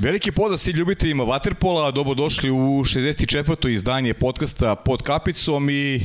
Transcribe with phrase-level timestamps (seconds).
[0.00, 3.68] Veliki pozdrav svi ljubiteljima Waterpola, dobrodošli u 64.
[3.68, 6.00] izdanje podcasta pod kapicom i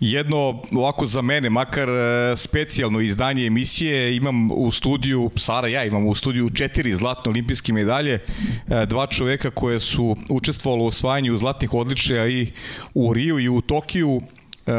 [0.00, 6.06] jedno ovako za mene, makar e, specijalno izdanje emisije, imam u studiju, Sara ja imam
[6.06, 11.74] u studiju četiri zlatne olimpijske medalje, e, dva čoveka koje su učestvovali u osvajanju zlatnih
[11.74, 12.46] odličaja i
[12.94, 14.20] u Riju i u Tokiju,
[14.66, 14.72] E,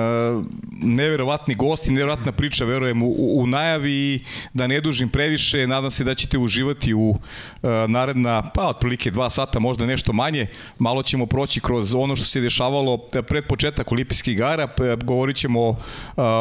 [0.82, 4.20] neverovatni gosti, neverovatna priča, verujem, u, u najavi i
[4.54, 7.16] da ne dužim previše, nadam se da ćete uživati u
[7.64, 10.48] e, naredna, pa otprilike dva sata, možda nešto manje.
[10.80, 14.68] Malo ćemo proći kroz ono što se dešavalo pred početak olimpijskih igara,
[15.04, 15.76] govorit ćemo o,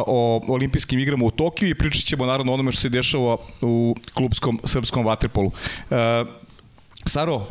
[0.06, 4.60] o olimpijskim igrama u Tokiju i pričat ćemo naravno onome što se dešava u klubskom
[4.64, 5.50] srpskom vaterpolu.
[5.90, 6.24] E,
[7.06, 7.44] Saro, uh,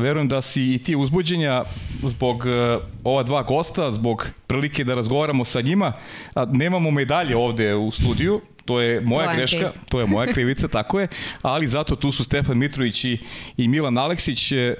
[0.00, 1.64] verujem da si i ti uzbuđenja
[2.02, 5.92] zbog uh, ova dva gosta, zbog prilike da razgovaramo sa njima.
[6.52, 9.80] Nemamo medalje ovde u studiju, to je moja Tvoja greška, krivica.
[9.88, 11.08] to je moja krivica, tako je,
[11.42, 13.18] ali zato tu su Stefan Mitrović i,
[13.56, 14.74] i Milan Aleksić, e,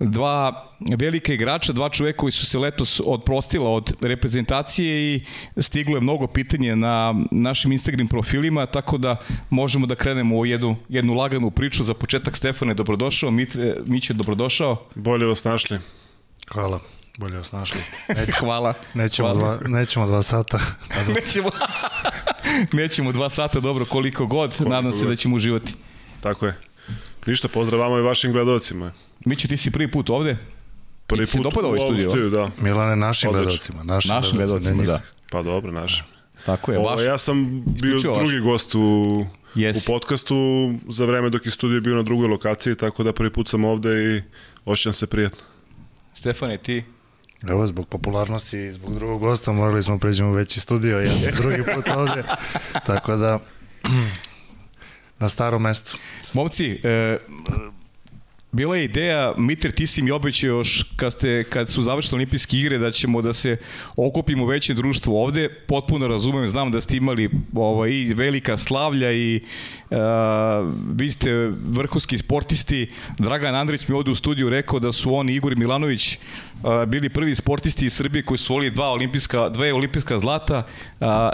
[0.00, 5.20] dva velika igrača, dva čoveka koji su se letos odprostila od reprezentacije i
[5.56, 9.16] stiglo je mnogo pitanja na našim Instagram profilima, tako da
[9.50, 11.84] možemo da krenemo u jednu, jednu laganu priču.
[11.84, 14.86] Za početak Stefane, dobrodošao, Mitre, Miće, dobrodošao.
[14.94, 15.78] Bolje vas našli.
[16.52, 16.99] Hvala.
[17.18, 17.80] Bolje vas našli.
[18.16, 18.74] Neć, Hvala.
[18.94, 19.56] Nećemo, Hvala.
[19.56, 20.58] Dva, nećemo dva sata.
[21.14, 21.50] nećemo,
[22.82, 24.56] nećemo dva sata, dobro, koliko god.
[24.56, 25.08] Koliko Nadam se god.
[25.08, 25.74] da ćemo uživati.
[26.20, 26.56] Tako je.
[27.26, 28.92] Ništa, pozdrav vama i vašim gledalcima.
[29.24, 30.36] Miću, ti si prvi put ovde?
[31.06, 32.10] Prvi put dopada ovaj studio?
[32.10, 32.50] studio, da.
[32.58, 33.82] Milane, našim gledalcima.
[33.82, 35.02] Našim, našim gledalcima, da.
[35.30, 36.04] Pa dobro, našim.
[36.46, 37.00] Tako je, Ovo, vaš.
[37.02, 38.42] Ja sam bio drugi vaš.
[38.42, 39.76] gost u, yes.
[39.76, 40.34] u podcastu
[40.88, 44.16] za vreme dok je studio bio na drugoj lokaciji, tako da prvi put sam ovde
[44.16, 44.22] i
[44.64, 45.40] osjećam se prijatno.
[46.14, 46.84] Stefane, ti?
[47.48, 51.32] Evo, zbog popularnosti i zbog drugog gosta morali smo pređemo u veći studio, ja sam
[51.42, 52.24] drugi put ovde,
[52.86, 53.38] tako da
[55.18, 55.96] na starom mestu.
[56.34, 57.18] Momci, e,
[58.52, 62.56] Bila je ideja, Mitre, ti si mi obećao još kad, ste, kad su završene olimpijske
[62.56, 63.56] igre da ćemo da se
[63.96, 65.48] okupimo veće društvo ovde.
[65.66, 69.40] Potpuno razumem, znam da ste imali ovaj, i velika slavlja i
[69.90, 69.96] uh,
[70.96, 71.32] vi ste
[71.64, 72.90] vrhunski sportisti.
[73.18, 76.18] Dragan Andrić mi ovde u studiju rekao da su oni Igor Milanović
[76.86, 80.62] bili prvi sportisti iz Srbije koji su volili dva olimpijska, dve olimpijska zlata.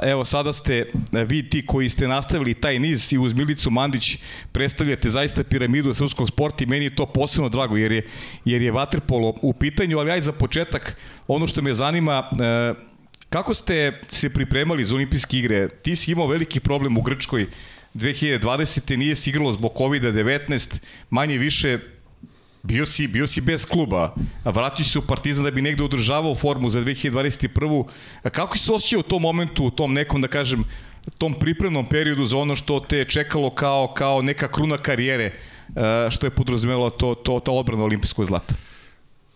[0.03, 4.19] Evo, sada ste vi ti koji ste nastavili taj niz i uz Milicu Mandić
[4.53, 8.03] predstavljate zaista piramidu srpskog sporta i meni je to posebno drago jer je,
[8.45, 10.97] jer je vaterpolo u pitanju, ali aj za početak,
[11.29, 12.31] ono što me zanima,
[13.29, 15.69] kako ste se pripremali za olimpijske igre?
[15.69, 17.47] Ti si imao veliki problem u Grčkoj
[17.97, 18.97] 2020.
[18.97, 20.81] nije se igralo zbog COVID-19,
[21.11, 21.79] manje više
[22.63, 24.15] bio si, bio si bez kluba,
[24.45, 27.85] vratio si u Partizan da bi negde održavao formu za 2021.
[28.33, 30.65] Kako si se osjećao u tom momentu, u tom nekom, da kažem,
[31.19, 36.27] tom pripremnom periodu za ono što te čekalo kao, kao neka kruna karijere, e, što
[36.27, 38.55] je podrazumelo to, to, to odbrana olimpijskog zlata?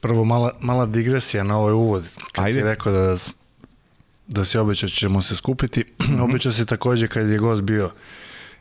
[0.00, 2.08] Prvo, mala, mala digresija na ovaj uvod.
[2.32, 2.58] Kad Ajde.
[2.58, 3.16] si rekao da,
[4.26, 6.22] da si obećao da ćemo se skupiti, mm -hmm.
[6.22, 7.90] obećao si takođe kad je gost bio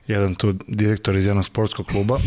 [0.09, 2.18] jedan tu direktor iz jednog sportskog kluba.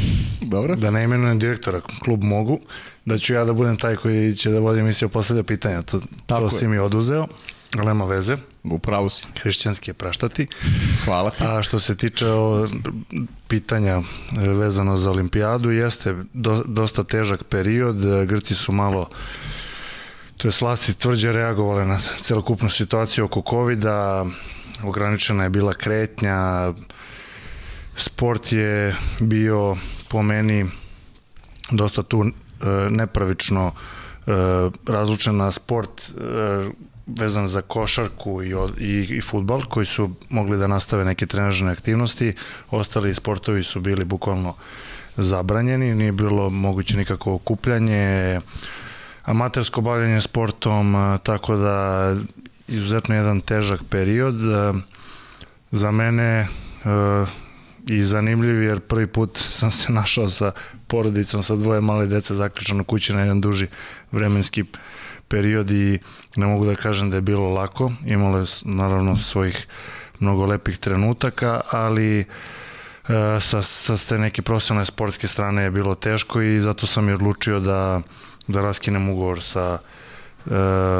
[0.41, 0.76] Dobro.
[0.76, 2.60] Da ne imenujem direktora, klub mogu,
[3.04, 5.82] da ću ja da budem taj koji će da vodi emisiju postavlja pitanja.
[5.82, 7.26] To, Tako to si mi oduzeo,
[7.76, 8.37] ali nema veze.
[8.65, 9.26] Upravo si.
[9.42, 10.47] Hrišćanski je praštati.
[11.04, 11.44] Hvala ti.
[11.44, 12.69] A što se tiče o
[13.48, 14.03] pitanja e,
[14.48, 18.26] vezano za olimpijadu, jeste do, dosta težak period.
[18.26, 19.09] Grci su malo
[20.42, 24.26] to je slasti tvrđe reagovale na celokupnu situaciju oko COVID-a,
[24.84, 26.72] ograničena je bila kretnja,
[27.97, 29.76] sport je bio
[30.08, 30.66] po meni
[31.70, 32.30] dosta tu e,
[32.91, 34.32] nepravično e,
[34.86, 36.70] razlučen na sport e,
[37.06, 42.34] vezan za košarku i, i, i futbal koji su mogli da nastave neke trenažne aktivnosti,
[42.70, 44.54] ostali sportovi su bili bukvalno
[45.16, 48.41] zabranjeni, nije bilo moguće nikako okupljanje,
[49.24, 52.16] amatersko bavljanje sportom, tako da
[52.68, 54.36] izuzetno jedan težak period.
[55.71, 56.48] Za mene
[57.86, 60.52] i zanimljiv jer prvi put sam se našao sa
[60.86, 63.66] porodicom sa dvoje male dece zaključano kući na jedan duži
[64.12, 64.64] vremenski
[65.28, 65.98] period i
[66.36, 67.92] ne mogu da kažem da je bilo lako.
[68.06, 69.66] Imalo je naravno svojih
[70.20, 72.24] mnogo lepih trenutaka, ali e,
[73.40, 77.60] sa, sa te neke profesionalne sportske strane je bilo teško i zato sam i odlučio
[77.60, 78.02] da,
[78.46, 80.54] da raskinem ugovor sa e,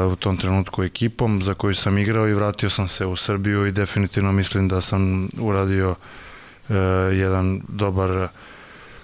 [0.05, 3.71] u tom trenutku ekipom za koju sam igrao i vratio sam se u Srbiju i
[3.71, 5.95] definitivno mislim da sam uradio
[6.69, 6.75] e,
[7.15, 8.27] jedan dobar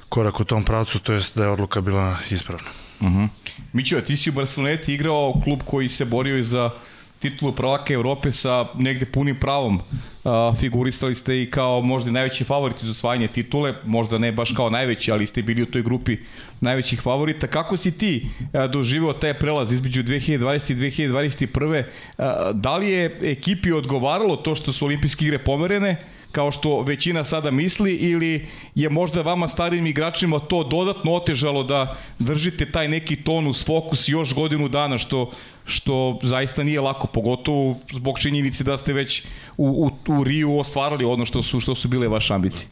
[0.09, 2.69] korak u tom pravcu, to jest da je odluka bila ispravna.
[2.99, 3.27] Uh -huh.
[3.73, 6.71] Mićo, ti si u Barceloneti igrao klub koji se borio i za
[7.19, 9.81] titulu prvaka Evrope sa negde punim pravom.
[10.23, 14.69] Uh, figuristali ste i kao možda najveći favoriti za osvajanje titule, možda ne baš kao
[14.69, 16.17] najveći, ali ste bili u toj grupi
[16.61, 17.47] najvećih favorita.
[17.47, 21.83] Kako si ti uh, doživeo taj prelaz između 2020 i 2021.
[22.17, 25.97] Uh, da li je ekipi odgovaralo to što su olimpijske igre pomerene?
[26.31, 31.97] Kao što većina sada misli ili je možda vama starim igračima to dodatno otežalo da
[32.19, 35.31] držite taj neki tonus, fokus još godinu dana što,
[35.65, 39.23] što zaista nije lako, pogotovo zbog činjenici da ste već
[39.57, 42.67] u, u, u Riju ostvarali ono što su, što su bile vaše ambicije?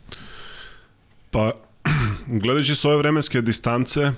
[1.31, 1.51] Pa,
[2.43, 4.11] gledajući s ove vremenske distance,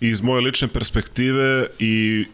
[0.00, 2.24] iz moje lične perspektive i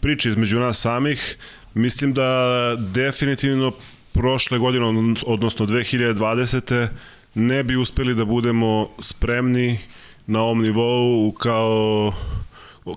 [0.00, 1.36] priče između nas samih,
[1.74, 2.30] mislim da
[2.78, 3.72] definitivno
[4.14, 4.86] prošle godine,
[5.26, 6.88] odnosno 2020.
[7.34, 9.78] ne bi uspeli da budemo spremni
[10.26, 12.12] na ovom nivou kao,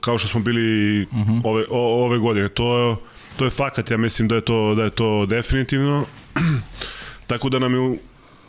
[0.01, 1.31] kao što smo bili uh mhm.
[1.31, 1.41] -huh.
[1.43, 2.49] ove, o, ove godine.
[2.49, 3.01] To,
[3.37, 6.05] to je fakat, ja mislim da je to, da je to definitivno.
[7.27, 7.97] Tako da nam je u,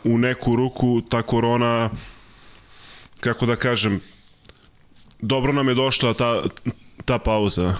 [0.03, 1.89] u neku ruku ta korona,
[3.19, 4.01] kako da kažem,
[5.21, 6.43] dobro nam je došla ta,
[7.05, 7.75] ta pauza.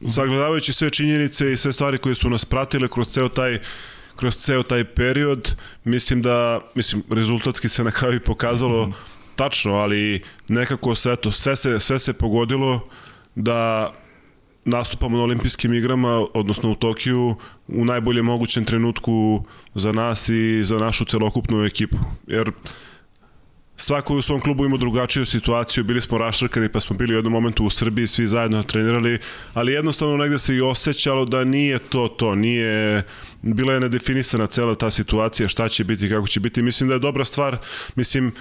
[0.00, 0.10] Mhm.
[0.10, 3.58] Sagledavajući sve činjenice i sve stvari koje su nas pratile kroz ceo taj
[4.20, 8.92] kroz ceo taj period, mislim da, mislim, rezultatski se na kraju pokazalo mm.
[9.36, 12.88] tačno, ali nekako sve, to, sve, se, sve se pogodilo
[13.34, 13.90] da
[14.64, 17.36] nastupamo na olimpijskim igrama, odnosno u Tokiju,
[17.68, 19.44] u najboljem mogućem trenutku
[19.74, 21.96] za nas i za našu celokupnu ekipu.
[22.26, 22.52] Jer
[23.80, 27.32] svako u svom klubu ima drugačiju situaciju, bili smo raštrkani pa smo bili u jednom
[27.32, 29.18] momentu u Srbiji, svi zajedno trenirali,
[29.54, 33.02] ali jednostavno negde se i osjećalo da nije to to, nije,
[33.42, 36.98] bila je nedefinisana cela ta situacija, šta će biti, kako će biti, mislim da je
[36.98, 37.56] dobra stvar,
[37.94, 38.32] mislim,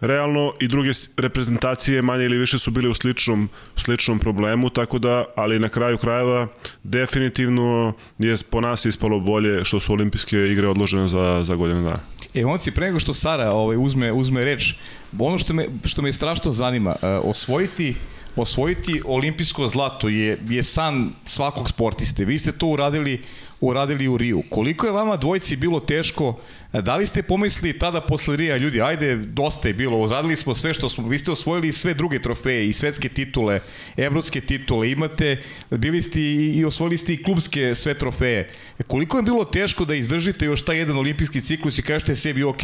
[0.00, 5.24] realno i druge reprezentacije manje ili više su bile u sličnom, sličnom problemu, tako da,
[5.36, 6.46] ali na kraju krajeva
[6.82, 12.11] definitivno je po nas ispalo bolje što su olimpijske igre odložene za, za godinu dana.
[12.34, 14.74] E, momci, pre nego što Sara ovaj, uzme, uzme reč,
[15.18, 17.94] ono što me, što me strašno zanima, uh, osvojiti
[18.36, 22.24] osvojiti olimpijsko zlato je, je san svakog sportiste.
[22.24, 23.22] Vi ste to uradili
[23.62, 24.42] uradili u Riju.
[24.50, 26.38] Koliko je vama dvojci bilo teško?
[26.72, 30.74] Da li ste pomislili tada posle Rija, ljudi, ajde, dosta je bilo, uradili smo sve
[30.74, 33.60] što smo, vi ste osvojili sve druge trofeje i svetske titule,
[33.96, 38.50] evropske titule, imate, bili ste i, i osvojili ste i klubske sve trofeje.
[38.86, 42.60] Koliko je bilo teško da izdržite još taj jedan olimpijski ciklus i kažete sebi, ok,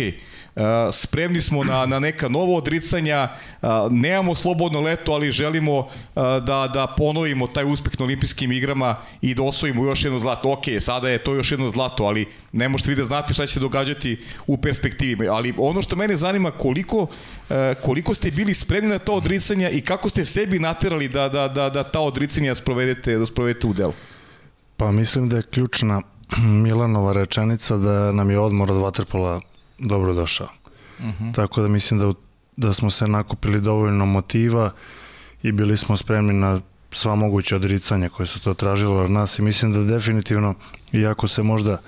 [0.92, 3.28] spremni smo na, na neka nova odricanja,
[3.90, 9.42] nemamo slobodno leto, ali želimo da, da ponovimo taj uspeh na olimpijskim igrama i da
[9.42, 10.52] osvojimo još jedno zlato.
[10.52, 13.52] Ok, sada je to još jedno zlato, ali ne možete vi da znate šta će
[13.52, 15.28] se događati u perspektivi.
[15.28, 17.06] Ali ono što mene zanima, koliko,
[17.82, 21.68] koliko ste bili spremni na to odricanja i kako ste sebi naterali da, da, da,
[21.70, 23.92] da ta odricanja sprovedete, da sprovedete u delu?
[24.76, 26.00] Pa mislim da je ključna
[26.64, 29.40] Milanova rečenica da nam je odmor od Waterpola
[29.78, 30.48] dobro došao.
[30.98, 31.24] Uh mhm.
[31.24, 31.34] -huh.
[31.34, 32.12] Tako da mislim da,
[32.56, 34.70] da smo se nakupili dovoljno motiva
[35.42, 36.60] i bili smo spremni na
[36.92, 40.54] sva moguća odricanja koje su to tražilo od nas i mislim da definitivno,
[40.92, 41.80] iako se možda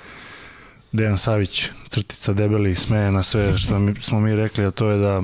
[0.93, 4.99] Dejan Savić, crtica debeli, smeje na sve što mi, smo mi rekli, a to je
[4.99, 5.23] da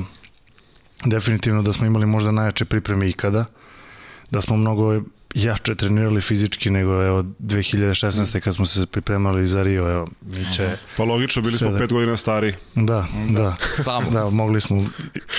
[1.05, 3.45] definitivno da smo imali možda najjače pripreme ikada,
[4.31, 5.01] da smo mnogo
[5.35, 8.41] jače trenirali fizički nego evo 2016.
[8.41, 10.77] kad smo se pripremali za Rio, evo Miće.
[10.97, 11.79] Pa logično, bili smo da...
[11.79, 12.55] pet godina stari.
[12.75, 13.41] Da, da.
[13.41, 13.57] da.
[13.83, 14.11] Samo.
[14.11, 14.85] Da, mogli smo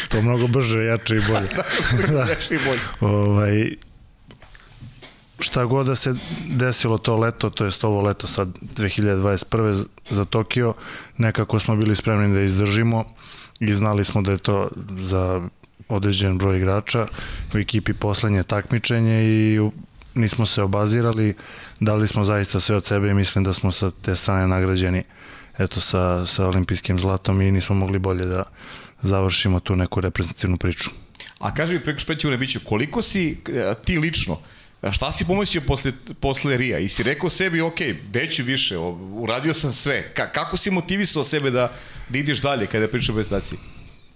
[0.10, 1.48] to mnogo brže, jače i bolje.
[2.14, 3.14] da, jače i bolje.
[3.14, 3.76] ovaj,
[5.40, 6.14] šta god da se
[6.48, 9.86] desilo to leto, to jest ovo leto sad 2021.
[10.10, 10.74] za Tokio,
[11.18, 13.06] nekako smo bili spremni da izdržimo
[13.60, 15.42] i znali smo da je to za
[15.90, 17.08] određen broj igrača
[17.54, 19.60] u ekipi poslednje takmičenje i
[20.14, 21.36] nismo se obazirali,
[21.80, 25.04] dali smo zaista sve od sebe i mislim da smo sa te strane nagrađeni
[25.58, 28.44] eto sa, sa olimpijskim zlatom i nismo mogli bolje da
[29.02, 30.90] završimo tu neku reprezentativnu priču.
[31.40, 34.38] A kaži mi preko špeću Rebiću, koliko si e, ti lično
[34.92, 36.80] Šta si pomislio posle, posle Rija?
[36.80, 37.80] I si rekao sebi, ok,
[38.10, 38.78] deću više,
[39.14, 40.14] uradio sam sve.
[40.14, 41.74] Ka, kako si motivisao sebe da,
[42.10, 43.60] da ideš dalje kada pričaš o prestaciji?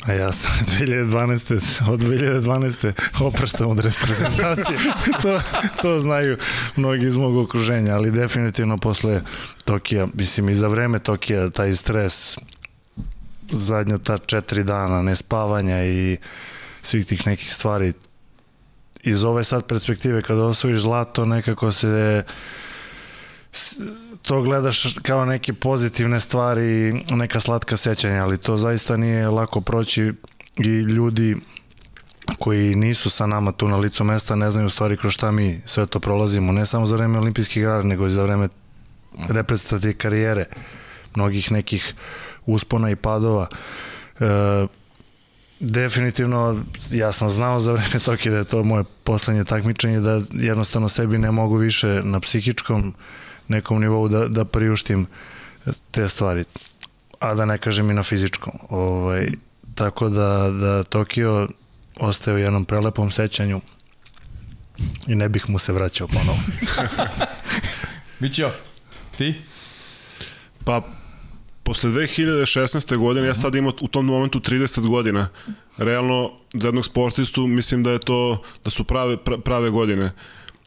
[0.06, 1.92] A ja sam 2012.
[1.92, 2.94] od 2012.
[3.22, 4.78] opraštam od reprezentacije.
[5.24, 5.42] to,
[5.82, 6.38] to znaju
[6.76, 9.22] mnogi iz mog okruženja, ali definitivno posle
[9.66, 12.38] Tokija, mislim i za vreme Tokija, taj stres,
[13.50, 16.18] zadnja ta četiri dana nespavanja i
[16.82, 17.94] svih tih nekih stvari,
[19.04, 22.24] iz ove sad perspektive kada osvojiš zlato nekako se
[24.22, 30.14] to gledaš kao neke pozitivne stvari, neka slatka sećanja, ali to zaista nije lako proći
[30.58, 31.38] i ljudi
[32.40, 35.86] koji nisu sa nama tu na licu mesta ne znaju stvari kroz šta mi sve
[35.86, 38.50] to prolazimo, ne samo za vreme olimpijskih igara, nego i za vreme
[39.28, 40.46] reprezentativne karijere,
[41.16, 41.94] mnogih nekih
[42.46, 43.48] uspona i padova.
[44.20, 44.68] E,
[45.62, 50.90] definitivno ja sam znao za vreme toke da je to moje poslednje takmičenje da jednostavno
[50.90, 52.94] sebi ne mogu više na psihičkom
[53.48, 55.08] nekom nivou da, da priuštim
[55.92, 56.44] te stvari
[57.20, 59.32] a da ne kažem i na fizičkom ovaj,
[59.76, 61.48] tako da, da Tokio
[62.00, 63.62] ostaje u jednom prelepom sećanju
[65.08, 66.38] i ne bih mu se vraćao ponovo.
[68.20, 68.52] Mićo,
[69.18, 69.42] ti?
[70.66, 70.82] Pa,
[71.72, 72.98] posle 2016.
[72.98, 75.28] godine, ja sad imam u tom momentu 30 godina.
[75.78, 80.12] Realno, za jednog sportistu, mislim da je to, da su prave, prave godine.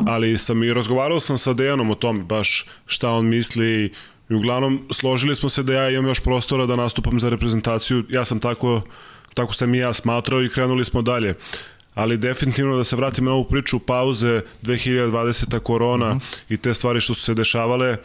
[0.06, 3.92] Ali sam i razgovarao sam sa Dejanom o tom, baš šta on misli
[4.28, 8.04] i uglavnom složili smo se da ja imam još prostora da nastupam za reprezentaciju.
[8.08, 8.82] Ja sam tako,
[9.34, 11.34] tako sam i ja smatrao i krenuli smo dalje
[11.94, 15.58] ali definitivno da se vratim na ovu priču pauze 2020.
[15.58, 16.54] korona mm -hmm.
[16.54, 17.96] i te stvari što su se dešavale,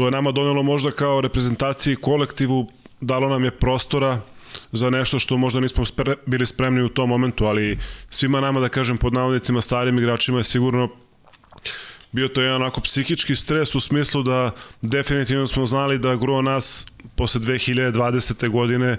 [0.00, 2.66] to je nama donelo možda kao reprezentaciji kolektivu,
[3.00, 4.20] dalo nam je prostora
[4.72, 7.78] za nešto što možda nismo spre, bili spremni u tom momentu, ali
[8.10, 10.88] svima nama, da kažem, pod navodnicima starim igračima je sigurno
[12.12, 14.50] bio to jedan onako psihički stres u smislu da
[14.82, 18.48] definitivno smo znali da gro nas posle 2020.
[18.48, 18.96] godine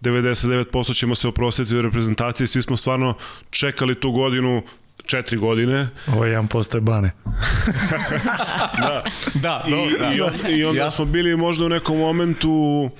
[0.00, 3.14] 99% ćemo se oprostiti u reprezentaciji, svi smo stvarno
[3.50, 4.62] čekali tu godinu
[5.06, 5.88] četiri godine.
[6.06, 7.10] Ovo je jedan postoje bane.
[8.82, 9.04] da.
[9.34, 10.12] da, I, do, da.
[10.12, 10.90] I, on, I onda ja.
[10.90, 12.90] smo bili možda u nekom momentu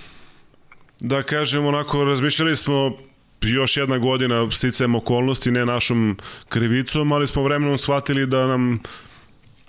[1.01, 2.97] da kažem onako razmišljali smo
[3.43, 6.17] još jedna godina sticajem okolnosti, ne našom
[6.49, 8.81] krivicom, ali smo vremenom shvatili da nam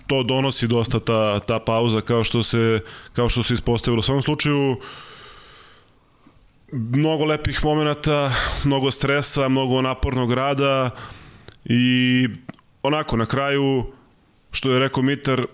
[0.07, 2.79] to donosi dosta ta, ta pauza kao što se,
[3.13, 3.99] kao što se ispostavilo.
[3.99, 4.79] U svakom slučaju,
[6.71, 8.31] mnogo lepih momenta,
[8.63, 10.89] mnogo stresa, mnogo napornog rada
[11.69, 12.27] i
[12.83, 13.85] onako na kraju
[14.51, 15.45] što je rekao Mitar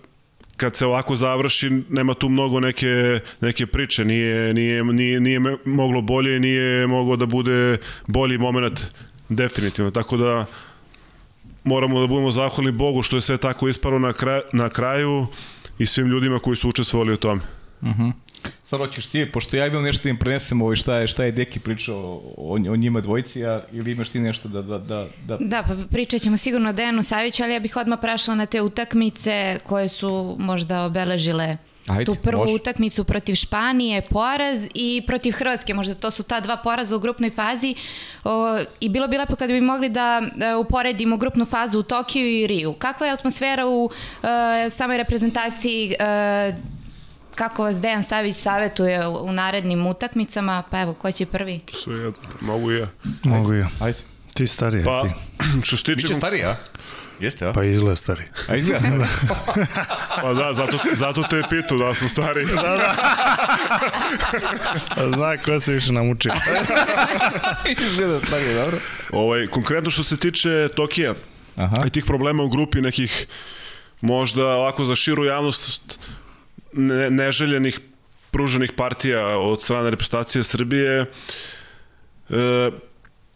[0.58, 6.01] kad se ovako završi nema tu mnogo neke, neke priče nije, nije, nije, nije moglo
[6.01, 7.77] bolje nije moglo da bude
[8.08, 8.79] bolji moment
[9.29, 10.46] definitivno tako da
[11.63, 15.27] moramo da budemo zahvalni Bogu što je sve tako isparo na, kraj, na kraju
[15.77, 17.41] i svim ljudima koji su učestvovali u tome.
[17.84, 17.89] Mhm.
[17.89, 18.12] Uh -huh.
[18.63, 21.31] Sad hoćeš ti, pošto ja imam nešto da im prenesem ovaj šta je, šta je
[21.31, 24.62] Deki pričao o, o njima dvojici, a, ili imaš ti nešto da...
[24.62, 25.38] Da, da, da...
[25.39, 28.62] da pa pričat ćemo sigurno o Dejanu Saviću, ali ja bih odmah prešla na te
[28.62, 31.57] utakmice koje su možda obeležile
[31.88, 32.53] Ajde, tu prvu može.
[32.53, 37.29] utakmicu protiv Španije, poraz i protiv Hrvatske, možda to su ta dva poraza u grupnoj
[37.29, 37.75] fazi
[38.23, 42.27] o, i bilo bi lepo kada bi mogli da, da uporedimo grupnu fazu u Tokiju
[42.27, 42.73] i Riju.
[42.73, 43.91] Kakva je atmosfera u uh,
[44.69, 46.55] samoj reprezentaciji uh,
[47.35, 51.59] kako vas Dejan Savić savetuje u narednim utakmicama, pa evo, ko će prvi?
[51.83, 52.87] Sve jedno, mogu i ja.
[53.23, 53.69] Mogu i ja.
[53.79, 53.99] Ajde.
[54.33, 55.09] Ti stariji, pa, ti.
[55.65, 55.95] što se tiče...
[55.95, 56.55] Biće stariji, a?
[57.19, 57.53] Jeste, a?
[57.53, 58.23] Pa izgleda stari.
[58.47, 59.65] A izgleda stari.
[60.21, 62.45] pa da, zato, zato te je pitu da sam stari.
[62.45, 62.95] da, da.
[64.89, 66.29] A zna ko se više namuči.
[67.91, 68.77] izgleda stari, dobro.
[69.11, 71.13] Ovaj, konkretno što se tiče Tokija
[71.55, 71.77] Aha.
[71.85, 73.27] i tih problema u grupi nekih
[74.01, 75.99] možda ovako za širu javnost
[76.73, 77.79] ne, neželjenih
[78.31, 81.05] pruženih partija od strane reprezentacije Srbije.
[82.29, 82.71] E,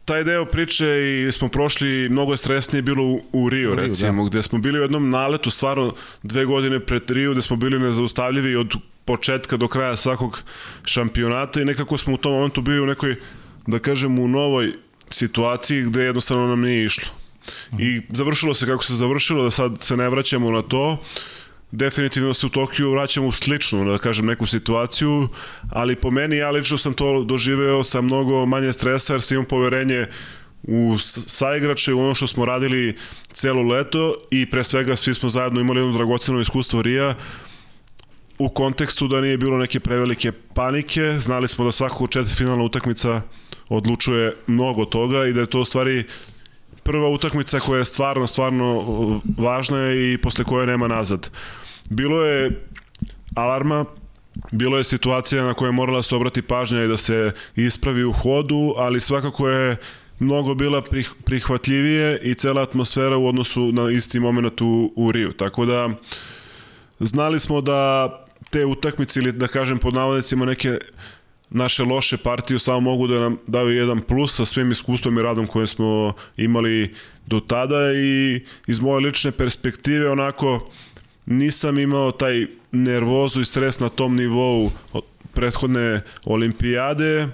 [0.05, 3.81] taj deo priče i smo prošli, mnogo je stresnije bilo u, u Rio, da.
[3.81, 4.29] recimo, da.
[4.29, 5.91] gde smo bili u jednom naletu, stvarno
[6.23, 8.73] dve godine pred Rio, gde smo bili nezaustavljivi od
[9.05, 10.43] početka do kraja svakog
[10.85, 13.15] šampionata i nekako smo u tom momentu bili u nekoj,
[13.67, 14.73] da kažem, u novoj
[15.09, 17.11] situaciji gde jednostavno nam nije išlo.
[17.79, 20.91] I završilo se kako se završilo, da sad se ne vraćamo na to.
[20.91, 20.97] Uh,
[21.71, 25.27] definitivno se u Tokiju vraćamo u sličnu, da kažem, neku situaciju,
[25.71, 29.45] ali po meni ja lično sam to doživeo sa mnogo manje stresa jer sam imam
[29.45, 30.05] poverenje
[30.63, 30.97] u
[31.27, 32.97] saigrače, u ono što smo radili
[33.33, 37.15] celo leto i pre svega svi smo zajedno imali jedno dragoceno iskustvo Rija
[38.39, 43.21] u kontekstu da nije bilo neke prevelike panike, znali smo da svako četvrtfinalna utakmica
[43.69, 46.03] odlučuje mnogo toga i da je to u stvari
[46.83, 51.29] prva utakmica koja je stvarno, stvarno uh, važna i posle koje nema nazad.
[51.89, 52.65] Bilo je
[53.35, 53.85] alarma,
[54.51, 58.13] bilo je situacija na koje je morala se obrati pažnja i da se ispravi u
[58.13, 59.77] hodu, ali svakako je
[60.19, 65.33] mnogo bila prih, prihvatljivije i cela atmosfera u odnosu na isti moment u, u Riju.
[65.33, 65.89] Tako da
[66.99, 68.09] znali smo da
[68.49, 70.79] te utakmice ili da kažem pod navodnicima neke
[71.49, 75.47] naše loše partije samo mogu da nam daju jedan plus sa svim iskustvom i radom
[75.47, 80.71] koje smo imali do tada i iz moje lične perspektive onako
[81.27, 84.71] nisam imao taj nervozu i stres na tom nivou
[85.33, 87.27] prethodne olimpijade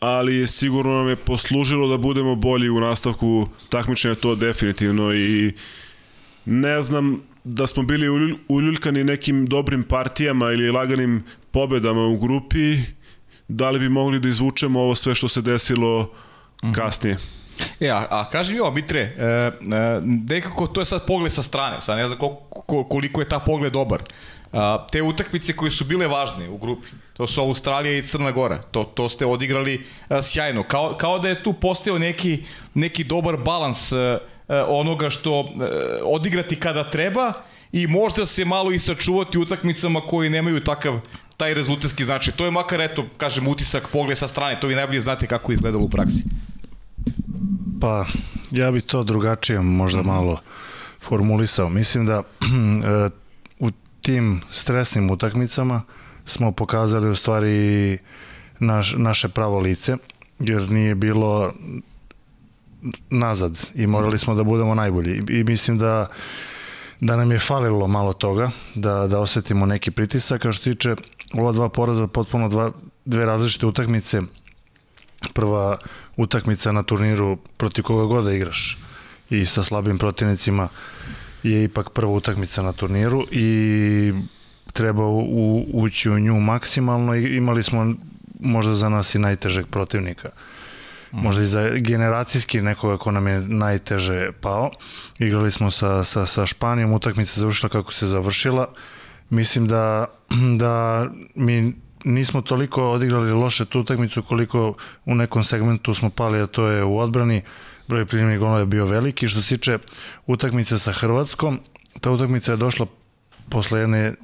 [0.00, 5.52] ali sigurno nam je poslužilo da budemo bolji u nastavku takmičenja, to definitivno i
[6.44, 12.76] ne znam da smo bili uljuljkani nekim dobrim partijama ili laganim pobedama u grupi,
[13.48, 16.12] da li bi mogli da izvučemo ovo sve što se desilo
[16.64, 16.72] mhm.
[16.72, 17.18] kasnije.
[17.80, 19.50] E, a, a kaži mi ovo, Mitre, e, e,
[20.02, 23.72] nekako to je sad pogled sa strane, sad ne znam koliko, koliko je ta pogled
[23.72, 24.02] dobar.
[24.52, 28.62] A, te utakmice koje su bile važne u grupi, to su Australija i Crna Gora,
[28.62, 32.44] to, to ste odigrali a, sjajno, kao, kao da je tu postao neki,
[32.74, 34.18] neki dobar balans a,
[34.48, 35.44] a, onoga što a,
[36.04, 37.32] odigrati kada treba
[37.72, 41.00] i možda se malo i sačuvati utakmicama koji nemaju takav
[41.36, 42.34] taj rezultatski značaj.
[42.36, 45.54] To je makar, eto, kažem, utisak, pogled sa strane, to vi najbolje znate kako je
[45.54, 46.24] izgledalo u praksi.
[47.84, 48.04] Pa,
[48.50, 50.38] ja bih to drugačije možda malo
[51.00, 51.68] formulisao.
[51.68, 53.10] Mislim da e,
[53.58, 55.82] u tim stresnim utakmicama
[56.26, 57.98] smo pokazali u stvari
[58.58, 59.96] naš, naše pravo lice,
[60.38, 61.52] jer nije bilo
[63.10, 65.22] nazad i morali smo da budemo najbolji.
[65.28, 66.06] I mislim da
[67.00, 70.96] da nam je falilo malo toga, da, da osetimo neki pritisak, kao što tiče
[71.34, 72.72] ova dva poraza, potpuno dva,
[73.04, 74.20] dve različite utakmice,
[75.34, 75.76] prva
[76.16, 78.78] utakmica na turniru proti koga god da igraš
[79.30, 80.68] i sa slabim protivnicima
[81.42, 84.12] je ipak prva utakmica na turniru i
[84.72, 87.94] treba u, ući u nju maksimalno i imali smo
[88.40, 90.28] možda za nas i najtežeg protivnika.
[91.12, 94.70] Možda i za generacijski nekoga ko nam je najteže pao.
[95.18, 98.68] Igrali smo sa, sa, sa Španijom, utakmica završila kako se završila.
[99.30, 100.06] Mislim da,
[100.62, 101.74] da mi
[102.04, 106.84] nismo toliko odigrali loše tu utakmicu koliko u nekom segmentu smo pali, a to je
[106.84, 107.42] u odbrani.
[107.88, 109.28] Broj primjenih golova je bio veliki.
[109.28, 109.78] Što se tiče
[110.26, 111.60] utakmice sa Hrvatskom,
[112.00, 112.86] ta utakmica je došla
[113.50, 114.14] posle jedne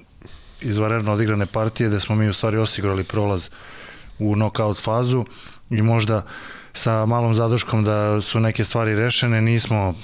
[0.60, 3.50] izvaredno odigrane partije gde smo mi u stvari osigurali prolaz
[4.18, 5.24] u knockout fazu
[5.70, 6.26] i možda
[6.72, 9.94] sa malom zadrškom da su neke stvari rešene, nismo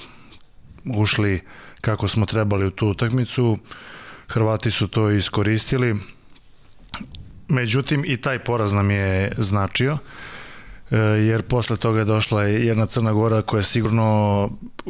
[0.85, 1.41] ušli
[1.81, 3.57] kako smo trebali u tu utakmicu.
[4.27, 5.95] Hrvati su to iskoristili
[7.47, 9.97] Međutim, i taj poraz nam je značio,
[10.91, 14.49] e, jer posle toga je došla jedna Crna Gora koja sigurno
[14.85, 14.89] e,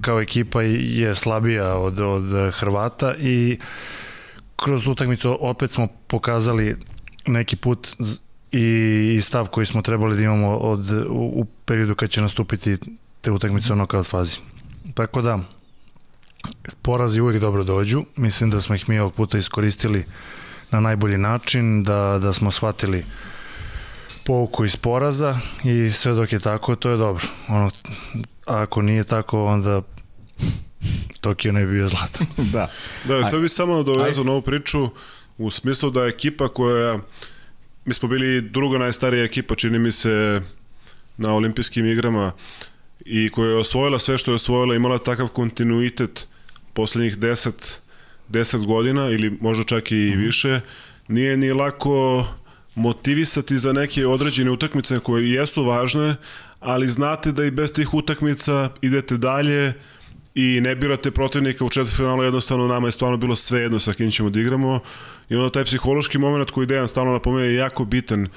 [0.00, 3.58] kao ekipa je slabija od, od Hrvata i
[4.56, 6.76] kroz utakmicu opet smo pokazali
[7.26, 7.88] neki put
[8.52, 12.76] i stav koji smo trebali da imamo od, u, u periodu kad će nastupiti
[13.20, 14.38] te utakmice ono kao fazi.
[14.94, 15.40] Tako da,
[16.82, 18.04] porazi uvijek dobro dođu.
[18.16, 20.06] Mislim da smo ih mi ovog puta iskoristili uh,
[20.72, 23.04] na najbolji način, da, da smo shvatili
[24.24, 27.24] pouku iz poraza i sve dok je tako, to je dobro.
[27.48, 27.70] Ono,
[28.46, 29.82] ako nije tako, onda
[31.20, 32.26] Tokio ne bi bio zlatan.
[32.52, 32.70] da.
[33.04, 34.88] Da, sad bih samo nadovezao na ovu priču
[35.38, 36.98] u smislu da je ekipa koja
[37.84, 40.42] mi smo bili druga najstarija ekipa, čini mi se
[41.16, 42.32] na olimpijskim igrama
[43.04, 46.26] i koja je osvojila sve što je osvojila, imala takav kontinuitet
[46.72, 47.52] poslednjih 10
[48.32, 50.20] 10 godina ili možda čak i mm.
[50.20, 50.60] više,
[51.08, 52.26] nije ni lako
[52.74, 56.16] motivisati za neke određene utakmice koje jesu važne,
[56.60, 59.72] ali znate da i bez tih utakmica idete dalje
[60.34, 64.10] i ne birate protivnika u četvrtfinalu, jednostavno nama je stvarno bilo sve jedno sa kim
[64.10, 64.80] ćemo da igramo
[65.28, 68.28] i onda taj psihološki moment koji Dejan stalno napomene je jako bitan e,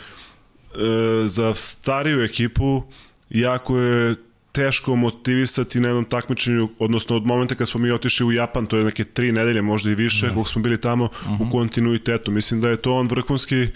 [1.27, 2.83] za stariju ekipu,
[3.29, 4.15] jako je
[4.55, 8.77] teško motivisati na jednom takmičenju, odnosno od momenta kad smo mi otišli u Japan, to
[8.77, 10.45] je neke tri nedelje, možda i više, da.
[10.45, 11.41] smo bili tamo uh -huh.
[11.41, 11.51] u mhm.
[11.51, 12.31] kontinuitetu.
[12.31, 13.67] Mislim da je to on vrhunski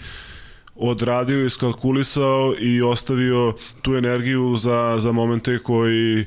[0.76, 6.26] odradio, iskalkulisao i ostavio tu energiju za, za momente koji,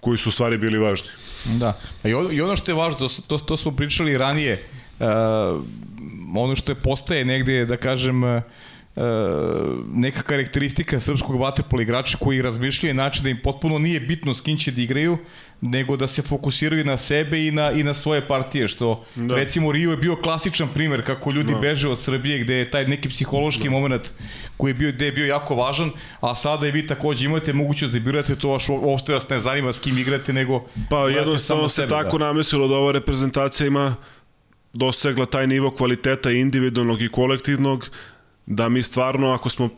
[0.00, 1.08] koji su stvari bili važni.
[1.44, 1.80] Da,
[2.32, 4.62] i ono što je važno, to, to, to smo pričali ranije,
[4.98, 5.06] uh,
[6.36, 8.42] ono što je postaje negde, da kažem, uh,
[9.92, 14.58] neka karakteristika srpskog vaterpola igrača koji razmišljaju način da im potpuno nije bitno s kim
[14.58, 15.18] će da igraju,
[15.60, 19.34] nego da se fokusiraju na sebe i na, i na svoje partije, što da.
[19.34, 21.58] recimo Rio je bio klasičan primer kako ljudi da.
[21.58, 23.70] beže od Srbije gde je taj neki psihološki da.
[23.70, 24.12] moment
[24.56, 27.92] koji je bio, gde je bio jako važan, a sada i vi takođe imate mogućnost
[27.92, 31.74] da birate to, baš uopšte vas ne zanima s kim igrate, nego pa jednostavno se
[31.74, 32.24] sebe, tako da.
[32.24, 33.94] namesilo da ova reprezentacija ima
[34.72, 37.90] dosegla taj nivo kvaliteta individualnog i kolektivnog
[38.48, 39.68] da mi stvarno ako smo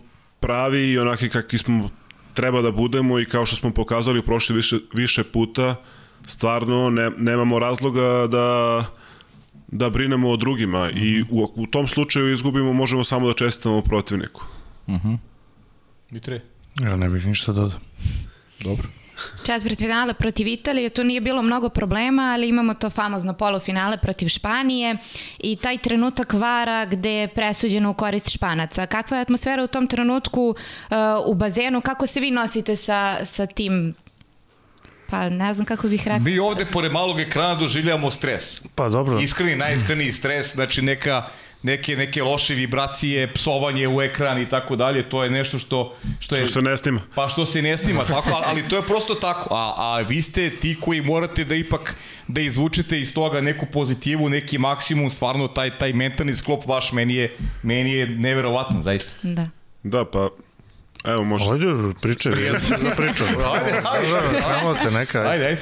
[0.40, 1.90] pravi i onaki kakvi smo
[2.34, 5.76] treba da budemo i kao što smo pokazali prošli više, više puta,
[6.26, 8.84] stvarno ne, nemamo razloga da
[9.72, 11.02] da brinemo o drugima mm -hmm.
[11.02, 14.44] i u, u tom slučaju izgubimo, možemo samo da čestitamo protivniku.
[14.88, 15.08] Mhm.
[15.08, 15.18] Mm
[16.10, 16.40] Mitre?
[16.80, 17.78] Ja ne bih ništa dodao.
[18.60, 18.88] Dobro.
[19.46, 24.96] Četvrtfinale protiv Italije, tu nije bilo mnogo problema, ali imamo to famozno polufinale protiv Španije
[25.38, 28.86] i taj trenutak vara gde je presuđeno u korist Španaca.
[28.86, 31.80] Kakva je atmosfera u tom trenutku uh, u bazenu?
[31.80, 33.94] Kako se vi nosite sa, sa tim
[35.10, 36.18] Pa ne znam kako bih rekao.
[36.18, 38.62] Mi ovde pored malog ekrana doživljamo stres.
[38.74, 39.20] Pa dobro.
[39.20, 41.28] Iskreni, najiskreniji stres, znači neka
[41.62, 46.36] neke neke loše vibracije, psovanje u ekran i tako dalje, to je nešto što što
[46.36, 47.00] je što se ne snima.
[47.14, 49.54] Pa što se ne snima, tako, ali to je prosto tako.
[49.54, 51.96] A a vi ste ti koji morate da ipak
[52.28, 57.14] da izvučete iz toga neku pozitivu, neki maksimum, stvarno taj taj mentalni sklop vaš meni
[57.14, 59.10] je meni je neverovatan zaista.
[59.22, 59.48] Da.
[59.82, 60.28] Da, pa
[61.04, 61.50] Evo, može.
[61.50, 61.66] Ajde,
[62.00, 63.24] pričaj, ja sam za priču.
[63.24, 64.42] ajde, ajde.
[64.44, 65.20] Ajde, neka.
[65.20, 65.60] Ajde, ajde.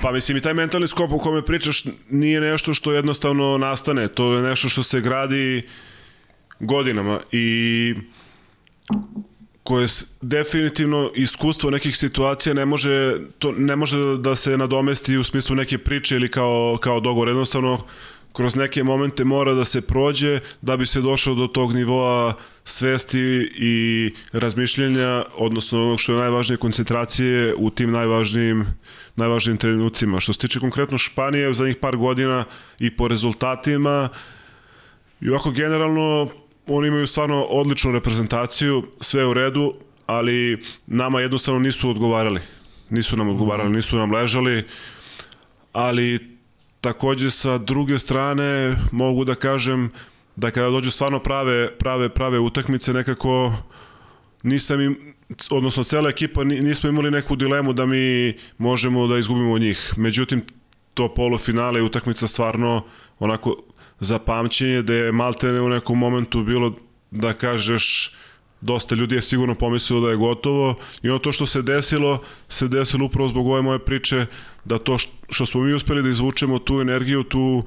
[0.00, 4.34] Pa mislim i taj mentalni skop o kome pričaš nije nešto što jednostavno nastane, to
[4.34, 5.68] je nešto što se gradi
[6.60, 7.94] godinama i
[9.62, 9.88] koje
[10.20, 15.78] definitivno iskustvo nekih situacija ne može to ne može da se nadomesti u smislu neke
[15.78, 17.84] priče ili kao kao dogovor jednostavno
[18.32, 22.34] kroz neke momente mora da se prođe da bi se došao do tog nivoa
[22.64, 28.66] svesti i razmišljenja, odnosno onog što je najvažnije koncentracije u tim najvažnijim,
[29.16, 30.20] najvažnijim trenucima.
[30.20, 32.44] Što se tiče konkretno Španije u zadnjih par godina
[32.78, 34.08] i po rezultatima
[35.20, 36.28] i ovako generalno
[36.66, 39.74] oni imaju stvarno odličnu reprezentaciju, sve u redu,
[40.06, 42.40] ali nama jednostavno nisu odgovarali.
[42.90, 43.76] Nisu nam odgovarali, mhm.
[43.76, 44.64] nisu nam ležali,
[45.72, 46.36] ali
[46.80, 49.90] takođe sa druge strane mogu da kažem
[50.36, 53.52] da kada dođu stvarno prave, prave, prave utakmice nekako
[54.42, 55.14] nisam im,
[55.50, 59.94] odnosno cela ekipa nismo imali neku dilemu da mi možemo da izgubimo njih.
[59.96, 60.44] Međutim,
[60.94, 62.84] to polufinale i utakmica stvarno
[63.18, 63.56] onako
[64.00, 66.74] za pamćenje da je Maltene u nekom momentu bilo
[67.10, 68.16] da kažeš
[68.60, 72.68] dosta ljudi je sigurno pomislilo da je gotovo i ono to što se desilo, se
[72.68, 74.26] desilo upravo zbog ove moje priče
[74.64, 77.64] da to što smo mi uspeli da izvučemo tu energiju, tu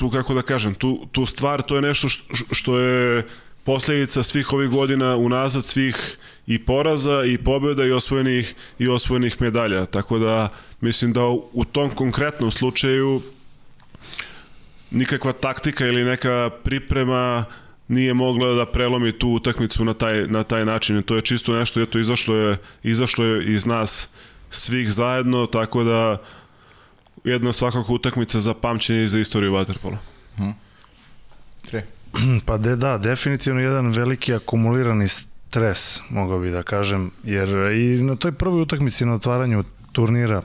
[0.00, 2.08] tu kako da kažem, tu, tu stvar to je nešto
[2.52, 3.26] što je
[3.64, 9.86] posledica svih ovih godina unazad svih i poraza i pobjeda i osvojenih i osvojenih medalja.
[9.86, 10.48] Tako da
[10.80, 13.20] mislim da u tom konkretnom slučaju
[14.90, 17.44] nikakva taktika ili neka priprema
[17.88, 21.02] nije mogla da prelomi tu utakmicu na taj, na taj način.
[21.02, 24.08] To je čisto nešto, eto, izašlo je, izašlo je iz nas
[24.50, 26.18] svih zajedno, tako da
[27.24, 29.96] jedna svakako utakmica za pamćenje i za istoriju Waterpola.
[30.36, 30.54] Hmm.
[31.62, 31.86] Tre.
[32.46, 38.16] Pa de, da, definitivno jedan veliki akumulirani stres, mogao bi da kažem, jer i na
[38.16, 40.42] toj prvoj utakmici na otvaranju turnira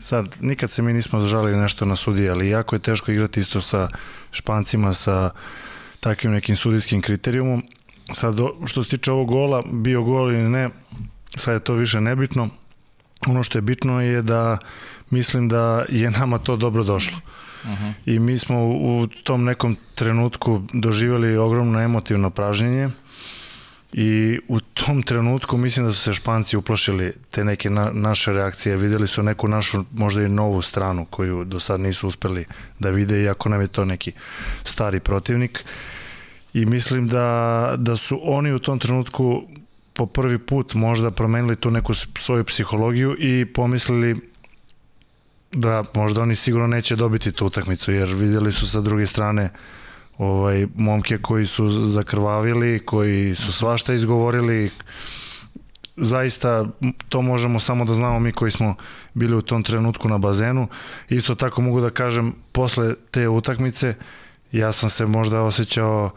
[0.00, 3.60] Sad, nikad se mi nismo zažalili nešto na sudiji, ali jako je teško igrati isto
[3.60, 3.88] sa
[4.30, 5.30] Špancima, sa
[6.00, 7.62] takvim nekim sudijskim kriterijumom.
[8.12, 10.70] Sad, što se tiče ovog gola, bio gol ili ne,
[11.36, 12.48] sad je to više nebitno.
[13.26, 14.58] Ono što je bitno je da
[15.10, 17.18] mislim da je nama to dobro došlo.
[17.64, 17.92] Uh -huh.
[18.06, 22.88] I mi smo u tom nekom trenutku doživjeli ogromno emotivno pražnjenje
[23.92, 28.76] i u tom trenutku mislim da su se Španci uplašili te neke na, naše reakcije,
[28.76, 32.44] videli su neku našu možda i novu stranu koju do sad nisu uspeli
[32.78, 34.12] da vide iako nam je to neki
[34.64, 35.64] stari protivnik
[36.54, 39.42] i mislim da, da su oni u tom trenutku
[40.00, 44.16] po prvi put možda promenili tu neku svoju psihologiju i pomislili
[45.52, 49.50] da možda oni sigurno neće dobiti tu utakmicu jer videli su sa druge strane
[50.18, 54.70] ovaj momke koji su zakrvavili, koji su svašta izgovorili.
[55.96, 56.66] Zaista
[57.08, 58.74] to možemo samo da znamo mi koji smo
[59.14, 60.68] bili u tom trenutku na bazenu.
[61.08, 63.94] Isto tako mogu da kažem posle te utakmice
[64.52, 66.10] ja sam se možda osjećao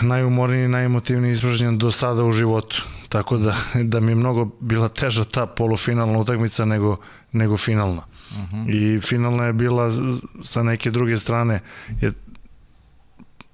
[0.00, 2.82] najumorniji, najemotivniji ispražnjen do sada u životu.
[3.08, 3.56] Tako da,
[3.92, 6.96] da mi je mnogo bila teža ta polufinalna utakmica nego,
[7.32, 8.02] nego finalna.
[8.30, 8.56] Uh mhm.
[8.56, 8.96] -huh.
[8.96, 9.90] I finalna je bila
[10.42, 11.60] sa neke druge strane
[12.00, 12.12] je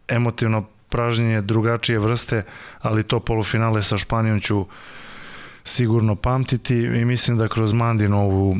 [0.08, 2.42] emotivno pražnjenje drugačije vrste,
[2.80, 4.66] ali to polufinale sa Španijom ću
[5.64, 8.56] sigurno pamtiti i mislim da kroz Mandinovu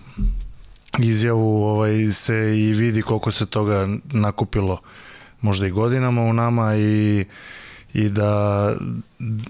[0.98, 4.78] izjavu ovaj, se i vidi koliko se toga nakupilo
[5.40, 7.24] možda i godinama u nama i,
[7.94, 8.74] i da,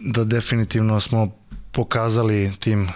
[0.01, 1.31] da definitivno smo
[1.73, 2.89] pokazali tim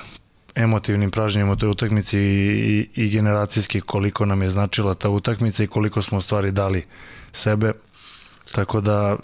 [0.55, 5.65] emotivnim pražnjem u toj utakmici i, i, i generacijski koliko nam je značila ta utakmica
[5.65, 6.85] i koliko smo u stvari dali
[7.33, 7.73] sebe.
[8.53, 9.17] Tako da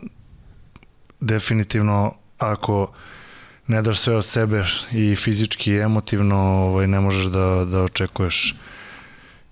[1.21, 2.93] definitivno ako
[3.67, 8.55] ne daš sve od sebe i fizički i emotivno ovaj, ne možeš da, da očekuješ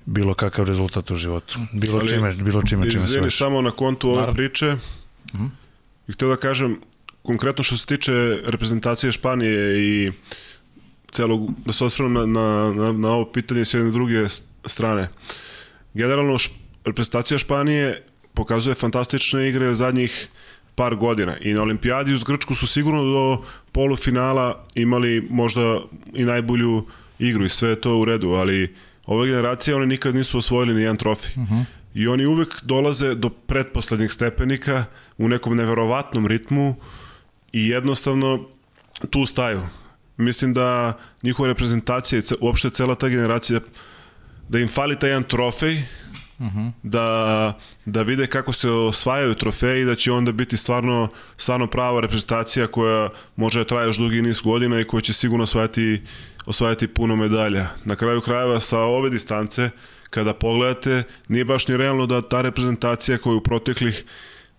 [0.06, 1.58] bilo kakav rezultat u životu.
[1.72, 4.76] Bilo Ali, čime, bilo čime, čime se samo na kontu ove priče.
[5.32, 5.59] Uh mhm.
[6.12, 6.80] Htio da kažem,
[7.22, 8.12] konkretno što se tiče
[8.44, 10.12] reprezentacije Španije i
[11.12, 14.28] celog, da se osvrnem na, na, na, na ovo pitanje s jedne druge
[14.64, 15.08] strane.
[15.94, 16.50] Generalno, š,
[16.84, 18.02] reprezentacija Španije
[18.34, 20.28] pokazuje fantastične igre zadnjih
[20.74, 25.80] par godina i na olimpijadi uz Grčku su sigurno do polufinala imali možda
[26.14, 26.86] i najbolju
[27.18, 28.74] igru i sve je to u redu, ali
[29.06, 31.32] ove generacije oni nikad nisu osvojili ni jedan trofej.
[31.36, 31.54] Uh mhm.
[31.54, 31.64] -huh.
[31.94, 34.84] I oni uvek dolaze do pretposlednjih stepenika
[35.18, 36.74] u nekom neverovatnom ritmu
[37.52, 38.48] i jednostavno
[39.10, 39.60] tu staju.
[40.16, 43.60] Mislim da njihova reprezentacija i uopšte cela ta generacija
[44.48, 45.82] da im fali taj jedan trofej
[46.38, 46.72] uh -huh.
[46.82, 52.66] da, da vide kako se osvajaju trofeji da će onda biti stvarno, stvarno prava reprezentacija
[52.66, 56.02] koja može da traje još dugi niz godina i koja će sigurno osvajati,
[56.46, 57.66] osvajati puno medalja.
[57.84, 59.70] Na kraju krajeva sa ove distance
[60.10, 64.04] kada pogledate nije baš ni realno da ta reprezentacija koja u proteklih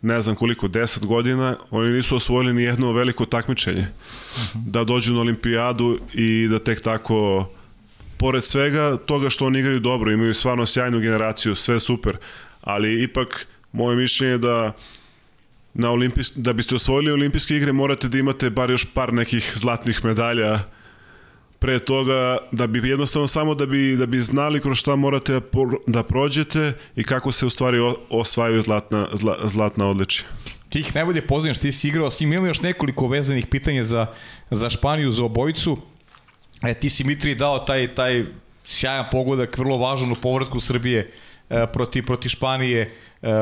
[0.01, 3.87] ne znam koliko, 10 godina, oni nisu osvojili ni jedno veliko takmičenje.
[4.35, 4.61] Uh.
[4.65, 7.49] Da dođu na olimpijadu i da tek tako
[8.17, 12.17] pored svega toga što oni igraju dobro, imaju stvarno sjajnu generaciju, sve super,
[12.61, 14.73] ali ipak moje mišljenje je da
[15.73, 20.05] na olimpijs, da biste osvojili olimpijske igre morate da imate bar još par nekih zlatnih
[20.05, 20.59] medalja
[21.61, 25.41] pre toga da bi jednostavno samo da bi da bi znali kroz šta morate
[25.87, 27.77] da, prođete i kako se u stvari
[28.09, 30.25] osvajaju zlatna zla, zlatna odličja.
[30.69, 34.05] Ti ih najbolje poznaš, ti si igrao s njim, imamo još nekoliko vezanih pitanja za,
[34.51, 35.77] za Španiju, za obojicu.
[36.63, 38.25] E, ti si Mitri dao taj, taj
[38.63, 41.11] sjajan pogodak, vrlo važan u povratku Srbije
[41.49, 42.91] e, proti, proti Španije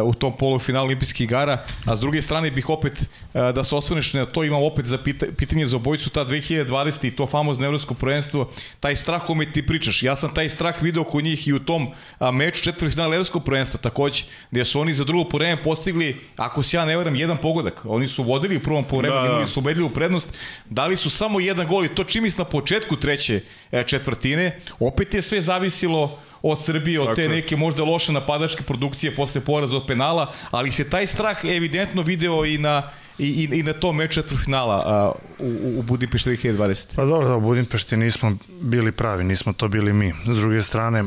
[0.04, 3.08] u tom polufinalu olimpijskih igara, a s druge strane bih opet e,
[3.52, 7.12] da se osvrneš na to, imam opet za pita, pitanje za obojicu ta 2020 i
[7.12, 10.04] to famozno evropsko prvenstvo, taj strah kome ti pričaš.
[10.04, 11.88] Ja sam taj strah video kod njih i u tom
[12.34, 16.86] meču četvrtfinala evropskog prvenstva takođe, gde su oni za drugo vreme postigli, ako se ja
[16.86, 17.86] ne varam, jedan pogodak.
[17.86, 19.34] Oni su vodili u prvom povremenu, da, da.
[19.34, 20.34] imali su ubedljivu prednost,
[20.66, 25.22] dali su samo jedan gol i to čimis na početku treće e, četvrtine, opet je
[25.22, 29.88] sve zavisilo od Srbije, od Tako te neke možda loše napadačke produkcije posle poraza od
[29.88, 34.22] penala, ali se taj strah evidentno video i na i, i, i na tom meču
[34.44, 36.96] finala u, u Budimpešti 2020.
[36.96, 40.14] Pa dobro, da, u Budimpešti nismo bili pravi, nismo to bili mi.
[40.26, 41.04] S druge strane,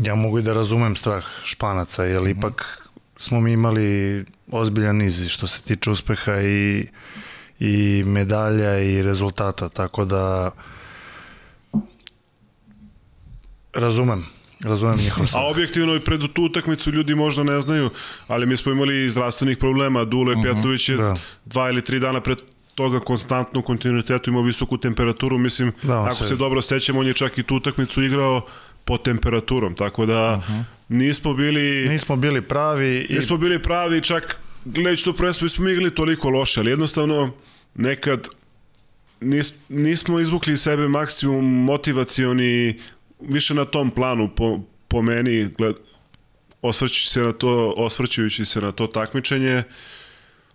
[0.00, 2.38] ja mogu i da razumem strah Španaca, jer mm -hmm.
[2.38, 6.86] ipak smo mi imali ozbiljan niz što se tiče uspeha i,
[7.58, 10.50] i medalja i rezultata, tako da
[13.72, 14.26] Razumem.
[14.62, 17.90] Razumem njihov A objektivno i pred tu utakmicu ljudi možda ne znaju,
[18.26, 20.04] ali mi smo imali zdravstvenih problema.
[20.04, 21.16] Dule -huh, Pjatlović je da.
[21.44, 22.38] dva ili tri dana pred
[22.74, 27.06] toga konstantno u kontinuitetu imao visoku temperaturu, mislim, da, ako se, se dobro sećamo, on
[27.06, 28.46] je čak i tu utakmicu igrao
[28.84, 30.60] pod temperaturom, tako da uh mhm.
[30.60, 30.64] -huh.
[30.88, 31.88] nismo bili...
[31.88, 33.06] Nismo bili pravi.
[33.10, 33.14] I...
[33.14, 37.32] Nismo bili pravi, čak gledajući to prvenstvo, smo igrali toliko loše, ali jednostavno
[37.74, 38.28] nekad
[39.20, 42.80] nis, nismo izvukli iz sebe maksimum motivacioni
[43.28, 45.76] više na tom planu po, po meni gled,
[46.62, 49.62] osvrćući se na to osvrćujući se na to takmičenje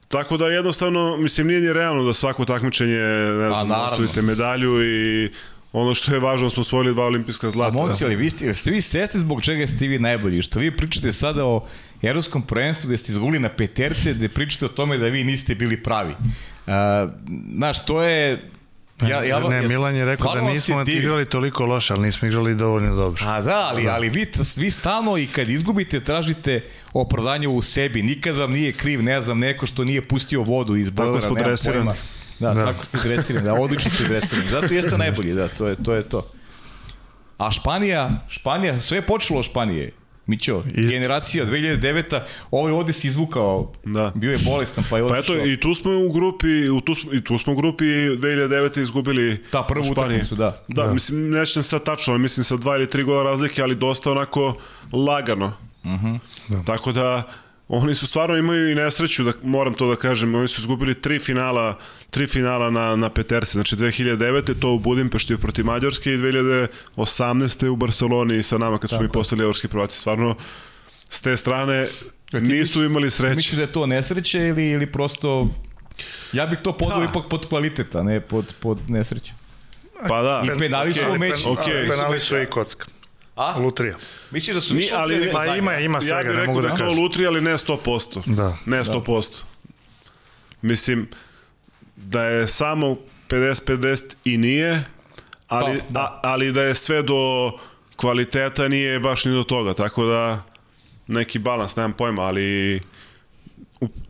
[0.07, 2.97] Tako da jednostavno, mislim, nije ni realno da svako takmičenje,
[3.39, 5.29] ne znam, osvojite medalju i
[5.73, 7.77] ono što je važno, smo osvojili dva olimpijska zlata.
[7.77, 10.41] A moci, ali vi ste, ste vi svesni zbog čega ste vi najbolji?
[10.41, 11.67] Što vi pričate sada o
[12.01, 15.83] Evropskom prvenstvu gde ste izgubili na peterce, gde pričate o tome da vi niste bili
[15.83, 16.11] pravi.
[16.13, 16.73] Uh,
[17.57, 18.49] znaš, to je
[19.01, 22.55] Ja, ja, ne, ja, Milan je rekao da nismo igrali toliko loše, ali nismo igrali
[22.55, 23.23] dovoljno dobro.
[23.25, 23.91] A da, ali, da.
[23.93, 26.61] ali vi, vi stalno i kad izgubite tražite
[26.93, 28.03] opravdanje u sebi.
[28.03, 31.21] Nikad vam nije kriv, ne znam, neko što nije pustio vodu iz bojlera.
[31.21, 31.91] Tako smo dresirani.
[32.39, 34.49] Da, da, tako ste dresirani, da, odlično ste dresirani.
[34.49, 35.93] Zato jeste najbolji, da, to je to.
[35.93, 36.31] Je to.
[37.37, 39.91] A Španija, Španija, sve je počelo od Španije.
[40.27, 40.87] Mićo, I...
[40.87, 42.19] generacija 2009.
[42.51, 44.11] Ovaj ovde se izvukao, da.
[44.15, 45.35] bio je bolestan, pa je otišao.
[45.35, 48.81] Pa eto, i tu smo u grupi, u tu, i tu smo u grupi 2009.
[48.81, 50.63] izgubili Da, prvu utakmicu, da.
[50.67, 50.83] da.
[50.83, 54.57] Da, mislim, nećem sad tačno, mislim sa dva ili tri gola razlike, ali dosta onako
[54.93, 55.53] lagano.
[55.83, 56.07] Uh mhm.
[56.07, 56.19] -huh.
[56.47, 56.63] da.
[56.63, 57.23] Tako da,
[57.67, 61.19] oni su stvarno imaju i nesreću, da, moram to da kažem, oni su izgubili tri
[61.19, 64.59] finala, tri finala na, na peterci, znači 2009.
[64.59, 67.67] to u Budimpešti protiv Mađarske i 2018.
[67.67, 70.35] u Barceloni sa nama kad smo mi postali evropski prvaci, stvarno
[71.09, 71.87] s te strane
[72.31, 73.35] nisu imali sreće.
[73.35, 75.49] Misliš da je to nesreće ili, ili prosto
[76.33, 77.05] Ja bih to podao da.
[77.05, 79.33] ipak pod kvaliteta, ne pod, pod nesreću.
[80.07, 80.43] Pa da.
[80.45, 81.13] I penali okay.
[81.13, 81.43] su meći.
[81.43, 81.89] Okay.
[81.89, 82.85] Penali su i kocka.
[83.37, 83.59] A?
[83.59, 83.97] Lutrija.
[84.31, 86.85] Misliš da su više ali, pa ima, ima svega, ja ne mogu da, da kažem.
[86.85, 88.35] Ja bih lutrija, ali ne 100%.
[88.35, 88.57] Da.
[88.65, 89.29] Ne 100%.
[89.31, 89.47] Da.
[90.61, 91.09] Mislim,
[91.95, 92.97] da je samo
[93.29, 94.83] 50-50 i nije,
[95.47, 95.99] ali, pa, da.
[95.99, 97.51] A, ali da je sve do
[97.95, 100.43] kvaliteta nije baš ni do toga, tako da
[101.07, 102.81] neki balans, nemam pojma, ali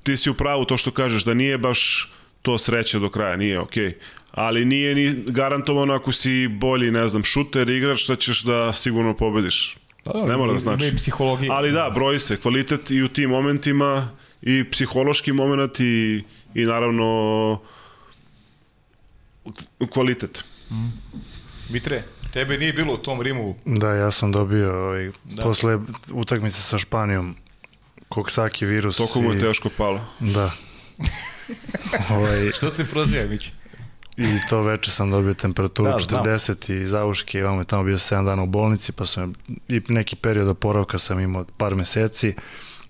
[0.03, 2.11] ti si u pravu to što kažeš, da nije baš
[2.41, 3.85] to sreće do kraja, nije okej.
[3.85, 3.93] Okay
[4.37, 9.13] ali nije ni garantovano ako si bolji, ne znam, šuter, igrač, da ćeš da sigurno
[9.13, 9.77] pobediš.
[10.03, 10.93] Pa, ne mora da znači.
[10.95, 11.53] psihologija.
[11.53, 14.09] Ali da, broji se kvalitet i u tim momentima
[14.41, 16.23] i psihološki moment i,
[16.53, 17.59] i naravno
[19.93, 20.43] kvalitet.
[20.71, 20.87] Mm.
[21.69, 23.55] Mitre, tebe nije bilo u tom Rimu.
[23.65, 25.43] Da, ja sam dobio ovaj, da.
[25.43, 25.79] posle
[26.11, 27.35] utakmice sa Španijom
[28.09, 28.97] koksaki virus.
[28.97, 30.01] Toko mu je teško palo.
[30.19, 30.51] Da.
[32.15, 33.51] ovaj, Što te proziva, Miće?
[34.17, 36.81] I to veče sam dobio temperaturu da, 40 znam.
[36.81, 39.33] i zauške, imamo je tamo bio 7 dana u bolnici, pa sam
[39.67, 42.33] i neki period oporavka sam imao par meseci.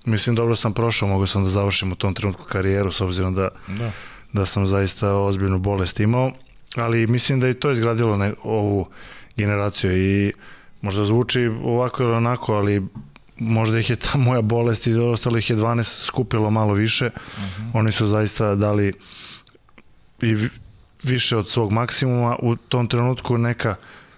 [0.06, 3.50] Mislim, dobro sam prošao, mogao sam da završim u tom trenutku karijeru, s obzirom da,
[3.68, 3.92] da.
[4.34, 6.32] da sam zaista ozbiljnu bolest imao,
[6.76, 8.88] ali mislim da i to izgradilo ne, ovu
[9.38, 10.34] generaciju i
[10.82, 12.88] možda zvuči ovako ili onako, ali
[13.38, 17.06] možda ih je ta moja bolest i ostalih je 12 skupilo malo više.
[17.06, 17.68] Uh mhm.
[17.68, 17.72] -huh.
[17.74, 18.94] Oni su zaista dali
[20.22, 20.36] i
[21.08, 22.36] više od svog maksimuma.
[22.40, 23.76] U tom trenutku neka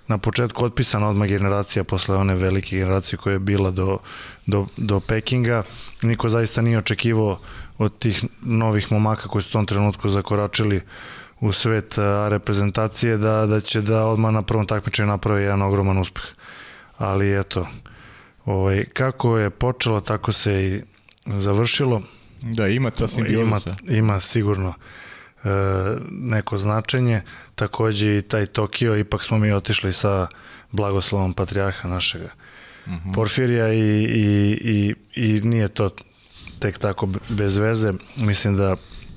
[0.08, 3.98] na početku otpisana odmah generacija posle one velike generacije koja je bila do,
[4.46, 5.64] do, do Pekinga.
[6.02, 7.40] Niko zaista nije očekivao
[7.78, 10.82] od tih novih momaka koji su u tom trenutku zakoračili
[11.40, 11.96] u svet
[12.30, 16.24] reprezentacije da, da će da odmah na prvom takmičenju napravi jedan ogroman uspeh.
[16.98, 17.68] Ali eto,
[18.46, 20.82] ovaj, kako je počelo, tako se i
[21.26, 22.02] završilo.
[22.42, 23.76] Da, ima to simbioza.
[23.84, 24.74] Ima, ima sigurno
[26.10, 27.22] neko značenje.
[27.56, 30.28] Takođe i taj Tokio, ipak smo mi otišli sa
[30.72, 32.30] blagoslovom patrijarha našega
[32.88, 32.94] mhm.
[32.96, 33.16] -huh.
[33.16, 35.90] Porfirija i, i, i, i nije to
[36.60, 37.94] tek tako bez veze.
[38.18, 38.76] Mislim da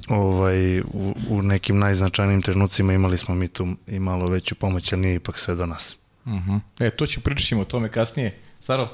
[0.09, 5.03] ovaj, u, u nekim najznačajnijim trenucima imali smo mi tu i malo veću pomoć, ali
[5.03, 5.97] nije ipak sve do nas.
[6.27, 6.35] Mhm.
[6.37, 6.61] -huh.
[6.81, 8.39] E, to ću pričati o tome kasnije.
[8.63, 8.89] Saro?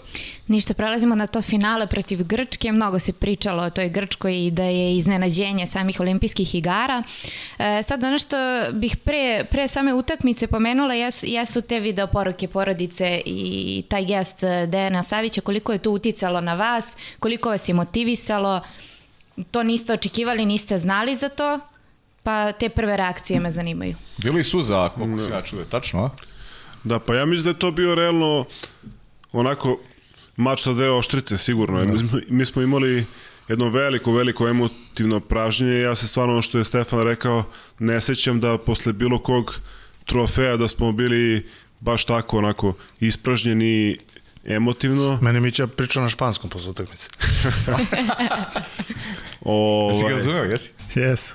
[0.47, 2.73] Ništa, prelazimo na to finale protiv Grčke.
[2.73, 7.03] Mnogo se pričalo o toj Grčkoj i da je iznenađenje samih olimpijskih igara.
[7.59, 8.37] E, sad ono što
[8.73, 14.41] bih pre, pre same utakmice pomenula jesu, jesu te video poruke porodice i taj gest
[14.69, 18.61] Dejana Savića, koliko je to uticalo na vas, koliko vas je motivisalo,
[19.51, 21.61] to niste očekivali, niste znali za to,
[22.23, 23.97] pa te prve reakcije me zanimaju.
[24.17, 26.11] Bilo i suza, koliko se ja čuje, tačno, a?
[26.85, 28.45] Da, pa ja mislim da je to bio realno
[29.33, 29.79] onako
[30.37, 31.79] mač sa dve oštrice sigurno.
[31.79, 31.93] Da.
[31.93, 33.05] Mi, smo, mi smo imali
[33.49, 35.81] jedno veliko, veliko emotivno pražnje.
[35.81, 37.45] Ja se stvarno ono što je Stefan rekao,
[37.79, 39.61] ne sećam da posle bilo kog
[40.05, 41.47] trofeja da smo bili
[41.81, 43.99] baš tako onako ispražnjeni
[44.45, 45.19] emotivno.
[45.23, 47.07] Meni Mića priča na španskom posle utakmice.
[49.41, 49.95] ovaj...
[49.95, 50.71] Jesi ga razumeo, jesi?
[50.95, 51.33] Jes.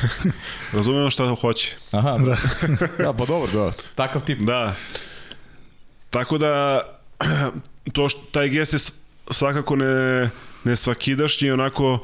[0.72, 1.76] Razumeo šta hoće.
[1.90, 2.36] Aha, da.
[3.04, 3.72] da, pa dobro, da.
[3.94, 4.40] Takav tip.
[4.40, 4.74] Da.
[6.10, 6.80] Tako da,
[7.94, 8.78] to što taj gest je
[9.30, 10.30] svakako ne,
[10.64, 11.98] ne svakidašnji, onako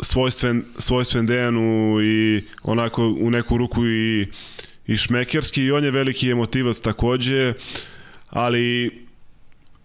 [0.00, 4.28] svojstven, svojstven Dejanu i onako u neku ruku i,
[4.86, 7.54] i šmekerski i on je veliki emotivac takođe,
[8.30, 8.90] ali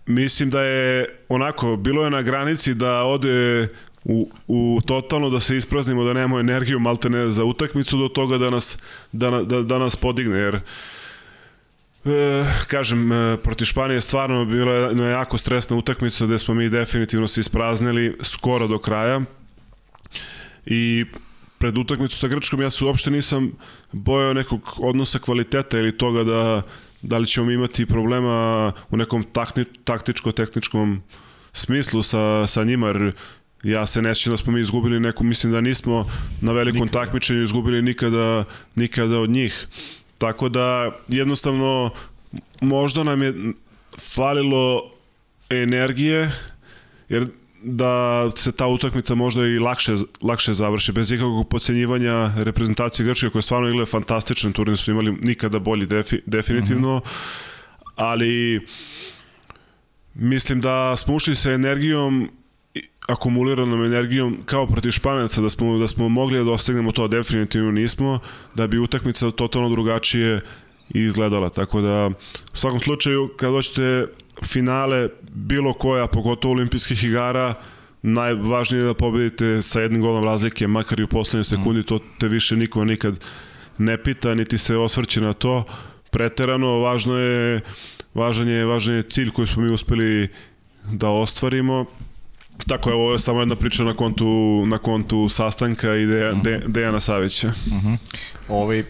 [0.06, 3.68] mislim da je onako, bilo je na granici da ode
[4.04, 8.50] u, u totalno da se ispraznimo, da nemamo energiju maltene za utakmicu do toga da
[8.50, 8.78] nas,
[9.12, 10.60] da, da, da nas podigne, jer
[12.06, 16.70] E, kažem, e, protiv Španije je stvarno bila jedna jako stresna utakmica gde smo mi
[16.70, 19.22] definitivno se ispraznili skoro do kraja
[20.66, 21.06] i
[21.58, 23.52] pred utakmicu sa Grčkom ja se uopšte nisam
[23.92, 26.62] bojao nekog odnosa kvaliteta ili toga da
[27.02, 29.26] da li ćemo imati problema u nekom
[29.84, 31.02] taktičko-tehničkom
[31.54, 33.12] smislu sa, sa njima, jer
[33.64, 36.10] ja se ne da smo mi izgubili neku, mislim da nismo
[36.42, 37.00] na velikom nikada.
[37.00, 38.44] takmičenju izgubili nikada,
[38.76, 39.68] nikada od njih.
[40.22, 41.90] Tako da jednostavno
[42.62, 43.34] možda nam je
[44.00, 44.92] falilo
[45.50, 46.32] energije
[47.10, 47.28] jer
[47.64, 53.42] da se ta utakmica možda i lakše, lakše završi bez ikakvog pocenjivanja reprezentacije Grčke koja
[53.42, 57.06] stvarno igle fantastičan turnir su imali nikada bolji defi, definitivno mhm.
[57.06, 57.92] -huh.
[57.96, 58.68] ali
[60.14, 62.30] mislim da smo ušli sa energijom
[63.12, 68.20] akumuliranom energijom kao protiv Španaca da smo da smo mogli da dostignemo to definitivno nismo
[68.56, 70.42] da bi utakmica totalno drugačije
[70.90, 71.50] izgledala.
[71.50, 72.12] Tako da
[72.54, 74.06] u svakom slučaju kad doćete
[74.44, 77.54] finale bilo koja pogotovo olimpijskih igara
[78.02, 82.28] najvažnije je da pobedite sa jednim golom razlike makar i u poslednjoj sekundi to te
[82.28, 83.20] više niko nikad
[83.78, 85.64] ne pita niti se osvrće na to.
[86.12, 87.62] Preterano važno je
[88.14, 90.30] važan je važan je cilj koji smo mi uspeli
[90.92, 91.86] da ostvarimo
[92.68, 94.26] Tako je, ovo je samo jedna priča na kontu,
[94.68, 96.48] na kontu sastanka i Deja, uh mhm.
[96.48, 96.68] -huh.
[96.68, 97.48] Dejana Savića.
[97.48, 97.88] Uh mhm.
[97.88, 97.98] -huh.
[98.50, 98.84] Ovaj,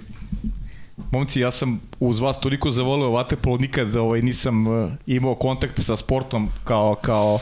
[1.12, 5.96] momci, ja sam uz vas toliko zavoleo vaterpolo, nikad ovaj, nisam uh, imao kontakt sa
[5.96, 7.40] sportom kao, kao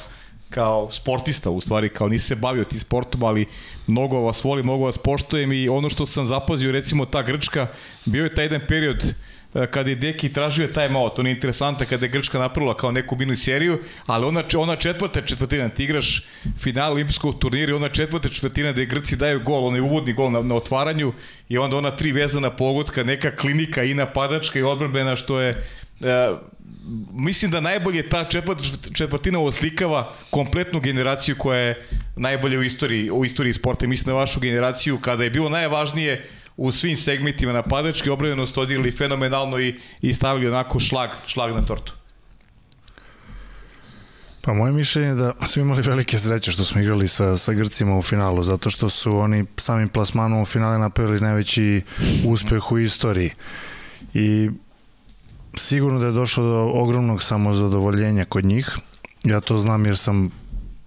[0.50, 3.46] kao sportista, u stvari kao nisi se bavio ti sportom, ali
[3.88, 7.68] mnogo vas voli, mnogo vas poštujem i ono što sam zapazio, recimo ta Grčka,
[8.06, 9.14] bio je taj jedan period E,
[9.54, 13.16] kada je Deki tražio taj malo, to nije interesantno kada je Grčka napravila kao neku
[13.16, 16.24] minu seriju, ali ona, ona četvrta četvrtina, ti igraš
[16.58, 20.42] final olimpijskog turnira i ona četvrta četvrtina je Grci daju gol, onaj uvodni gol na,
[20.42, 21.14] na otvaranju
[21.50, 25.50] i onda ona tri vezana pogodka, neka klinika i napadačka i odbrbena što je
[26.02, 26.30] e,
[27.14, 33.26] mislim da najbolje ta četvrta četvrtina oslikava kompletnu generaciju koja je najbolje u istoriji, u
[33.26, 33.88] istoriji sporta.
[33.88, 36.30] Mislim na vašu generaciju kada je bilo najvažnije
[36.60, 41.94] u svim segmentima napadačke obravenost odigrali fenomenalno i, i stavili onako šlag, šlag na tortu.
[44.42, 47.98] Pa moje mišljenje je da su imali velike sreće što smo igrali sa, sa Grcima
[47.98, 51.82] u finalu, zato što su oni samim plasmanom u finale napravili najveći
[52.26, 53.32] uspeh u istoriji.
[54.14, 54.50] I
[55.56, 58.78] sigurno da je došlo do ogromnog samozadovoljenja kod njih.
[59.24, 60.32] Ja to znam jer sam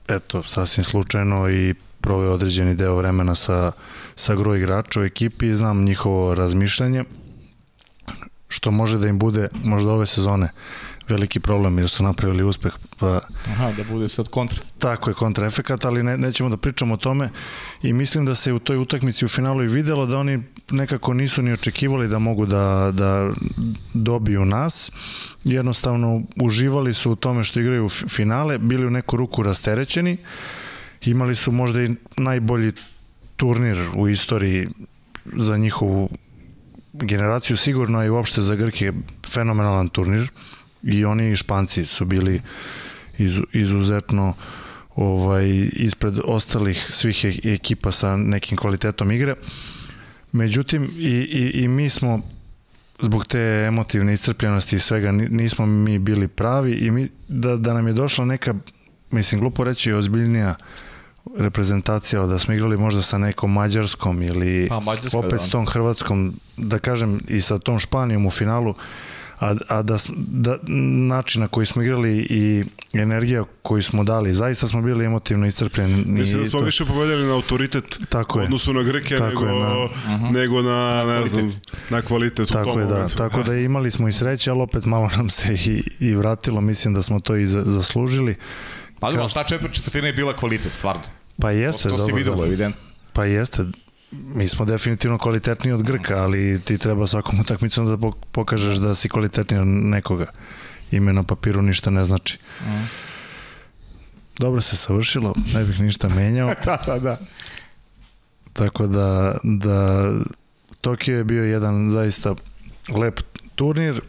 [0.08, 3.72] eto, sasvim slučajno i proveo određeni deo vremena sa,
[4.16, 7.04] sa gro igrača u ekipi i znam njihovo razmišljanje
[8.52, 10.52] što može da im bude možda ove sezone
[11.08, 14.58] veliki problem jer su napravili uspeh pa Aha, da bude sad kontra.
[14.78, 17.30] Tako je kontra efekat, ali ne, nećemo da pričamo o tome
[17.82, 21.42] i mislim da se u toj utakmici u finalu i videlo da oni nekako nisu
[21.42, 23.30] ni očekivali da mogu da, da
[23.94, 24.92] dobiju nas.
[25.44, 30.12] Jednostavno uživali su u tome što igraju finale, bili u neku ruku rasterećeni.
[30.12, 30.61] Uh,
[31.10, 32.72] imali su možda i najbolji
[33.36, 34.68] turnir u istoriji
[35.24, 36.08] za njihovu
[36.92, 38.92] generaciju sigurno i uopšte za Grke
[39.26, 40.30] fenomenalan turnir
[40.82, 42.42] i oni i Španci su bili
[43.18, 44.34] iz, izuzetno
[44.96, 49.34] ovaj ispred ostalih svih e, ekipa sa nekim kvalitetom igre.
[50.32, 52.20] Međutim i, i, i mi smo
[53.00, 57.86] zbog te emotivne iscrpljenosti i svega nismo mi bili pravi i mi, da, da nam
[57.86, 58.54] je došla neka
[59.10, 60.91] mislim glupo reći ozbiljnija uh,
[61.36, 65.38] reprezentacija da smo igrali možda sa nekom Mađarskom ili pa, Mađarska, opet da.
[65.38, 68.74] s tom Hrvatskom, da kažem i sa tom Španijom u finalu,
[69.40, 70.58] a, a da, da
[71.08, 76.04] način na koji smo igrali i energija koju smo dali, zaista smo bili emotivno iscrpljeni.
[76.06, 76.64] Mislim da smo to...
[76.64, 80.62] više povedali na autoritet tako u odnosu na Grke tako nego, je, na, uh nego
[80.62, 81.54] na, ne znam,
[81.90, 83.16] na kvalitet tako u tom je, da, momentu.
[83.16, 86.94] Tako da imali smo i sreće, ali opet malo nam se i, i vratilo, mislim
[86.94, 88.36] da smo to i zaslužili.
[89.00, 91.02] Pa dobro, šta četvrt četvrtina je bila kvalitet, stvarno.
[91.40, 92.12] Pa jeste, to, to dobro.
[92.12, 92.46] To videlo, da.
[92.46, 92.76] evident.
[93.12, 93.64] Pa jeste,
[94.10, 99.08] mi smo definitivno kvalitetniji od Grka, ali ti treba svakom utakmicom da pokažeš da si
[99.08, 100.26] kvalitetniji od nekoga.
[100.90, 102.38] Ime na papiru ništa ne znači.
[102.60, 102.84] Mm.
[104.38, 106.54] Dobro se savršilo, ne bih ništa menjao.
[106.64, 107.18] da, da, da.
[108.52, 110.10] Tako da, da
[110.80, 112.34] Tokio je bio jedan zaista
[112.88, 113.20] lep
[113.54, 114.00] turnir,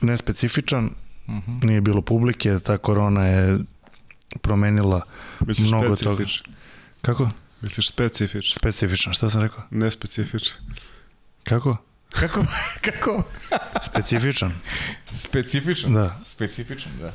[0.00, 0.90] nespecifičan,
[1.28, 1.36] mhm.
[1.36, 1.64] -huh.
[1.64, 3.58] nije bilo publike, ta korona je
[4.42, 5.02] promenila
[5.46, 6.24] Misliš mnogo toga.
[7.02, 7.28] Kako?
[7.60, 8.52] Misliš specifičan?
[8.52, 9.62] Specifičan, šta sam rekao?
[9.70, 10.56] Nespecifičan.
[11.42, 11.76] Kako?
[12.10, 12.44] Kako?
[12.86, 13.22] Kako?
[13.82, 14.52] Specifičan.
[15.14, 15.94] Specifičan?
[15.94, 16.20] Da.
[16.26, 17.12] Specifičan, da.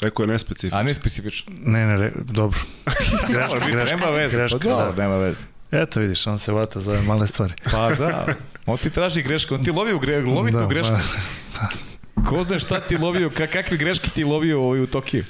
[0.00, 0.80] Rekao je nespecifičan.
[0.80, 1.54] A nespecifičan.
[1.60, 2.58] Ne, ne, re, dobro.
[3.28, 4.36] greška, greška, nema veze.
[4.36, 5.02] Greška, pa dobro, da.
[5.02, 5.44] nema veze.
[5.70, 7.54] Eto vidiš, on se vata za male stvari.
[7.64, 8.26] Pa da,
[8.66, 10.96] on ti traži grešku, on ti lovi u, gre, lovi da, tu grešku.
[11.54, 11.68] Pa,
[12.28, 15.24] Ko zna šta ti lovio, kakve greške ti lovio u Tokiju?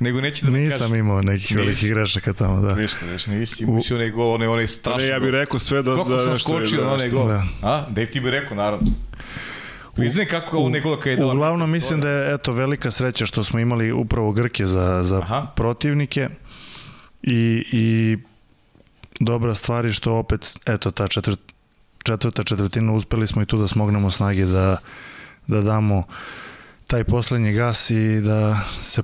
[0.00, 0.96] Nego neće da Nisam kažem.
[0.96, 2.74] imao nekih velikih grešaka tamo, da.
[2.74, 3.30] Ništa, ništa.
[3.30, 4.66] Nisi, imaš onaj gol, onaj, onaj.
[4.98, 5.94] Ne, ja bih rekao sve da...
[5.94, 7.28] Koliko da, sam skočio na onaj gol?
[7.28, 7.44] Da.
[7.62, 7.86] A?
[7.90, 8.86] Da ti bih rekao, naravno.
[9.94, 11.30] Priznaj kako ovo gol kada je dao.
[11.30, 15.46] Uglavnom mislim da je eto velika sreća što smo imali upravo Grke za, za Aha.
[15.56, 16.28] protivnike
[17.22, 18.18] i, i
[19.20, 21.40] dobra stvar je što opet eto ta četvrt,
[22.04, 24.76] četvrta četvrtina uspeli smo i tu da smognemo snage da,
[25.46, 26.04] da damo
[26.86, 29.02] taj poslednji gas i da se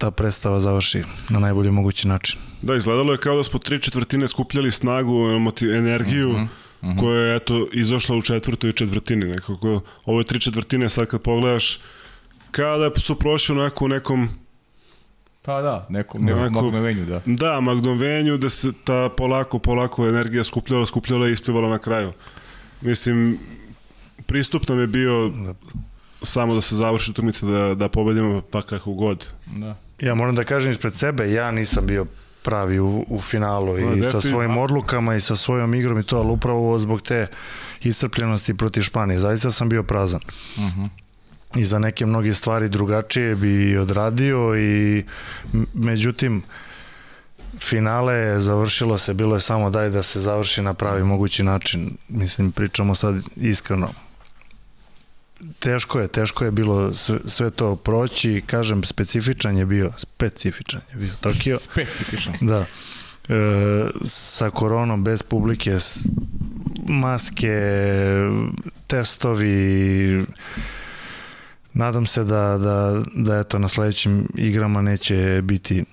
[0.00, 2.40] ta predstava završi na najbolji mogući način.
[2.62, 5.14] Da, izgledalo je kao da smo tri četvrtine skupljali snagu,
[5.62, 6.46] energiju, uh -huh,
[6.82, 7.00] uh -huh.
[7.00, 9.24] koja je eto, izašla u četvrtoj četvrtini.
[9.24, 11.80] Nekako, ove tri četvrtine sad kad pogledaš,
[12.50, 14.28] kada su prošli onako u nekom
[15.42, 17.22] Pa da, nekom, nekom Onako, magnovenju, da.
[17.26, 22.12] Da, magnovenju, da se ta polako, polako energija skupljala, skupljala i isplivala na kraju.
[22.80, 23.38] Mislim,
[24.26, 25.54] pristup nam je bio da.
[26.22, 29.26] samo da se završi utakmica, da, da pobedimo pa kako god.
[29.46, 29.76] Da.
[30.00, 32.06] Ja moram da kažem ispred sebe, ja nisam bio
[32.42, 36.18] pravi u, u finalu i no, sa svojim odlukama i sa svojom igrom i to,
[36.18, 37.26] ali upravo zbog te
[37.80, 39.18] iscrpljenosti protiv Španije.
[39.18, 40.20] Zaista sam bio prazan.
[40.56, 40.80] Uh mhm.
[40.80, 40.88] -huh.
[41.54, 45.04] I za neke mnoge stvari drugačije bi odradio i
[45.74, 46.42] međutim
[47.58, 51.96] finale je završilo se, bilo je samo daj da se završi na pravi mogući način.
[52.08, 53.92] Mislim, pričamo sad iskreno.
[55.58, 60.96] Teško je, teško je bilo sve, sve to proći, kažem, specifičan je bio, specifičan je
[60.96, 61.58] bio Tokio.
[61.72, 62.34] specifičan.
[62.40, 62.64] Da.
[63.28, 65.78] E, sa koronom bez publike,
[66.88, 67.60] maske,
[68.86, 70.26] testovi,
[71.72, 75.84] nadam se da, da, da eto, na sledećim igrama neće biti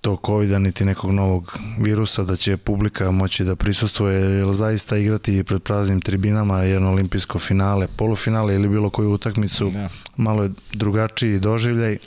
[0.00, 5.42] to covid niti nekog novog virusa, da će publika moći da prisustuje, jer zaista igrati
[5.44, 9.88] pred praznim tribinama jedno olimpijsko finale, polufinale ili bilo koju utakmicu, da.
[10.16, 11.98] malo je drugačiji doživljaj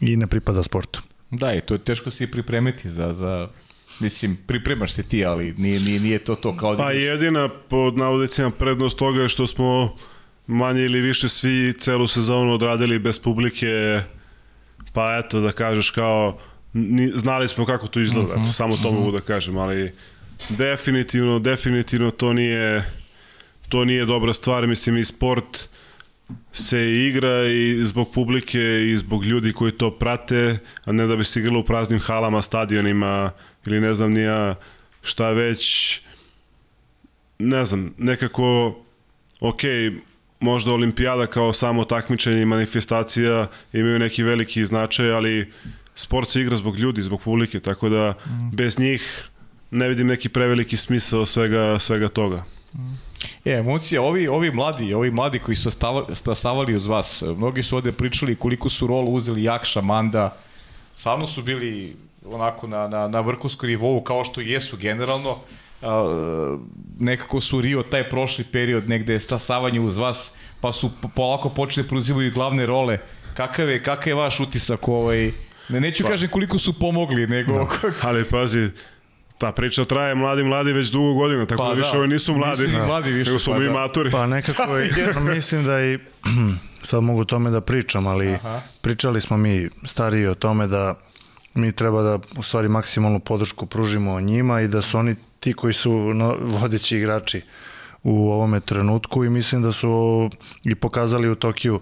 [0.00, 1.02] i ne pripada sportu.
[1.30, 3.48] Da, i to je teško se pripremiti za, za
[4.00, 6.76] Mislim, pripremaš se ti, ali nije, nije, nije to to kao...
[6.76, 9.96] Da pa jedina, pod navodicima, prednost toga je što smo
[10.46, 14.00] manje ili više svi celu sezonu odradili bez publike,
[14.92, 16.38] pa eto da kažeš kao
[16.72, 18.48] ni, znali smo kako to izgleda, uh mhm.
[18.48, 18.52] -huh.
[18.52, 18.98] samo to uh -huh.
[18.98, 19.92] mogu da kažem, ali
[20.48, 22.84] definitivno, definitivno to nije
[23.68, 25.68] to nije dobra stvar, mislim i sport
[26.52, 31.24] se igra i zbog publike i zbog ljudi koji to prate, a ne da bi
[31.24, 33.30] se igralo u praznim halama, stadionima
[33.66, 34.54] ili ne znam nija
[35.02, 36.00] šta već
[37.38, 38.76] ne znam, nekako
[39.40, 39.60] ok,
[40.40, 45.52] možda olimpijada kao samo takmičenje i manifestacija imaju neki veliki značaj, ali
[45.94, 48.56] sport se igra zbog ljudi, zbog publike, tako da mm.
[48.56, 49.28] bez njih
[49.70, 52.44] ne vidim neki preveliki smisao svega, svega toga.
[52.74, 52.98] Mm.
[53.44, 55.70] E, emocije, ovi, ovi mladi, ovi mladi koji su
[56.12, 60.36] stasavali uz vas, mnogi su ovde pričali koliko su rolu uzeli Jakša, Manda,
[60.96, 65.38] stvarno su bili onako na, na, na vrhunskom nivou kao što jesu generalno,
[65.82, 66.58] a,
[66.98, 72.32] nekako su Rio taj prošli period negde stasavanje uz vas, pa su polako počeli preuzimaju
[72.32, 72.98] glavne role.
[73.34, 75.32] Kakav je, kakav je vaš utisak ovaj,
[75.68, 76.08] Ne, neću pa.
[76.08, 77.52] kažem koliko su pomogli, nego...
[77.52, 77.68] Da.
[78.02, 78.70] Ali pazi,
[79.42, 81.98] ta priča traje mladi mladi već dugo godina, tako pa, da više da.
[81.98, 83.72] ovi nisu mladi, nisu mladi više, nego smo pa, mi da.
[83.72, 84.10] maturi.
[84.10, 84.92] Pa nekako je,
[85.34, 85.98] mislim da i
[86.88, 88.60] sad mogu tome da pričam, ali Aha.
[88.80, 90.94] pričali smo mi stariji o tome da
[91.54, 95.72] mi treba da u stvari maksimalnu podršku pružimo njima i da su oni ti koji
[95.72, 97.40] su no, vodeći igrači
[98.02, 100.30] u ovome trenutku i mislim da su
[100.64, 101.80] i pokazali u Tokiju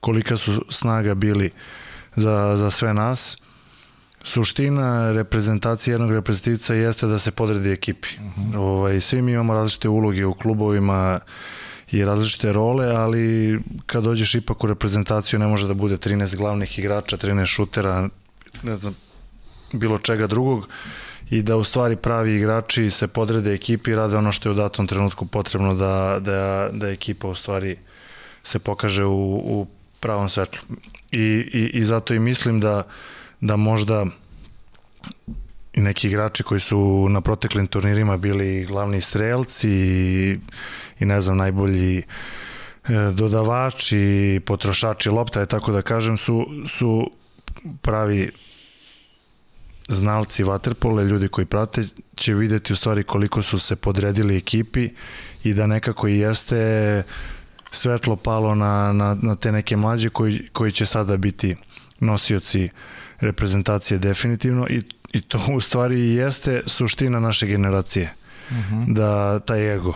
[0.00, 1.52] kolika su snaga bili uh,
[2.16, 3.36] za, za sve nas.
[4.22, 8.08] Suština reprezentacije jednog reprezentativca jeste da se podredi ekipi.
[8.18, 8.52] Uh mhm.
[8.52, 8.58] -huh.
[8.58, 11.20] ovaj, svi mi imamo različite uloge u klubovima
[11.90, 16.78] i različite role, ali kad dođeš ipak u reprezentaciju ne može da bude 13 glavnih
[16.78, 18.08] igrača, 13 šutera,
[18.62, 18.94] ne znam,
[19.72, 20.68] bilo čega drugog
[21.30, 24.56] i da u stvari pravi igrači se podrede ekipi i rade ono što je u
[24.56, 27.76] datom trenutku potrebno da, da, da ekipa u stvari
[28.42, 29.66] se pokaže u, u
[30.00, 30.60] pravom svetlu.
[31.12, 31.20] I,
[31.52, 32.86] i, i zato i mislim da,
[33.40, 34.06] da možda
[35.74, 40.38] neki igrači koji su na proteklim turnirima bili glavni strelci i,
[41.00, 42.02] i ne znam, najbolji e,
[43.14, 47.10] dodavači, potrošači lopta, je tako da kažem, su, su
[47.82, 48.30] pravi
[49.88, 51.82] znalci vaterpole, ljudi koji prate,
[52.14, 54.88] će videti u stvari koliko su se podredili ekipi
[55.44, 57.02] i da nekako i jeste
[57.70, 61.56] svetlo palo na, na, na te neke mlađe koji, koji će sada biti
[62.00, 62.68] nosioci
[63.20, 68.14] reprezentacije definitivno i, i to u stvari jeste suština naše generacije.
[68.50, 68.74] Uh mhm.
[68.74, 68.94] -huh.
[68.94, 69.94] Da taj ego.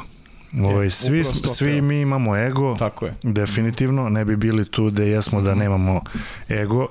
[0.63, 3.15] Ovaj, svi, svi mi imamo ego, Tako je.
[3.23, 5.59] definitivno, ne bi bili tu gde jesmo da mhm.
[5.59, 6.03] nemamo
[6.49, 6.89] ego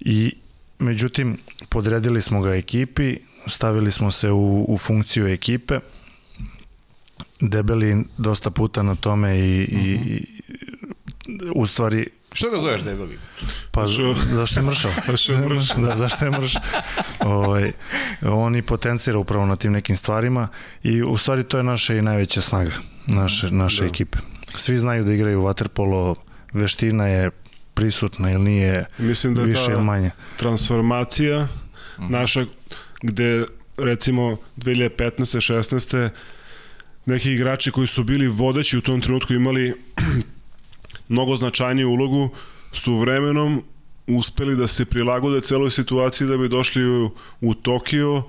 [0.00, 0.32] i
[0.78, 3.16] međutim podredili smo ga ekipi,
[3.46, 5.80] stavili smo se u, u funkciju ekipe
[7.40, 9.86] debeli dosta puta na tome i, uh -huh.
[9.86, 10.26] i
[11.28, 11.50] mhm.
[11.54, 13.18] u stvari Što ga zoveš debeli?
[13.70, 13.86] Pa
[14.32, 14.90] zašto je mršao?
[15.06, 15.80] zašto je mršao?
[15.86, 16.62] da, zašto je mršao?
[17.20, 17.72] ovaj,
[18.22, 20.48] on i potencira upravo na tim nekim stvarima
[20.82, 22.72] i u stvari to je naša i najveća snaga
[23.06, 23.88] naše, naše da.
[23.88, 24.18] ekipe.
[24.54, 26.14] Svi znaju da igraju waterpolo,
[26.52, 27.30] veština je
[27.74, 30.10] prisutna ili nije Mislim da je više ili manje.
[30.36, 31.48] transformacija uh
[31.98, 32.06] mhm.
[32.06, 32.10] -huh.
[32.20, 32.44] naša
[33.02, 33.44] gde
[33.76, 35.54] recimo 2015.
[35.54, 36.08] 16
[37.08, 39.74] neki igrači koji su bili vodeći u tom trenutku imali
[41.08, 42.30] mnogo značajniju ulogu
[42.72, 43.62] su vremenom
[44.06, 48.22] uspeli da se prilagode celoj situaciji da bi došli u, u Tokio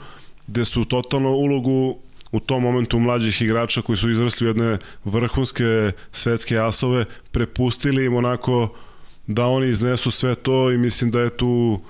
[0.48, 1.98] gde su totalno ulogu
[2.32, 8.16] u tom momentu mlađih igrača koji su izrasli u jedne vrhunske svetske asove prepustili im
[8.16, 8.76] onako
[9.28, 11.82] da oni iznesu sve to i mislim da je tu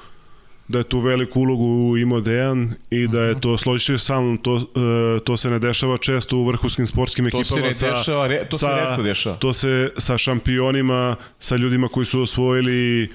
[0.69, 3.39] da je tu veliku ulogu imao Dejan i da je mhm.
[3.39, 7.43] to, složiš sa mnom, to, e, to se ne dešava često u vrhunskim sportskim ekipama.
[7.43, 9.35] To se ne sa, dešava, re, to sa, se redko dešava.
[9.37, 13.09] To se sa šampionima, sa ljudima koji su osvojili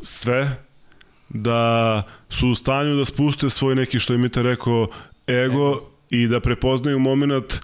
[0.00, 0.56] sve,
[1.28, 4.88] da su u stanju da spuste svoj neki, što je te rekao,
[5.28, 5.80] ego, ego.
[6.10, 7.60] i da prepoznaju moment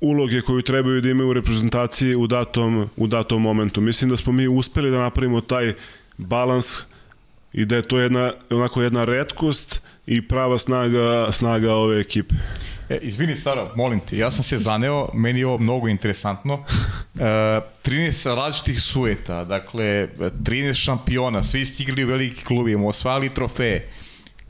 [0.00, 3.80] uloge koju trebaju da imaju u reprezentaciji u datom, u datom momentu.
[3.80, 5.74] Mislim da smo mi uspeli da napravimo taj
[6.18, 6.91] balans
[7.52, 12.34] i da je to jedna, onako jedna redkost i prava snaga, snaga ove ekipe.
[12.88, 16.64] E, izvini, Sara, molim te, ja sam se zaneo, meni je ovo mnogo interesantno.
[17.14, 23.88] E, 13 različitih sueta, dakle, 13 šampiona, svi stigli u veliki klubima, osvajali trofeje.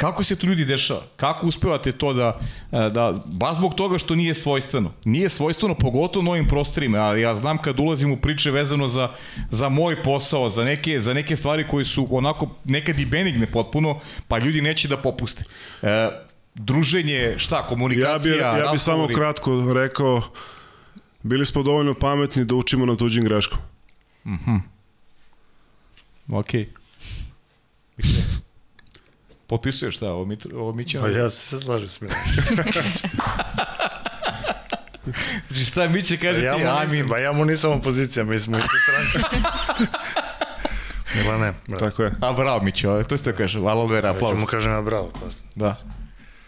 [0.03, 1.03] Kako se to ljudi dešava?
[1.17, 2.41] Kako uspevate to da,
[2.73, 4.93] e, da baš zbog toga što nije svojstveno.
[5.05, 9.09] Nije svojstveno, pogotovo novim prostorima, ali ja znam kad ulazim u priče vezano za,
[9.51, 14.01] za moj posao, za neke, za neke stvari koji su onako nekad i benigne potpuno,
[14.29, 15.45] pa ljudi neće da popuste.
[15.83, 16.11] E,
[16.55, 20.23] druženje, šta, komunikacija, Ja bi, ja bi samo kratko rekao,
[21.23, 23.59] bili smo dovoljno pametni da učimo na tuđim greškom.
[24.27, 24.51] Mhm.
[24.51, 24.63] Mm
[26.35, 26.69] Okej.
[27.99, 28.23] Okay.
[29.53, 31.01] Potpisuješ šta, ovo, Mit, ovo Mića?
[31.01, 32.23] Pa ja se slažem s Milanom.
[35.49, 37.07] znači šta Miće kaže ja ti, amin.
[37.07, 39.37] Ba ja mu nisam opozicija, mi smo u stranci.
[41.17, 41.91] Milane, bravo.
[41.91, 42.13] Tako je.
[42.21, 44.35] A bravo Mićo, to ste kaže, alo vera, aplauz.
[44.35, 45.11] Ja mu kažem na bravo.
[45.21, 45.41] Posle.
[45.55, 45.75] Da.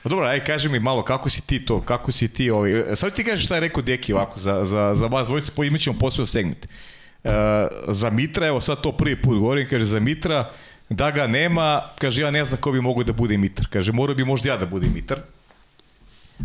[0.02, 3.14] Pa dobro, aj kaži mi malo, kako si ti to, kako si ti ovaj, sad
[3.14, 6.26] ti kažeš šta je rekao Deki ovako, za, za, za vas dvojicu, po imaćemo posao
[6.26, 6.66] segment.
[7.24, 7.30] Uh,
[7.88, 10.50] za Mitra, evo sad to prvi put govorim, kaže za Mitra,
[10.88, 13.66] da ga nema, kaže ja ne znam ko bi mogo da bude Mitar.
[13.70, 15.20] Kaže morao bi možda ja da budem Mitar.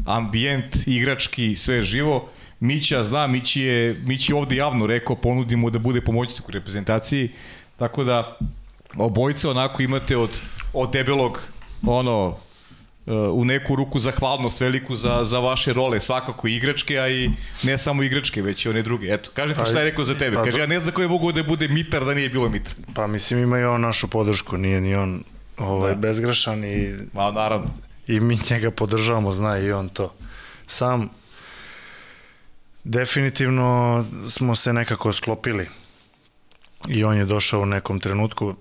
[0.05, 2.29] Ambijent, igrački, sve živo.
[2.59, 7.29] Mića zna, Mići je, Mići ovde javno rekao, ponudimo da bude pomoćnik u reprezentaciji.
[7.77, 8.37] Tako da
[8.97, 10.41] obojice onako imate od,
[10.73, 11.41] od debelog
[11.87, 12.37] ono
[13.31, 17.29] u neku ruku zahvalnost veliku za, za vaše role, svakako igračke, a i
[17.63, 19.07] ne samo igračke, već i one druge.
[19.13, 20.35] Eto, kažete šta je rekao za tebe.
[20.35, 22.73] Pa, Kaže, ja ne znam ko je mogu da bude mitar da nije bilo mitar.
[22.93, 25.23] Pa mislim ima i on našu podršku, nije ni on
[25.57, 25.99] ovaj, da.
[25.99, 26.95] bezgrešan i...
[27.13, 27.69] Ma, naravno.
[28.07, 30.13] I mi njega podržavamo, zna i on to.
[30.67, 31.09] Sam,
[32.83, 35.67] definitivno smo se nekako sklopili
[36.87, 38.55] i on je došao u nekom trenutku,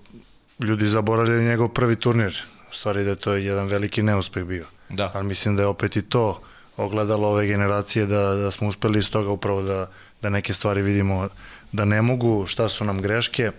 [0.63, 4.65] ljudi zaboravljaju njegov prvi turnir, u stvari da je to jedan veliki neuspeh bio.
[4.89, 5.11] Da.
[5.13, 6.41] Ali mislim da je opet i to
[6.77, 9.91] ogledalo ove generacije da, da smo uspeli iz toga upravo da,
[10.21, 11.29] da neke stvari vidimo
[11.71, 13.51] da ne mogu, šta su nam greške,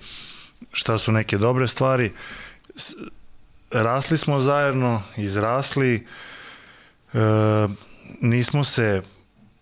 [0.73, 2.13] šta su neke dobre stvari.
[3.71, 6.07] Rasli smo zajedno, izrasli,
[7.15, 7.19] e,
[8.21, 9.03] nismo se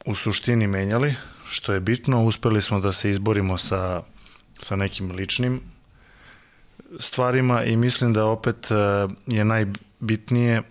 [0.04, 1.14] u suštini menjali,
[1.48, 4.02] što je bitno, uspeli smo da se izborimo sa,
[4.58, 5.60] sa nekim ličnim
[7.00, 8.74] stvarima i mislim da opet e,
[9.26, 10.62] je najbitnije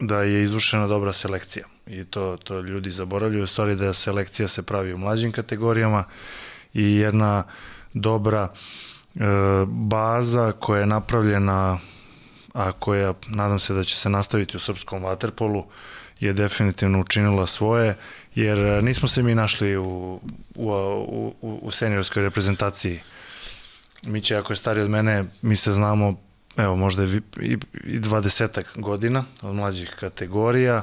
[0.00, 1.66] da je izvršena dobra selekcija.
[1.86, 6.04] I to, to ljudi zaboravljaju, u stvari da selekcija se pravi u mlađim kategorijama
[6.74, 7.44] i jedna
[7.94, 9.20] dobra e,
[9.66, 11.78] baza koja je napravljena
[12.52, 15.64] a koja nadam se da će se nastaviti u srpskom vaterpolu
[16.20, 17.96] je definitivno učinila svoje
[18.34, 20.20] jer e, nismo se mi našli u,
[20.54, 20.70] u,
[21.40, 23.00] u, u seniorskoj reprezentaciji
[24.02, 26.14] Miće, ako je stariji od mene, mi se znamo,
[26.56, 30.82] evo, možda i, i, i 20 godina od mlađih kategorija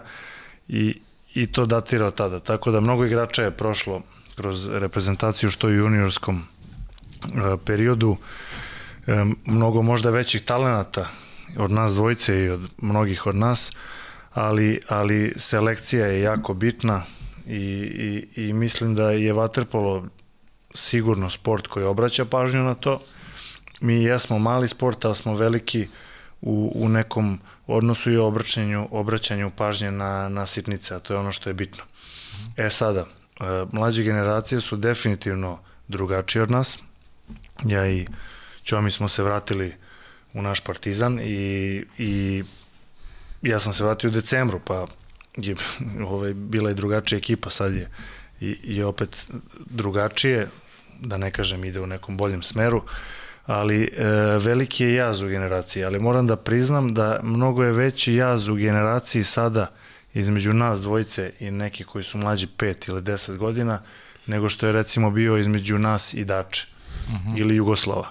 [0.67, 1.01] i,
[1.33, 2.39] i to datira od tada.
[2.39, 4.01] Tako da mnogo igrača je prošlo
[4.35, 8.17] kroz reprezentaciju što i u juniorskom e, periodu.
[9.07, 11.07] E, mnogo možda većih talenata
[11.57, 13.71] od nas dvojice i od mnogih od nas,
[14.33, 17.03] ali, ali selekcija je jako bitna
[17.47, 20.07] i, i, i mislim da je Waterpolo
[20.75, 23.01] sigurno sport koji obraća pažnju na to.
[23.81, 25.87] Mi jesmo mali sport, ali smo veliki
[26.41, 31.31] u, u nekom odnosu i obraćanju, obraćanju pažnje na, na sitnice, a to je ono
[31.31, 31.83] što je bitno.
[32.57, 36.79] E sada, e, mlađe generacije su definitivno drugačije od nas.
[37.63, 38.07] Ja i
[38.63, 39.73] Ćomi smo se vratili
[40.33, 42.43] u naš partizan i, i
[43.41, 44.87] ja sam se vratio u decembru, pa
[45.37, 45.55] je
[46.07, 47.89] ovaj, bila je drugačija ekipa, sad je
[48.41, 49.31] i, i opet
[49.65, 50.49] drugačije,
[50.99, 52.81] da ne kažem ide u nekom boljem smeru,
[53.45, 54.03] ali e,
[54.39, 58.55] veliki je jaz u generaciji, ali moram da priznam da mnogo je veći jaz u
[58.55, 59.71] generaciji sada
[60.13, 63.81] između nas dvojice i neki koji su mlađi 5 ili 10 godina,
[64.27, 66.67] nego što je recimo bio između nas i Dače
[67.07, 67.29] uh mhm.
[67.29, 67.39] -huh.
[67.39, 68.07] ili Jugoslava.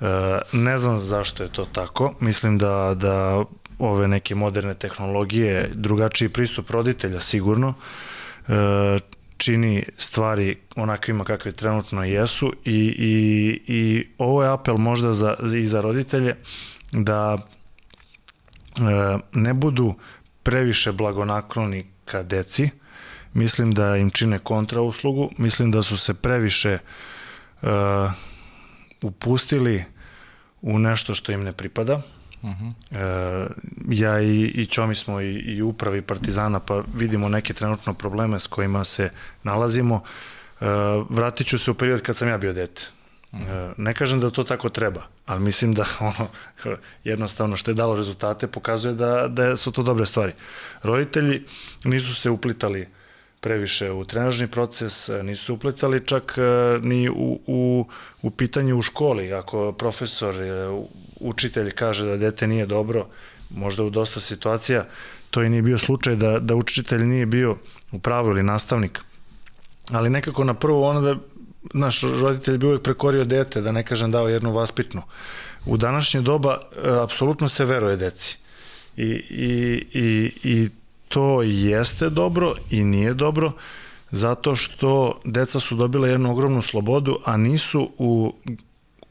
[0.00, 0.04] E,
[0.52, 3.44] ne znam zašto je to tako, mislim da, da
[3.78, 7.74] ove neke moderne tehnologije, drugačiji pristup roditelja sigurno,
[8.48, 8.52] e,
[9.42, 15.66] čini stvari onakvima kakve trenutno jesu i, i, i ovo je apel možda za, i
[15.66, 16.36] za roditelje
[16.92, 19.94] da e, ne budu
[20.42, 22.70] previše blagonakloni ka deci,
[23.34, 26.78] mislim da im čine kontrauslugu, mislim da su se previše e,
[29.02, 29.84] upustili
[30.60, 32.02] u nešto što im ne pripada,
[32.42, 32.72] Uh -huh.
[32.90, 33.48] e,
[33.88, 38.46] ja i, i Čomi smo i, i upravi Partizana, pa vidimo neke trenutno probleme s
[38.46, 39.10] kojima se
[39.42, 40.02] nalazimo.
[40.60, 40.64] E,
[41.08, 42.82] vratit ću se u period kad sam ja bio dete.
[43.32, 43.50] Uh mhm.
[43.50, 43.70] -huh.
[43.70, 46.28] e, ne kažem da to tako treba, ali mislim da ono,
[47.04, 50.32] jednostavno što je dalo rezultate pokazuje da, da su to dobre stvari.
[50.82, 51.42] Roditelji
[51.84, 52.88] nisu se uplitali
[53.42, 56.42] previše u trenažni proces, nisu se uplitali čak e,
[56.82, 57.86] ni u, u,
[58.22, 59.32] u pitanje u školi.
[59.32, 60.68] Ako profesor, e,
[61.22, 63.06] učitelj kaže da dete nije dobro,
[63.50, 64.84] možda u dosta situacija,
[65.30, 67.56] to i nije bio slučaj da, da učitelj nije bio
[67.92, 69.00] u pravu ili nastavnik.
[69.90, 71.16] Ali nekako na prvo ono da
[71.74, 75.02] naš roditelj bi uvek prekorio dete, da ne kažem dao jednu vaspitnu.
[75.66, 78.38] U današnje doba e, apsolutno se veruje deci.
[78.96, 80.70] I, i, i, i
[81.08, 83.52] to jeste dobro i nije dobro,
[84.10, 88.32] zato što deca su dobila jednu ogromnu slobodu, a nisu u,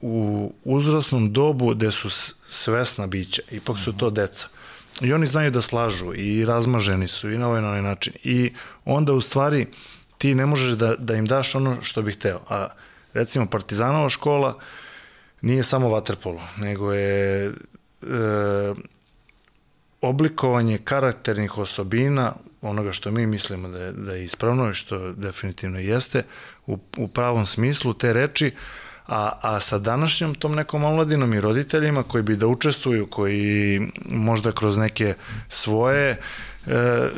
[0.01, 2.09] u uzrasnom dobu gde su
[2.49, 3.41] svesna bića.
[3.51, 4.47] Ipak su to deca.
[5.01, 8.13] I oni znaju da slažu i razmaženi su i na ovaj, na ovaj način.
[8.23, 8.53] I
[8.85, 9.67] onda u stvari
[10.17, 12.39] ti ne možeš da, da im daš ono što bih hteo.
[12.49, 12.67] A
[13.13, 14.57] recimo Partizanova škola
[15.41, 17.53] nije samo vaterpolo, nego je e,
[20.01, 25.79] oblikovanje karakternih osobina onoga što mi mislimo da je, da je ispravno i što definitivno
[25.79, 26.23] jeste
[26.67, 28.51] u, u pravom smislu te reči,
[29.11, 34.51] a, a sa današnjom tom nekom omladinom i roditeljima koji bi da učestvuju, koji možda
[34.51, 35.15] kroz neke
[35.49, 36.17] svoje
[36.67, 37.09] e,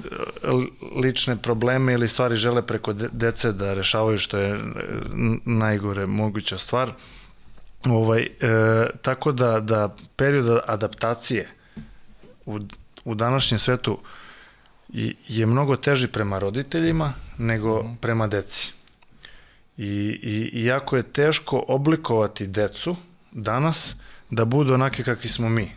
[1.04, 4.60] lične probleme ili stvari žele preko dece da rešavaju što je
[5.46, 6.92] najgore moguća stvar.
[7.86, 8.30] Ovaj, e,
[9.02, 11.50] tako da, da period adaptacije
[12.46, 12.60] u,
[13.06, 14.00] u današnjem svetu
[15.28, 17.98] je mnogo teži prema roditeljima nego mm.
[18.02, 18.74] prema deci.
[19.78, 22.96] I, i, I jako je teško oblikovati decu
[23.32, 23.96] danas
[24.30, 25.72] da budu onake kakvi smo mi.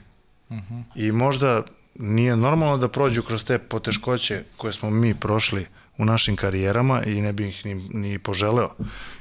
[0.50, 0.82] Mm -hmm.
[0.94, 1.62] I možda
[1.94, 5.66] nije normalno da prođu kroz te poteškoće koje smo mi prošli
[5.98, 8.70] u našim karijerama i ne bih ih ni, ni poželeo,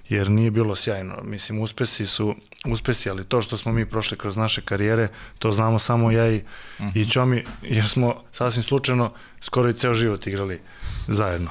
[0.09, 1.15] jer nije bilo sjajno.
[1.23, 5.07] Mislim, uspesi su uspesi, ali to što smo mi prošli kroz naše karijere,
[5.39, 6.41] to znamo samo ja i, uh
[6.79, 6.91] -huh.
[6.95, 7.09] i mhm.
[7.09, 9.11] Čomi, jer smo sasvim slučajno
[9.41, 10.61] skoro i ceo život igrali
[11.07, 11.49] zajedno.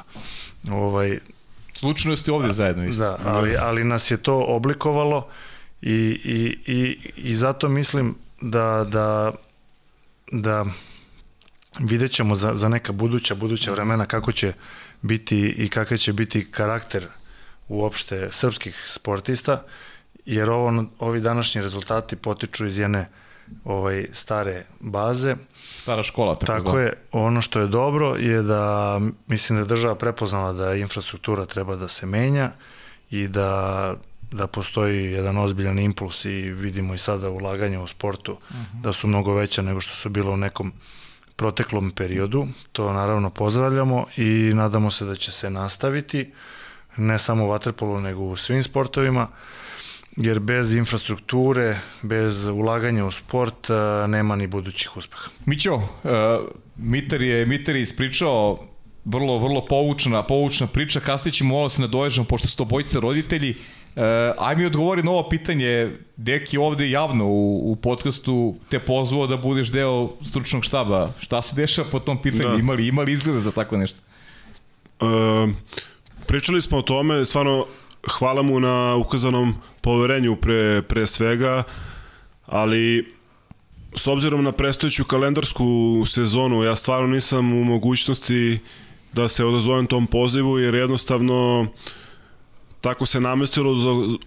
[0.70, 1.18] Ovaj,
[1.77, 3.03] Slučajno ste ovde zajedno isto.
[3.03, 5.29] Da, ali, ali nas je to oblikovalo
[5.83, 5.93] i,
[6.25, 9.33] i, i, i zato mislim da, da,
[10.33, 10.64] da
[11.79, 14.53] vidjet ćemo za, za neka buduća, buduća vremena kako će
[15.03, 17.07] biti i kakav će biti karakter
[17.68, 19.64] uopšte srpskih sportista,
[20.27, 23.09] jer ovo, ovi današnji rezultati potiču iz jedne
[23.65, 25.37] ovaj stare baze.
[25.63, 26.35] Stara škola.
[26.35, 26.93] Tako, tako je.
[27.13, 31.89] Ono što je dobro je da mislim da je država prepoznala da infrastruktura treba da
[31.89, 32.51] se menja
[33.11, 33.95] i da
[34.31, 38.61] da postoji jedan ozbiljan impuls i vidimo i sada ulaganja u sportu uh mhm.
[38.61, 38.83] -huh.
[38.83, 40.73] da su mnogo veća nego što su bilo u nekom
[41.37, 42.47] proteklom periodu.
[42.73, 46.33] To naravno pozdravljamo i nadamo se da će se nastaviti
[46.97, 49.29] ne samo u vaterpolu nego u svim sportovima
[50.17, 53.69] jer bez infrastrukture, bez ulaganja u sport
[54.09, 55.31] nema ni budućih uspeha.
[55.47, 55.83] Mićo, uh,
[56.77, 58.59] Mitar je, Mitar je ispričao
[59.05, 63.55] vrlo, vrlo povučna, povučna priča, kasnije ćemo ovo se nadoježamo, pošto su to bojice roditelji,
[63.97, 64.03] Uh,
[64.39, 69.37] aj mi odgovori na ovo pitanje, Deki ovde javno u, u podcastu te pozvao da
[69.37, 71.12] budeš deo stručnog štaba.
[71.19, 72.49] Šta se dešava po tom pitanju?
[72.49, 72.57] Da.
[72.57, 74.01] Imali, imali izgleda za tako nešto?
[75.01, 75.51] Uh,
[76.27, 77.67] pričali smo o tome, stvarno
[78.11, 81.63] hvala mu na ukazanom poverenju pre, pre svega,
[82.47, 83.15] ali
[83.97, 85.65] s obzirom na prestojeću kalendarsku
[86.07, 88.59] sezonu, ja stvarno nisam u mogućnosti
[89.13, 91.67] da se odazovem tom pozivu, jer jednostavno
[92.81, 93.75] tako se namestilo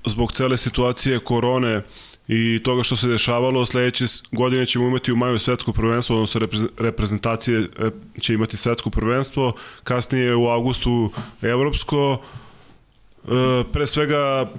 [0.06, 1.82] zbog cele situacije korone
[2.28, 6.42] i toga što se dešavalo, sledeće godine ćemo imati u maju svetsko prvenstvo, odnosno
[6.78, 9.54] reprezentacije e, će imati svetsko prvenstvo,
[9.84, 11.12] kasnije u augustu
[11.42, 12.22] evropsko.
[13.28, 14.52] E, pre svega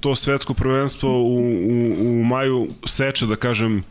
[0.00, 3.82] to svetsko prvenstvo u, u, u maju seče, da kažem,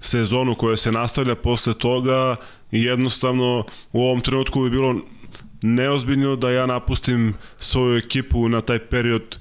[0.00, 2.36] sezonu koja se nastavlja posle toga
[2.72, 5.00] i jednostavno u ovom trenutku bi bilo
[5.62, 9.38] neozbiljno da ja napustim svoju ekipu na taj period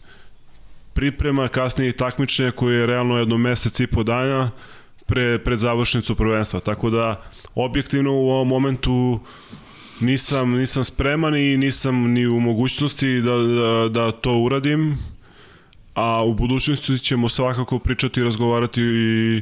[0.93, 4.51] priprema, kasnije i takmičenja koje je realno jedno mesec i po dana
[5.05, 6.59] pre, pred završnicu prvenstva.
[6.59, 7.21] Tako da
[7.55, 9.19] objektivno u ovom momentu
[9.99, 14.97] nisam, nisam spreman i nisam ni u mogućnosti da, da, da to uradim,
[15.95, 19.41] a u budućnosti ćemo svakako pričati i razgovarati i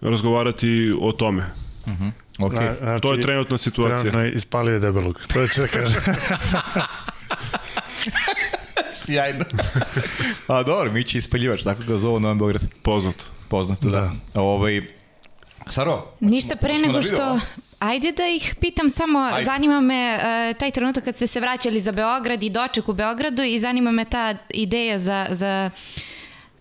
[0.00, 1.44] razgovarati o tome.
[1.86, 2.04] Uh mhm.
[2.04, 2.12] -huh.
[2.38, 2.78] Okay.
[2.82, 3.98] znači, to je trenutna situacija.
[3.98, 5.20] Trenutno je ispalio debelog.
[5.32, 5.94] To će da kaže.
[9.04, 9.44] Sjajno.
[10.46, 12.66] A dobro, mi će ispaljivač, tako ga zovu Novan Beograd.
[12.82, 13.24] Poznato.
[13.48, 14.12] Poznato, da.
[14.34, 14.40] da.
[14.40, 14.82] Ovaj,
[15.66, 16.06] Saro?
[16.20, 17.38] Ništa pre nego što...
[17.78, 19.44] Ajde da ih pitam samo, Ajde.
[19.44, 23.42] zanima me uh, taj trenutak kad ste se vraćali za Beograd i doček u Beogradu
[23.42, 25.70] i zanima me ta ideja za, za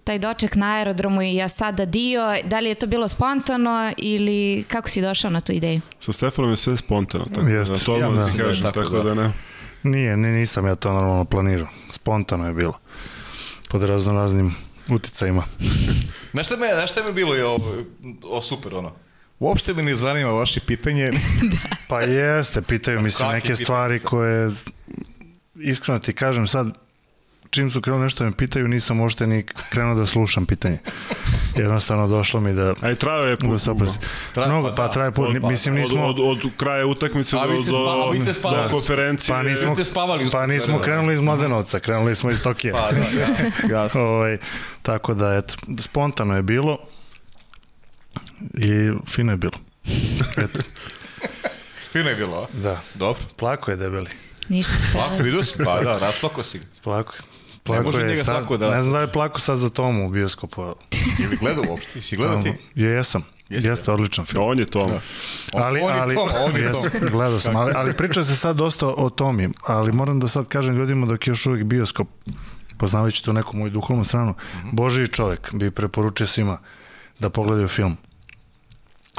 [0.03, 4.65] taj doček na aerodromu i ja sada dio, da li je to bilo spontano ili
[4.67, 5.81] kako si došao na tu ideju?
[5.99, 7.73] Sa Stefanom je sve spontano, tako Jeste.
[7.73, 9.03] da to ja, da, ti kažem, tako, tako da.
[9.03, 9.31] da ne.
[9.83, 11.67] Nije, nisam ja to normalno planirao.
[11.89, 12.79] Spontano je bilo.
[13.69, 14.55] Pod raznoraznim
[14.89, 15.43] uticajima.
[16.33, 17.59] znaš šta me, znaš šta me bilo je o,
[18.23, 19.06] o super ono?
[19.39, 21.11] Uopšte me ne zanima vaše pitanje.
[21.11, 21.57] da.
[21.89, 24.51] Pa jeste, pitaju mi se neke stvari koje,
[25.55, 26.67] iskreno ti kažem sad,
[27.49, 30.79] čim su krenuli nešto da me pitaju, nisam uopšte ni krenuo da slušam pitanje.
[31.55, 32.73] Jednostavno došlo mi da...
[32.81, 33.49] Aj, traje je put.
[33.49, 33.99] Da se oprosti.
[34.35, 35.29] Mnogo, pa, pa traje put.
[35.29, 36.05] Od, mislim, nismo...
[36.05, 37.57] Od, od, od kraja utakmice do, do,
[38.25, 38.63] do, spavali.
[38.63, 38.69] da.
[38.69, 39.35] konferencije.
[39.35, 42.73] Pa nismo, ste spavali pa nismo krenuli iz Mladenovca, krenuli smo iz Tokija.
[42.73, 42.99] Pa, da,
[43.75, 44.01] jasno.
[44.01, 44.37] ovaj,
[44.81, 46.77] tako da, eto, spontano je bilo
[48.53, 49.57] i fino je bilo.
[50.43, 50.59] Eto.
[51.91, 52.47] fino je bilo, a?
[52.53, 52.81] Da.
[52.93, 53.21] Dobro.
[53.37, 54.09] Plako je debeli.
[54.49, 54.73] Ništa.
[54.91, 55.63] Plako, vidio si?
[55.63, 56.61] Pa da, rasplako si.
[56.83, 57.21] Plako je.
[57.63, 58.69] Plako ne može njega sad, svako da...
[58.69, 60.75] Ne znam da je plako sad za Tomu u bioskopu.
[61.19, 62.01] Ili gledao uopšte?
[62.01, 62.53] Si gledao ti?
[62.75, 63.23] Je, jesam.
[63.49, 64.43] Jeste, Jeste odličan film.
[64.47, 64.91] On je Tom.
[64.91, 64.99] Da.
[65.53, 67.09] Ali, on, ali, je Tom, on je Tom.
[67.11, 70.75] gledao sam, ali, ali priča se sad dosta o Tomi, ali moram da sad kažem
[70.75, 72.07] ljudima dok je još uvijek bioskop,
[72.77, 74.69] poznavajući tu neku moju duhovnu stranu, mm -hmm.
[74.71, 76.57] Božiji čovek bi preporučio svima
[77.19, 77.97] da pogledaju film.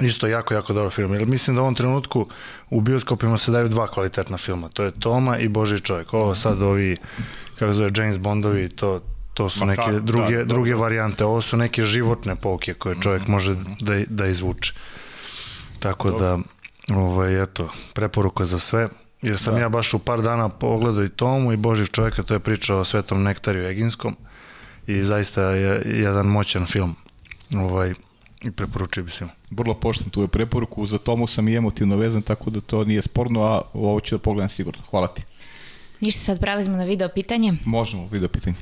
[0.00, 1.14] Isto jako, jako dobar film.
[1.14, 2.26] Jer mislim da u ovom trenutku
[2.70, 4.68] u bioskopima se daju dva kvalitetna filma.
[4.68, 6.14] To je Toma i Boži čovjek.
[6.14, 6.96] Ovo sad ovi,
[7.58, 9.00] kako zove, James Bondovi, to,
[9.34, 10.76] to su Ma neke ta, druge, da, druge da.
[10.76, 11.24] varijante.
[11.24, 13.30] Ovo su neke životne pouke koje čovjek mm -hmm.
[13.30, 14.72] može da, da izvuče.
[15.78, 16.26] Tako Dobre.
[16.26, 16.38] da,
[16.96, 18.88] ovaj, eto, preporuka za sve.
[19.22, 19.60] Jer sam da.
[19.60, 22.84] ja baš u par dana pogledao i Tomu i Božih čovjeka, to je priča o
[22.84, 24.16] Svetom Nektariju Eginskom
[24.86, 26.96] i zaista je jedan moćan film.
[27.56, 27.94] Ovaj,
[28.42, 29.32] i preporučio bi svima.
[29.50, 33.02] Vrlo poštam tu je preporuku, za tomu sam i emotivno vezan, tako da to nije
[33.02, 34.82] sporno, a ovo ću da pogledam sigurno.
[34.90, 35.22] Hvala ti.
[36.00, 37.52] Ništa, sad prelazimo na video pitanje.
[37.64, 38.56] Možemo, video pitanje.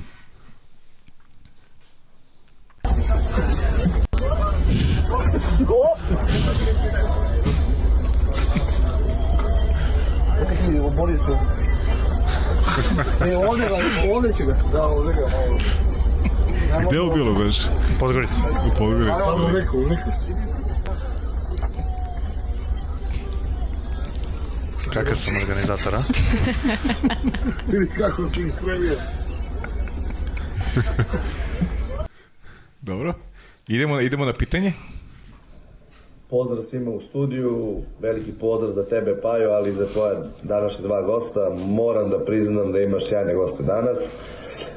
[10.85, 11.31] Oborio se.
[13.29, 13.75] E, ovdje ga,
[14.13, 14.57] ovdje će ga.
[14.71, 15.59] Da, ovdje ga, malo.
[16.67, 17.67] Gde je ovo bilo već?
[17.99, 18.41] Podgorica.
[18.65, 19.21] U Podgorici.
[19.25, 20.11] Samo neko, neko.
[24.93, 26.03] Kakav sam organizator, a?
[27.71, 28.95] Vidi kako si ispremio.
[32.81, 33.13] Dobro.
[33.67, 34.73] Idemo, idemo na pitanje.
[36.29, 41.01] Pozdrav svima u studiju, veliki pozdrav za tebe Pajo, ali i za tvoje današnje dva
[41.01, 41.55] gosta.
[41.67, 44.17] Moram da priznam da imaš sjajne goste danas.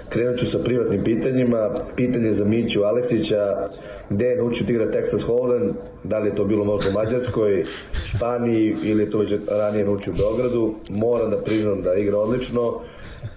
[0.09, 1.74] Krenut ću sa privatnim pitanjima.
[1.96, 3.68] Pitanje za Miću Aleksića,
[4.11, 5.72] gde je naučio da igra Texas Hold'em,
[6.05, 7.64] da li je to bilo možda u Mađarskoj,
[8.07, 10.74] Španiji ili je to već ranije naučio u Beogradu.
[10.90, 12.80] Moram da priznam da igra odlično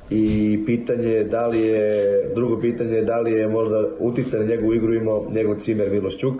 [0.09, 4.93] i pitanje da li je, drugo pitanje da li je možda uticaj na njegovu igru
[4.93, 6.35] imao njegov cimer Miloš Ćuk.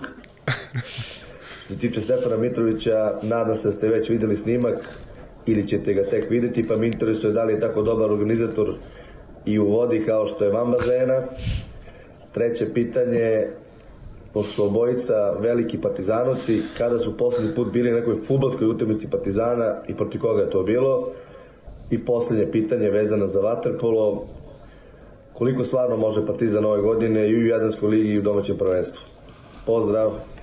[1.64, 4.98] Što se tiče Stefana Mitrovića, nadam se da ste već videli snimak
[5.46, 8.74] ili ćete ga tek videti, pa mi interesuje da li je tako dobar organizator
[9.46, 11.22] i u vodi kao što je van bazena.
[12.32, 13.46] Treće pitanje,
[14.32, 19.94] pošto obojica veliki partizanovci, kada su poslednji put bili na nekoj futbolskoj utakmici partizana i
[19.94, 21.08] proti koga je to bilo?
[21.90, 24.22] I poslednje pitanje vezano za Waterpolo,
[25.32, 29.02] koliko stvarno može Partizan ove godine i u Jadranskoj ligi i u domaćem prvenstvu?
[29.66, 30.33] Pozdrav!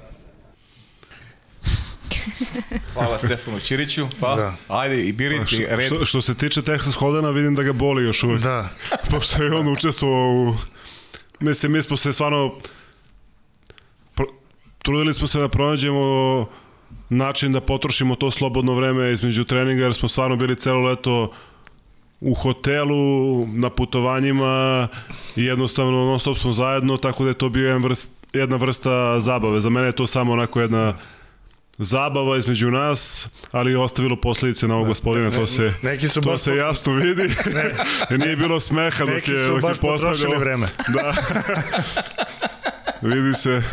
[2.93, 4.07] Hvala Stefanu Ćiriću.
[4.19, 4.55] Pa, da.
[4.67, 5.85] ajde, i biriti red.
[5.85, 8.41] Što, što se tiče Texas Holdena, vidim da ga boli još uvek.
[8.41, 8.69] Da.
[9.11, 10.55] Pošto je on učestvovao u...
[11.39, 12.55] Mislim, mi smo se stvarno...
[14.15, 14.25] Pro...
[14.77, 16.47] Trudili smo se da pronađemo
[17.09, 21.31] način da potrošimo to slobodno vreme između treninga, jer smo stvarno bili celo leto
[22.21, 24.87] u hotelu, na putovanjima
[25.35, 29.19] i jednostavno non stop smo zajedno, tako da je to bio jedan vrst, jedna vrsta
[29.19, 29.61] zabave.
[29.61, 30.95] Za mene je to samo onako jedna
[31.81, 36.37] zabava između nas, ali je ostavilo posledice na ovog gospodina, to se, neki su to
[36.37, 37.21] se jasno vidi.
[37.53, 37.73] Ne.
[38.17, 40.39] Nije bilo smeha dok je, dok je postavljalo.
[40.39, 40.67] vreme.
[40.93, 41.13] Da.
[43.01, 43.63] vidi se.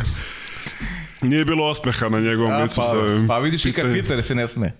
[1.22, 2.76] Nije bilo osmeha na njegovom A, licu.
[2.76, 2.92] Pa,
[3.28, 4.72] pa vidiš i kad pita se ne sme.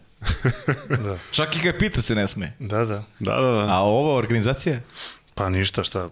[0.89, 1.19] da.
[1.31, 2.53] Čak i kad pita se ne sme.
[2.59, 3.05] Da, da.
[3.19, 3.67] Da, da, da.
[3.69, 4.81] A ova organizacija?
[5.35, 6.09] Pa ništa, šta.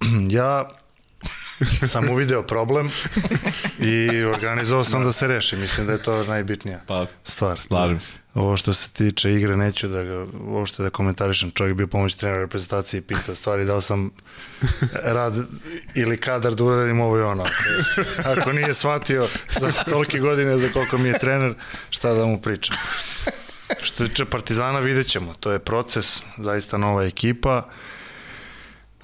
[0.30, 0.68] ja
[1.92, 2.90] sam uvideo problem
[3.78, 5.56] i organizovao sam da se reši.
[5.56, 7.58] Mislim da je to najbitnija pa, stvar.
[7.58, 8.18] Slažem se.
[8.34, 11.50] Ovo što se tiče igre, neću da ga uopšte da komentarišem.
[11.50, 14.10] Čovjek bio pomoć trenera reprezentacije i pita stvari da li sam
[15.02, 15.34] rad
[15.94, 17.44] ili kadar da uradim ovo i ono.
[18.24, 19.28] Ako nije shvatio
[19.60, 21.54] za tolike godine za koliko mi je trener,
[21.90, 22.76] šta da mu pričam.
[23.82, 25.34] Što tiče Partizana vidjet ćemo.
[25.40, 27.68] To je proces, zaista nova ekipa.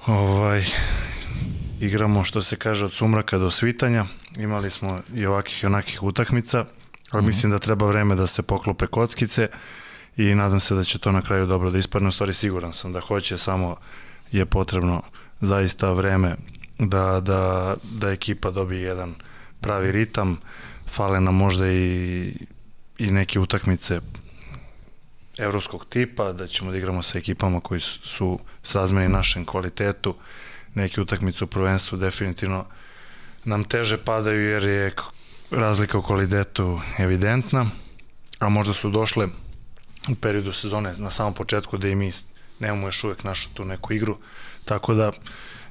[0.05, 0.65] Ovaj,
[1.81, 4.05] igramo što se kaže od sumraka do svitanja.
[4.37, 6.57] Imali smo i ovakih i onakih utakmica,
[7.09, 7.27] ali mm -hmm.
[7.27, 9.47] mislim da treba vreme da se poklope kockice
[10.17, 12.09] i nadam se da će to na kraju dobro da ispadne.
[12.09, 13.75] U stvari siguran sam da hoće, samo
[14.31, 15.01] je potrebno
[15.41, 16.35] zaista vreme
[16.79, 19.15] da, da, da ekipa dobije jedan
[19.61, 20.37] pravi ritam.
[20.87, 22.33] Fale nam možda i,
[22.97, 23.99] i neke utakmice
[25.37, 30.15] evropskog tipa, da ćemo da igramo sa ekipama koji su srazmeni našem kvalitetu
[30.75, 32.65] neke utakmice u prvenstvu definitivno
[33.43, 34.95] nam teže padaju jer je
[35.51, 37.65] razlika u kvalitetu evidentna,
[38.39, 39.27] a možda su došle
[40.09, 42.11] u periodu sezone na samom početku da i mi
[42.59, 44.17] nemamo još uvek našu tu neku igru,
[44.65, 45.11] tako da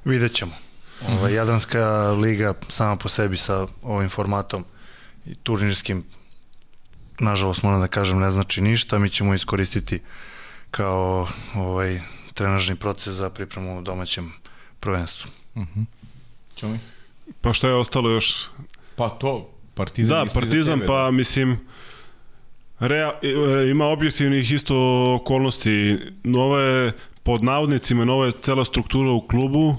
[0.05, 0.53] vidjet ćemo.
[1.01, 1.19] -hmm.
[1.19, 4.65] Ova, Jadranska liga sama po sebi sa ovim formatom
[5.27, 6.05] i turnirskim
[7.19, 10.01] nažalost moram da kažem ne znači ništa, mi ćemo iskoristiti
[10.71, 12.01] kao ovaj
[12.35, 14.33] trenažni proces za pripremu domaćem
[14.81, 15.31] prvenstvu.
[15.55, 15.81] Uh mhm.
[16.61, 16.79] -huh.
[17.41, 18.49] Pa šta je ostalo još?
[18.97, 20.27] Pa to, Partizan.
[20.27, 21.11] Da, Partizan, tebe, pa da.
[21.11, 21.59] mislim,
[22.79, 24.77] rea, e, ima objektivnih isto
[25.15, 25.99] okolnosti.
[26.25, 29.69] Nova je, pod navodnicima, nova je cela struktura u klubu.
[29.69, 29.75] Uh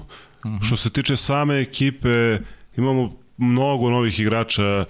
[0.46, 0.56] mhm.
[0.56, 0.66] -huh.
[0.66, 2.38] Što se tiče same ekipe,
[2.76, 4.84] imamo mnogo novih igrača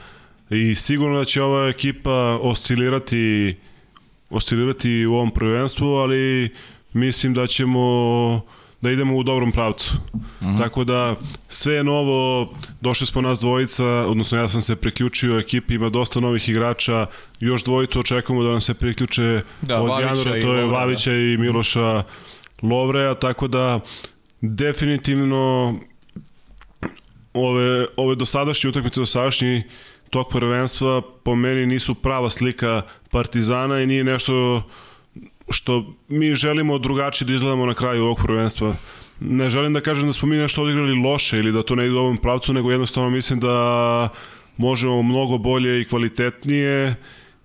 [0.50, 3.56] i sigurno da će ova ekipa oscilirati
[4.30, 6.54] oscilirati u ovom prvenstvu, ali
[6.92, 8.40] mislim da ćemo
[8.82, 9.94] da idemo u dobrom pravcu.
[10.14, 10.58] Mm -hmm.
[10.58, 11.16] Tako da
[11.48, 16.20] sve je novo, došli smo nas dvojica, odnosno ja sam se priključio ekipi, ima dosta
[16.20, 17.06] novih igrača,
[17.40, 21.10] još dvojicu očekujemo da nam se priključe da, od Vavića Janura, to je Lovre, Vavića
[21.10, 21.16] da.
[21.16, 22.02] i Miloša
[22.62, 23.80] Lovreja, tako da
[24.40, 25.74] definitivno
[27.34, 29.62] ove, ove dosadašnje utakmice, dosadašnji
[30.10, 34.62] tog prvenstva po meni nisu prava slika Partizana i nije nešto
[35.52, 38.76] što mi želimo drugačije da izgledamo na kraju ovog prvenstva.
[39.20, 41.94] Ne želim da kažem da smo mi nešto odigrali loše ili da to ne ide
[41.94, 44.08] u ovom pravcu, nego jednostavno mislim da
[44.56, 46.94] možemo mnogo bolje i kvalitetnije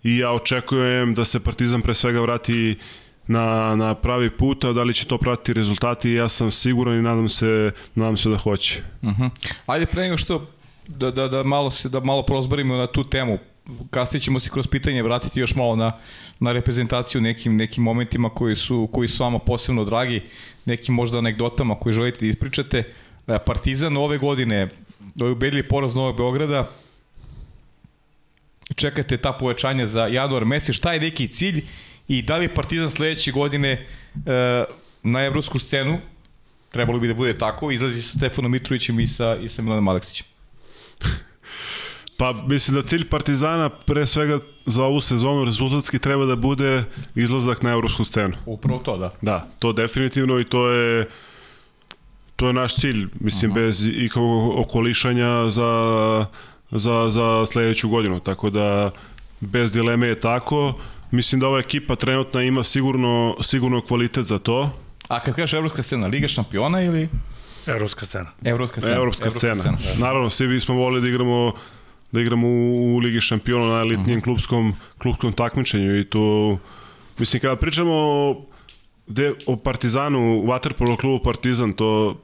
[0.03, 2.75] i ja očekujem da se Partizan pre svega vrati
[3.27, 7.01] na, na pravi put, a da li će to pratiti rezultati, ja sam siguran i
[7.01, 8.81] nadam se, nadam se da hoće.
[9.01, 9.23] Uh mhm.
[9.23, 9.29] -huh.
[9.65, 10.47] Ajde pre nego što
[10.87, 13.39] da, da, da, malo se, da malo prozborimo na tu temu,
[13.89, 15.91] kasnije ćemo se kroz pitanje vratiti još malo na,
[16.39, 20.21] na reprezentaciju nekim, nekim momentima koji su, koji su vama posebno dragi,
[20.65, 22.83] nekim možda anegdotama koje želite da ispričate.
[23.27, 24.69] E, Partizan ove godine,
[25.19, 26.71] ovaj ubedljiv poraz Novog Beograda,
[28.75, 31.65] čekate ta povećanja za januar mesec, šta je neki cilj
[32.07, 34.63] i da li Partizan sledeće godine e,
[35.03, 35.99] na evropsku scenu,
[36.71, 40.36] trebalo bi da bude tako, izlazi sa Stefanom Mitrovićem i sa, i sa Milanom Aleksićem?
[42.17, 46.83] Pa mislim da cilj Partizana pre svega za ovu sezonu rezultatski treba da bude
[47.15, 48.33] izlazak na evropsku scenu.
[48.45, 49.13] Upravo to, da.
[49.21, 51.07] Da, to definitivno i to je
[52.37, 53.59] to je naš cilj, mislim Aha.
[53.59, 56.25] bez ikakvog okolišanja za,
[56.71, 58.91] za, za sledeću godinu, tako da
[59.39, 60.73] bez dileme je tako.
[61.11, 64.69] Mislim da ova ekipa trenutna ima sigurno, sigurno kvalitet za to.
[65.07, 67.09] A kad kažeš evropska scena, Liga šampiona ili...
[67.65, 68.31] Evropska scena.
[68.43, 68.95] Evropska scena.
[68.95, 69.61] Evropska, scena.
[69.61, 69.77] scena.
[69.77, 70.05] Da.
[70.05, 71.53] Naravno, svi bismo volili da igramo
[72.11, 74.23] da igramo u, u Ligi šampiona na elitnijem mhm.
[74.23, 76.57] klubskom, klubskom takmičenju i to,
[77.17, 78.45] mislim, kada pričamo o,
[79.07, 82.17] de, o Partizanu, Waterpolo klubu Partizan, to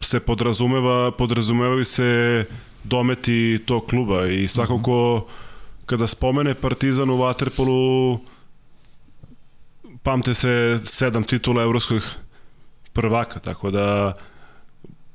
[0.00, 2.44] se podrazumeva, podrazumevaju se
[2.84, 5.32] dometi tog kluba i svakako mhm.
[5.86, 8.18] kada spomene Partizan u Waterpolu
[10.02, 12.02] pamte se sedam titula evropskih
[12.92, 14.14] prvaka, tako da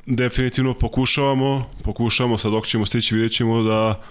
[0.06, 4.01] definitivno pokušavamo, pokušavamo sad dok ćemo stići, vidjet ćemo da,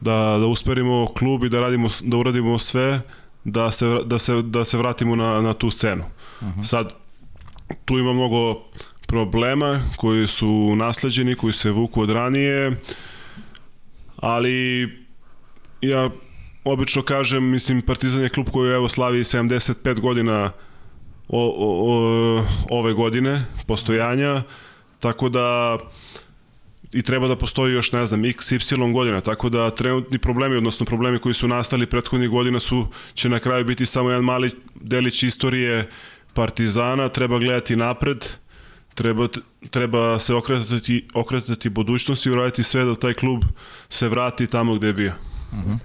[0.00, 3.00] da, da usperimo klub i da, radimo, da uradimo sve
[3.44, 6.04] da se, da se, da se vratimo na, na tu scenu.
[6.40, 6.60] Uh mhm.
[6.60, 6.64] -huh.
[6.64, 6.92] Sad,
[7.84, 8.62] tu ima mnogo
[9.06, 12.76] problema koji su nasleđeni, koji se vuku od ranije,
[14.16, 14.88] ali
[15.80, 16.10] ja
[16.64, 20.50] obično kažem, mislim, Partizan je klub koji evo slavi 75 godina
[21.28, 24.42] o, o, o, ove godine postojanja,
[25.04, 25.78] Tako da
[26.92, 28.58] i treba da postoji još, ne znam, x, y
[28.92, 33.38] godina, tako da trenutni problemi, odnosno problemi koji su nastali prethodnih godina su, će na
[33.38, 35.90] kraju biti samo jedan mali delić istorije
[36.32, 38.24] Partizana, treba gledati napred,
[38.94, 39.28] treba,
[39.70, 43.44] treba se okretati, okretati budućnosti i uraditi sve da taj klub
[43.88, 45.12] se vrati tamo gde je bio.
[45.52, 45.70] Uh mhm.
[45.70, 45.78] -huh.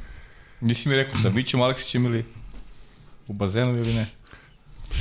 [0.61, 2.25] Nisi mi rekao sa Bićem Aleksićem ili
[3.27, 4.05] u bazenu ili ne?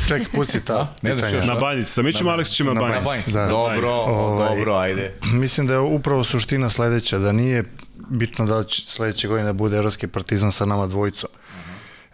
[0.08, 2.98] Ček, pusti ta ne da Na banjici, sa Mićem Aleksićem na banjici.
[2.98, 3.46] Na banjici, da.
[3.46, 5.14] Dobro, ovaj, dobro, ajde.
[5.32, 7.64] Mislim da je upravo suština sledeća, da nije
[8.08, 11.30] bitno da će sledeće godine da bude Evropski partizan sa nama dvojicom.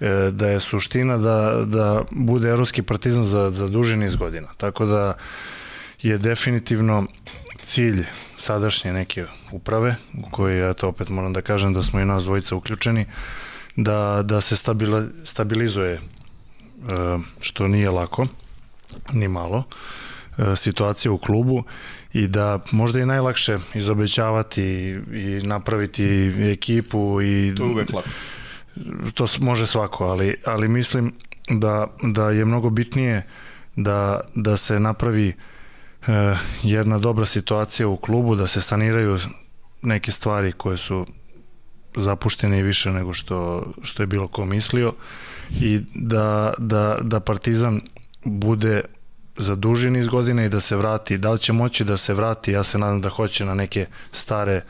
[0.00, 4.48] E, da je suština da, da bude Evropski partizan za, za duži niz godina.
[4.56, 5.14] Tako da
[6.02, 7.06] je definitivno
[7.64, 8.04] cilj
[8.38, 9.96] sadašnje neke uprave,
[10.26, 13.06] u kojoj ja to opet moram da kažem da smo i nas dvojica uključeni,
[13.76, 16.00] da, da se stabila, stabilizuje
[17.40, 18.26] što nije lako,
[19.12, 19.62] ni malo,
[20.38, 21.62] e, situacija u klubu
[22.12, 24.64] i da možda je najlakše izobećavati
[25.12, 26.04] i napraviti
[26.52, 28.08] ekipu i to je uvek lako.
[29.14, 31.12] To može svako, ali, ali mislim
[31.50, 33.26] da, da je mnogo bitnije
[33.76, 35.34] da, da se napravi e,
[36.62, 39.18] jedna dobra situacija u klubu, da se saniraju
[39.82, 41.06] neke stvari koje su
[41.96, 44.92] zapuštene i više nego što, što je bilo ko mislio
[45.60, 47.80] i da, da, da Partizan
[48.24, 48.82] bude
[49.36, 50.08] za duži niz
[50.46, 51.18] i da se vrati.
[51.18, 52.52] Da li će moći da se vrati?
[52.52, 54.62] Ja se nadam da hoće na neke stare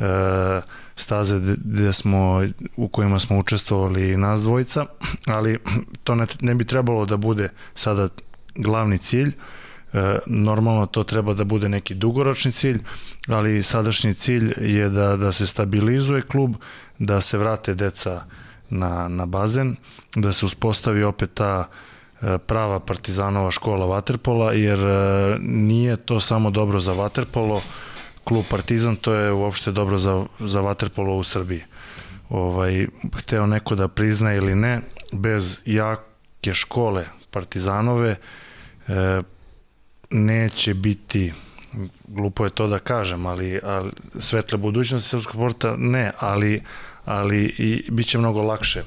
[0.00, 0.60] e,
[0.96, 2.42] staze gde smo,
[2.76, 4.86] u kojima smo učestvovali nas dvojica,
[5.26, 5.58] ali
[6.04, 8.08] to ne, ne bi trebalo da bude sada
[8.54, 9.32] glavni cilj.
[9.92, 12.78] E, normalno to treba da bude neki dugoročni cilj,
[13.28, 16.54] ali sadašnji cilj je da, da se stabilizuje klub,
[16.98, 18.24] da se vrate deca
[18.70, 19.76] na, na bazen,
[20.16, 21.68] da se uspostavi opet ta
[22.22, 27.62] e, prava partizanova škola vaterpola, jer e, nije to samo dobro za vaterpolo,
[28.24, 31.62] klub Partizan, to je uopšte dobro za, za vaterpolo u Srbiji.
[32.28, 34.80] Ovaj, hteo neko da prizna ili ne,
[35.12, 38.16] bez jake škole partizanove
[38.88, 39.20] e,
[40.10, 41.32] neće biti
[42.08, 46.62] glupo je to da kažem, ali, ali svetle budućnosti srpskog sporta ne, ali,
[47.08, 48.82] ali i bit će mnogo lakše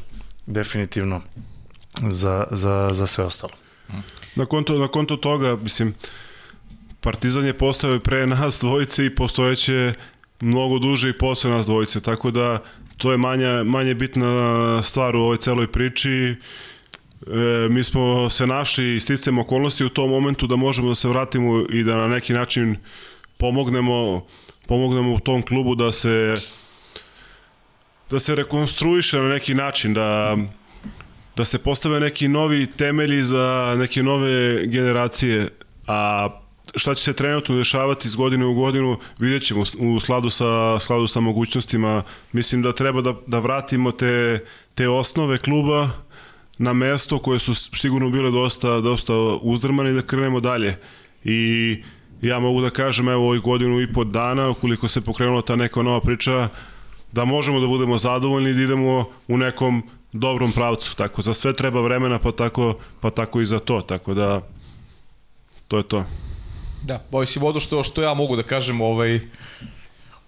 [0.45, 1.21] definitivno
[2.09, 3.53] za, za, za sve ostalo.
[4.35, 5.93] Na konto, na konto toga, mislim,
[7.01, 9.93] Partizan je postao pre nas dvojice i postojeće
[10.41, 12.63] mnogo duže i posle nas dvojice, tako da
[12.97, 16.11] to je manja, manje bitna stvar u ovoj celoj priči.
[16.11, 16.35] E,
[17.69, 21.65] mi smo se našli i sticam okolnosti u tom momentu da možemo da se vratimo
[21.69, 22.75] i da na neki način
[23.37, 24.25] pomognemo
[24.67, 26.33] pomognemo u tom klubu da se
[28.11, 30.37] da se rekonstruiše na neki način, da,
[31.35, 35.49] da se postave neki novi temelji za neke nove generacije,
[35.87, 36.29] a
[36.75, 41.07] šta će se trenutno dešavati iz godine u godinu, vidjet ćemo u sladu sa, sladu
[41.07, 42.03] sa mogućnostima.
[42.31, 44.45] Mislim da treba da, da vratimo te,
[44.75, 45.89] te osnove kluba
[46.57, 50.77] na mesto koje su sigurno bile dosta, dosta uzdrmane i da krenemo dalje.
[51.23, 51.77] I
[52.21, 55.81] ja mogu da kažem, evo ovih godinu i po dana, ukoliko se pokrenula ta neka
[55.81, 56.49] nova priča,
[57.11, 59.83] da možemo da budemo zadovoljni i da idemo u nekom
[60.13, 60.95] dobrom pravcu.
[60.95, 63.81] Tako, za sve treba vremena, pa tako, pa tako i za to.
[63.81, 64.41] Tako da,
[65.67, 66.05] to je to.
[66.83, 69.19] Da, boj si vodo što, što ja mogu da kažem, ovaj,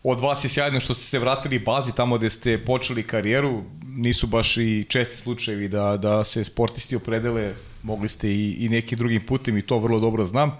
[0.03, 4.27] od vas je sjajno što ste se vratili bazi tamo gde ste počeli karijeru, nisu
[4.27, 9.25] baš i česti slučajevi da, da se sportisti opredele, mogli ste i, i nekim drugim
[9.25, 10.57] putem i to vrlo dobro znam.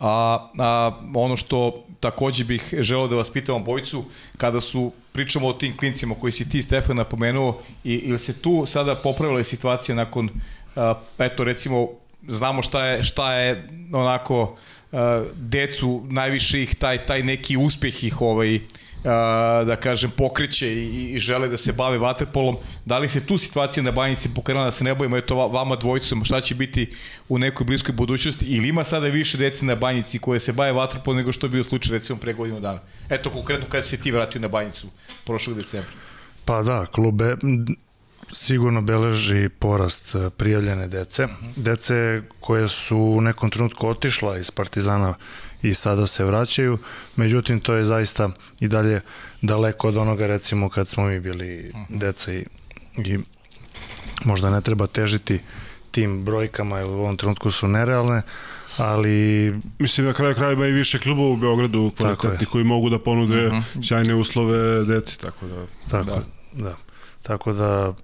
[0.00, 4.04] A, a ono što takođe bih želeo da vas pitam bojicu,
[4.36, 8.66] kada su pričamo o tim klincima koji si ti Stefan napomenuo, i, ili se tu
[8.66, 10.28] sada popravila situacija nakon,
[10.76, 11.88] a, eto recimo,
[12.28, 14.56] znamo šta je, šta je onako
[15.34, 18.60] decu najviše ih taj, taj neki uspeh ih ovaj,
[19.66, 22.56] da kažem, pokreće i, i žele da se bave vaterpolom.
[22.84, 26.24] Da li se tu situacija na banjici pokrenula da se ne bojimo, eto vama dvojicom,
[26.24, 26.94] šta će biti
[27.28, 31.16] u nekoj bliskoj budućnosti ili ima sada više dece na banjici koje se bave vaterpolom
[31.16, 32.80] nego što je bio slučaj recimo pre godinu dana?
[33.10, 34.86] Eto konkretno kada se ti vratio na banjicu
[35.24, 35.90] prošlog decembra.
[36.44, 37.36] Pa da, klube
[38.34, 41.28] sigurno beleži porast e, prijavljene dece.
[41.56, 45.14] Dece koje su u nekom trenutku otišla iz Partizana
[45.62, 46.78] i sada se vraćaju,
[47.16, 48.30] međutim to je zaista
[48.60, 49.00] i dalje
[49.42, 52.44] daleko od onoga recimo kad smo mi bili deca i,
[52.96, 53.18] i
[54.24, 55.40] možda ne treba težiti
[55.90, 58.22] tim brojkama jer u ovom trenutku su nerealne,
[58.76, 59.52] ali...
[59.78, 63.52] Mislim na kraju krajeva i više klubova u Beogradu kvalitetni koji mogu da ponude uh
[63.52, 63.62] mhm.
[63.62, 63.88] -huh.
[63.88, 65.66] sjajne uslove deci, tako da...
[65.90, 66.22] Tako, da.
[66.52, 66.76] da.
[67.22, 67.94] Tako da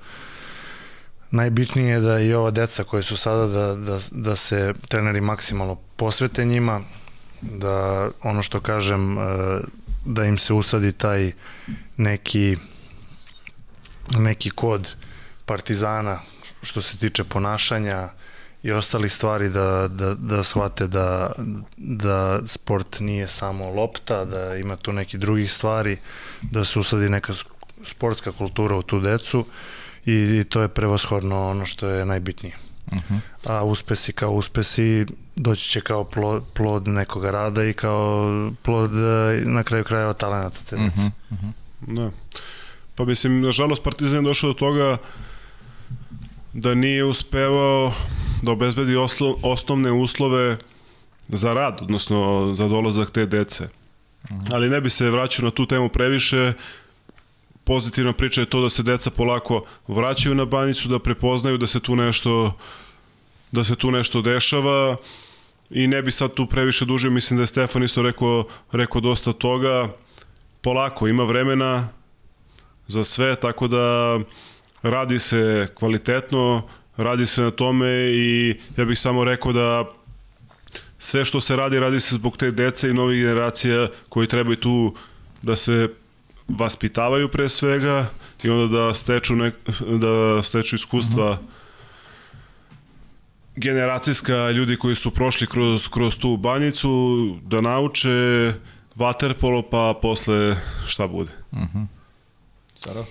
[1.31, 5.75] najbitnije je da i ova deca koje su sada da, da, da se treneri maksimalno
[5.97, 6.81] posvete njima,
[7.41, 9.21] da ono što kažem e,
[10.05, 11.33] da im se usadi taj
[11.97, 12.57] neki
[14.19, 14.97] neki kod
[15.47, 16.19] partizana
[16.63, 18.09] što se tiče ponašanja
[18.63, 21.33] i ostalih stvari da, da, da shvate da,
[21.77, 25.99] da sport nije samo lopta, da ima tu neki drugih stvari,
[26.43, 27.33] da se usadi neka
[27.85, 29.47] sportska kultura u tu decu
[30.07, 32.57] i, i to je prevashodno ono što je najbitnije.
[32.87, 33.15] Uh mhm.
[33.15, 33.21] -huh.
[33.45, 35.07] A uspesi kao uspesi
[35.37, 38.31] doći će kao plod, plod nekog rada i kao
[38.63, 41.01] plod e, na kraju krajeva talenata te dece.
[41.01, 41.11] Uh -huh.
[41.31, 41.53] Uh -huh.
[41.95, 42.11] Da.
[42.95, 44.97] Pa mislim, nažalost Partizan je došao do toga
[46.53, 47.93] da nije uspevao
[48.43, 50.57] da obezbedi oslo, osnovne uslove
[51.29, 53.69] za rad, odnosno za dolazak te dece.
[54.53, 56.53] Ali ne bi se vraćao na tu temu previše,
[57.65, 61.81] pozitivna priča je to da se deca polako vraćaju na banjicu, da prepoznaju da se
[61.81, 62.57] tu nešto
[63.53, 64.97] da se tu nešto dešava.
[65.71, 69.33] I ne bi sad tu previše duže, mislim da je Stefan isto rekao, rekao dosta
[69.33, 69.89] toga,
[70.61, 71.89] polako, ima vremena
[72.87, 74.19] za sve, tako da
[74.83, 76.63] radi se kvalitetno,
[76.97, 79.85] radi se na tome i ja bih samo rekao da
[80.99, 84.95] sve što se radi, radi se zbog te dece i novih generacija koji trebaju tu
[85.43, 85.89] da se
[86.59, 88.07] vaspitavaju pre svega
[88.43, 89.55] i onda da steču, nek,
[89.99, 91.45] da steču iskustva mhm.
[91.45, 91.49] -huh.
[93.57, 96.91] generacijska ljudi koji su prošli kroz, kroz tu banjicu,
[97.43, 98.53] da nauče
[98.95, 100.57] vaterpolo pa posle
[100.87, 101.33] šta bude.
[101.53, 101.87] -huh.
[102.75, 103.05] Sara?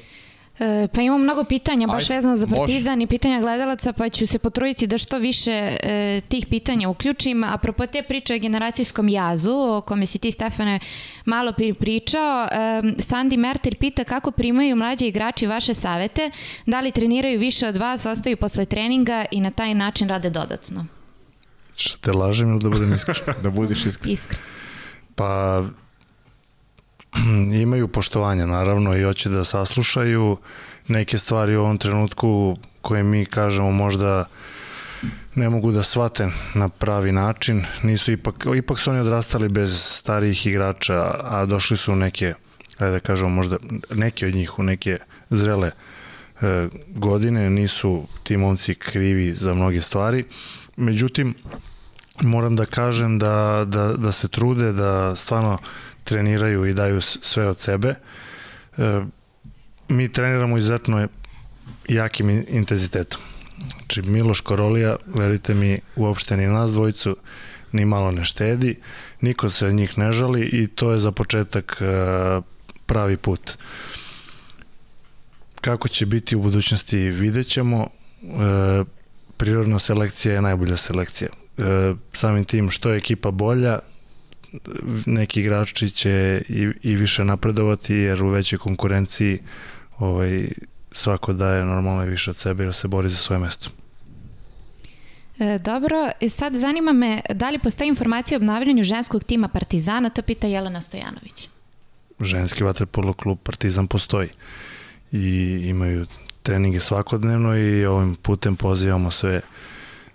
[0.59, 3.03] E, pa imamo mnogo pitanja baš Ajde, vezano za Partizan može.
[3.03, 5.51] i pitanja gledalaca, pa ću se potruditi da što više
[5.83, 7.43] e, tih pitanja uključim.
[7.43, 10.79] Apropo te priče o generacijskom jazu, o kome si ti, Stefane,
[11.25, 16.31] malo pričao, e, Sandi Merter pita kako primaju mlađi igrači vaše savete,
[16.65, 20.85] da li treniraju više od vas, ostaju posle treninga i na taj način rade dodatno?
[21.75, 23.35] Šta te lažem ili da budem iskren?
[23.43, 24.13] da budiš iskren.
[24.13, 24.39] Iskren.
[25.15, 25.63] Pa
[27.63, 30.37] imaju poštovanja naravno i hoće da saslušaju
[30.87, 34.25] neke stvari u ovom trenutku koje mi kažemo možda
[35.35, 37.65] ne mogu da shvate na pravi način.
[37.83, 42.33] Nisu ipak, ipak su oni odrastali bez starijih igrača, a došli su neke,
[42.77, 43.57] ajde da kažemo možda
[43.89, 44.97] neki od njih u neke
[45.29, 45.71] zrele
[46.41, 50.23] e, godine, nisu ti momci krivi za mnoge stvari.
[50.75, 51.35] Međutim,
[52.21, 55.57] moram da kažem da, da, da se trude, da stvarno
[56.03, 57.95] treniraju i daju sve od sebe.
[58.77, 59.01] E,
[59.87, 61.07] mi treniramo izuzetno
[61.87, 63.21] jakim intenzitetom.
[63.77, 67.17] Znači, Miloš Korolija, verite mi, uopšte ni nas dvojicu,
[67.71, 68.75] ni malo ne štedi,
[69.21, 71.85] niko se od njih ne žali i to je za početak e,
[72.85, 73.57] pravi put.
[75.61, 77.87] Kako će biti u budućnosti vidjet ćemo.
[78.23, 78.83] E,
[79.39, 81.29] prirodna selekcija je najbolja selekcija.
[82.13, 83.79] Samim tim što je ekipa bolja,
[85.05, 89.39] neki igrači će i, i više napredovati jer u većoj konkurenciji
[89.97, 90.49] ovaj,
[90.91, 93.69] svako daje normalno više od sebe jer se bori za svoje mesto.
[95.39, 100.09] E, dobro, e, sad zanima me da li postoji informacija o obnavljanju ženskog tima Partizana,
[100.09, 101.49] to pita Jelena Stojanović.
[102.19, 104.29] Ženski vaterpolo klub Partizan postoji
[105.11, 106.05] i imaju
[106.43, 109.43] treninge svakodnevno i ovim putem pozivamo sve uh,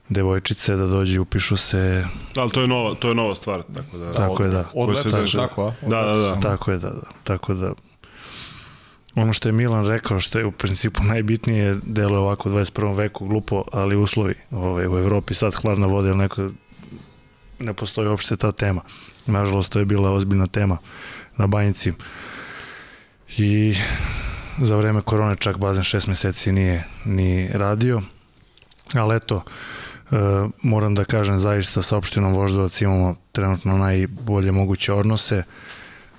[0.08, 2.06] devojčice da dođu upišu se.
[2.36, 4.12] Ali to je nova, to je nova stvar, tako da.
[4.12, 4.70] Tako je da.
[4.74, 5.72] Od leta je tako, a?
[5.82, 6.40] Da, da, da.
[6.40, 7.10] Tako je da, da.
[7.24, 7.72] Tako da
[9.14, 12.96] ono što je Milan rekao, što je u principu najbitnije, delo ovako u 21.
[12.96, 16.48] veku glupo, ali uslovi ovaj, u Evropi sad hladna voda ili neko
[17.58, 18.80] ne postoji uopšte ta tema.
[19.26, 20.78] Nažalost, to je bila ozbiljna tema
[21.36, 21.92] na banjici.
[23.38, 23.74] I
[24.58, 28.02] za vreme korone čak bazen šest meseci nije ni radio.
[28.94, 29.83] Ali eto, E,
[30.62, 35.42] moram da kažem zaista sa opštinom Voždovac imamo trenutno najbolje moguće odnose.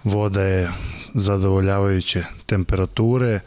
[0.03, 0.71] Voda je
[1.13, 3.39] zadovoljavajuće temperature.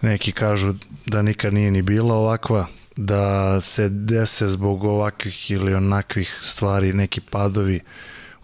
[0.00, 0.74] Neki kažu
[1.06, 2.66] da nikad nije ni bila ovakva,
[2.96, 7.80] da se dese zbog ovakvih ili onakvih stvari neki padovi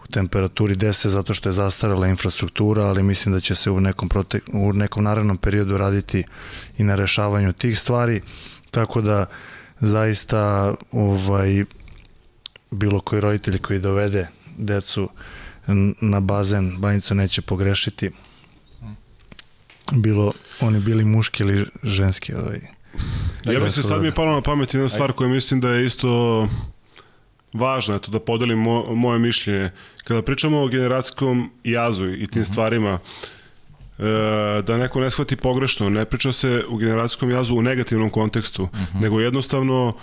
[0.03, 4.09] u temperaturi dese zato što je zastarala infrastruktura, ali mislim da će se u nekom,
[4.09, 6.23] protek, u nekom narednom periodu raditi
[6.77, 8.21] i na rešavanju tih stvari,
[8.71, 9.25] tako da
[9.79, 11.65] zaista ovaj
[12.71, 14.27] bilo koji roditelj koji dovede
[14.57, 15.09] decu
[16.01, 18.11] na bazen banjicu neće pogrešiti
[19.91, 22.59] bilo oni bili muški ili ženski ovaj
[23.45, 26.47] ja se sad mi je palo na pamet jedna stvar koja mislim da je isto
[27.53, 29.71] važna, eto da podelim mo, moje mišljenje.
[30.03, 32.51] Kada pričamo o generacijskom jazu i tim uh -huh.
[32.51, 32.99] stvarima,
[33.99, 38.63] e, da neko ne shvati pogrešno, ne priča se u generacijskom jazu u negativnom kontekstu,
[38.63, 38.83] uh mhm.
[38.83, 39.01] -huh.
[39.01, 39.93] nego jednostavno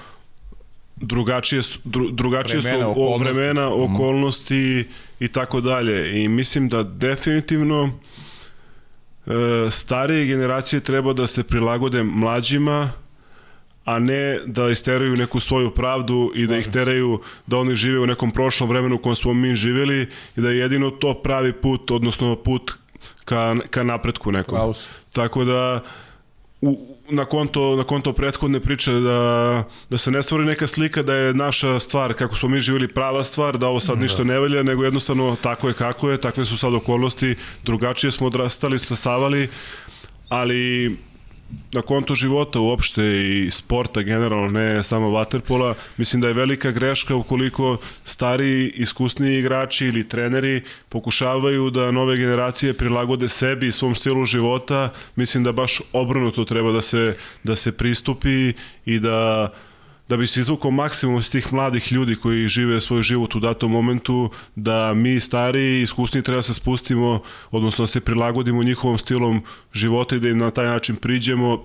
[0.96, 3.24] drugačije su, dru, drugačije vremena, su okolnosti.
[3.24, 3.94] vremena, mhm.
[3.94, 4.88] okolnosti
[5.20, 6.24] i tako dalje.
[6.24, 7.90] I mislim da definitivno
[9.26, 9.30] e,
[9.70, 12.92] starije generacije treba da se prilagode mlađima,
[13.84, 18.06] a ne da isteraju neku svoju pravdu i da ih teraju da oni žive u
[18.06, 21.90] nekom prošlom vremenu u kojem smo mi živjeli i da je jedino to pravi put,
[21.90, 22.72] odnosno put
[23.24, 24.56] ka, ka napretku nekom.
[24.56, 24.88] Klaus.
[25.12, 25.80] Tako da
[26.60, 31.14] u, na konto, na konto prethodne priče da, da se ne stvori neka slika da
[31.14, 34.02] je naša stvar, kako smo mi živjeli, prava stvar, da ovo sad da.
[34.02, 38.26] ništa ne velja, nego jednostavno tako je kako je, takve su sad okolnosti, drugačije smo
[38.26, 39.48] odrastali, stasavali,
[40.28, 40.96] ali
[41.72, 47.16] na konto života uopšte i sporta generalno, ne samo vaterpola, mislim da je velika greška
[47.16, 54.24] ukoliko stari, iskusniji igrači ili treneri pokušavaju da nove generacije prilagode sebi i svom stilu
[54.24, 58.52] života, mislim da baš obrnuto treba da se, da se pristupi
[58.86, 59.50] i da
[60.08, 63.70] da bi se izvukao maksimum iz tih mladih ljudi koji žive svoj život u datom
[63.70, 69.42] momentu, da mi stari iskusni treba da se spustimo, odnosno da se prilagodimo njihovom stilom
[69.72, 71.64] života i da im na taj način priđemo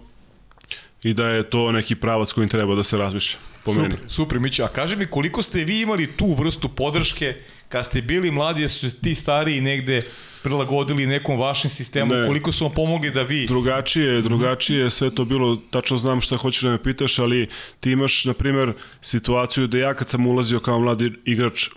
[1.04, 3.40] i da je to neki pravac kojim treba da se razmišlja.
[3.66, 3.98] Po super, meni.
[4.08, 4.66] super, Mića.
[4.66, 7.36] A kaži mi koliko ste vi imali tu vrstu podrške
[7.70, 10.08] kad ste bili mladi, su ti stariji negde
[10.44, 12.28] prilagodili nekom vašem sistemu, ne.
[12.28, 13.46] koliko su vam pomogli da vi...
[13.48, 17.48] Drugačije, drugačije, sve to bilo, tačno znam šta hoćeš da me pitaš, ali
[17.80, 21.70] ti imaš, na primer, situaciju da ja kad sam ulazio kao mladi igrač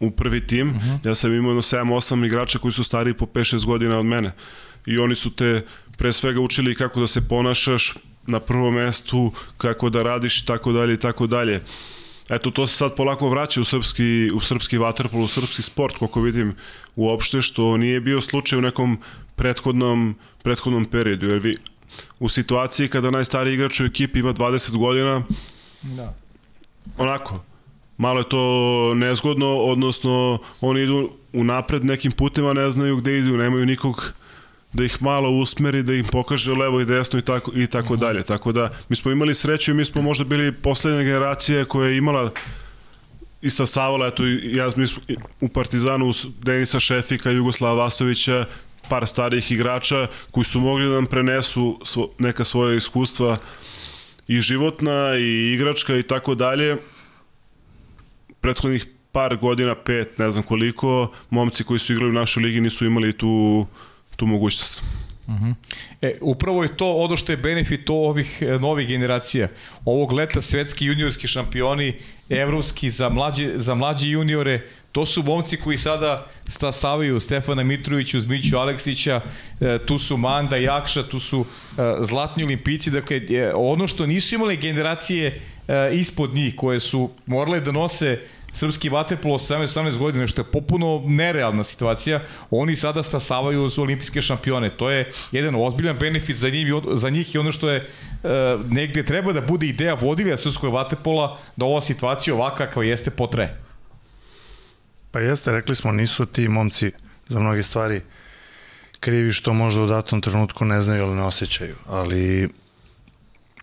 [0.00, 0.90] u prvi tim, uh mhm.
[0.90, 1.08] -huh.
[1.08, 4.32] ja sam imao jedno 7-8 igrača koji su stariji po 5-6 godina od mene.
[4.86, 5.66] I oni su te
[5.96, 7.94] pre svega učili kako da se ponašaš
[8.26, 11.60] na prvom mestu, kako da radiš i tako dalje i tako dalje
[12.32, 16.20] eto to se sad polako vraća u srpski, u srpski vaterpol, u srpski sport, koliko
[16.20, 16.54] vidim
[16.96, 18.98] uopšte, što nije bio slučaj u nekom
[19.36, 21.56] prethodnom, prethodnom periodu, jer vi
[22.20, 25.22] u situaciji kada najstariji igrač u ekipi ima 20 godina,
[25.82, 26.14] da.
[26.98, 27.44] onako,
[27.96, 33.36] malo je to nezgodno, odnosno oni idu u napred nekim putima, ne znaju gde idu,
[33.36, 34.12] nemaju nikog
[34.72, 38.22] da ih malo usmeri, da im pokaže levo i desno i tako, i tako dalje.
[38.22, 41.96] Tako da mi smo imali sreću i mi smo možda bili poslednja generacija koja je
[41.96, 42.30] imala
[43.42, 45.02] ista Savala, eto ja mi smo,
[45.40, 46.12] u Partizanu
[46.42, 48.44] Denisa Šefika, Jugoslava Vasovića,
[48.88, 53.36] par starijih igrača koji su mogli da nam prenesu svo, neka svoja iskustva
[54.28, 56.76] i životna i igračka i tako dalje.
[58.40, 62.86] Prethodnih par godina, pet, ne znam koliko, momci koji su igrali u našoj ligi nisu
[62.86, 63.66] imali tu
[64.16, 64.82] tu mogućnost.
[65.26, 65.34] Uh.
[66.02, 69.48] E, upravo je to ono što je benefit ovih e, novih generacija.
[69.84, 71.92] Ovog leta svetski juniorski šampioni,
[72.28, 74.60] evropski za mlađe, za mlađe juniore,
[74.92, 79.20] to su momci koji sada stasavaju Stefana Mitrovića, Zmiću Aleksića,
[79.60, 83.20] e, tu su Manda, Jakša, tu su e, zlatni olimpici, dakle
[83.54, 85.40] ono što nisu imale generacije
[85.92, 88.18] ispod njih koje su morale da nose
[88.52, 92.20] srpski vaterpolo 17-18 godina, što je popuno nerealna situacija,
[92.50, 94.70] oni sada stasavaju za olimpijske šampione.
[94.76, 97.88] To je jedan ozbiljan benefit za, njih, za njih i ono što je e,
[98.68, 103.48] negde treba da bude ideja vodilja srpskog vaterpola da ova situacija ovakva kao jeste potre.
[105.10, 106.90] Pa jeste, rekli smo, nisu ti momci
[107.28, 108.00] za mnoge stvari
[109.00, 112.48] krivi što možda u datom trenutku ne znaju ili ne osjećaju, ali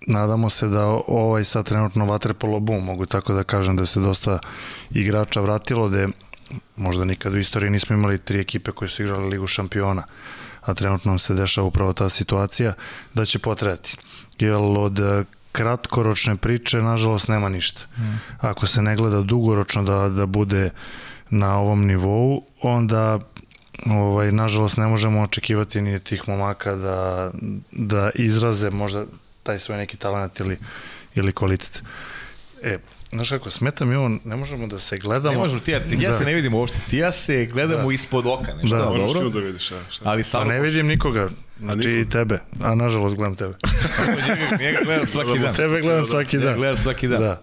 [0.07, 4.39] nadamo se da ovaj sad trenutno vaterpolo boom, mogu tako da kažem da se dosta
[4.91, 6.07] igrača vratilo, da
[6.75, 10.03] možda nikad u istoriji nismo imali tri ekipe koje su igrali Ligu šampiona,
[10.61, 12.73] a trenutno se dešava upravo ta situacija,
[13.13, 13.97] da će potrebati.
[14.39, 14.99] Jer od
[15.51, 17.81] kratkoročne priče, nažalost, nema ništa.
[17.95, 18.19] Hmm.
[18.39, 20.69] Ako se ne gleda dugoročno da, da bude
[21.29, 23.19] na ovom nivou, onda
[23.85, 27.31] ovaj, nažalost ne možemo očekivati ni tih momaka da,
[27.71, 29.05] da izraze možda
[29.43, 30.57] taj svoj neki talent ili,
[31.15, 31.83] ili kvalitet.
[32.61, 32.77] E,
[33.11, 35.31] Znaš kako, smeta mi ovo, ne možemo da se gledamo.
[35.31, 36.17] Ne možemo, ti ja, ti ja da.
[36.17, 37.93] se ne vidim uopšte, ti ja se gledamo da.
[37.93, 38.77] ispod oka, nešto.
[38.77, 39.29] Da, Možeš dobro.
[39.29, 40.09] da vidiš, a, šta?
[40.09, 40.43] Ali samo...
[40.43, 41.29] Pa ne vidim nikoga,
[41.59, 43.53] znači i tebe, a nažalost gledam tebe.
[44.27, 45.55] njega, njega gledam svaki dan.
[45.55, 46.55] Tebe gledam svaki dan.
[46.55, 47.19] gledam svaki dan.
[47.19, 47.41] Da.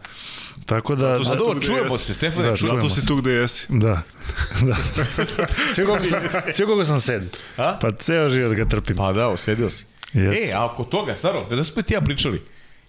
[0.66, 1.14] Tako da...
[1.14, 3.66] A dobro, čujemo se, Stefane, da, čujemo Zato si tu gde jesi.
[3.68, 4.02] Da.
[4.68, 4.76] da.
[5.74, 6.20] Sve koliko sam,
[6.52, 7.36] sve koliko sam sed.
[7.56, 7.78] A?
[7.80, 8.96] Pa ceo život ga trpim.
[8.96, 9.84] Pa da, osedio si.
[10.16, 10.50] Yes.
[10.50, 12.42] E, a oko toga, stvarno, da smo ti ja pričali,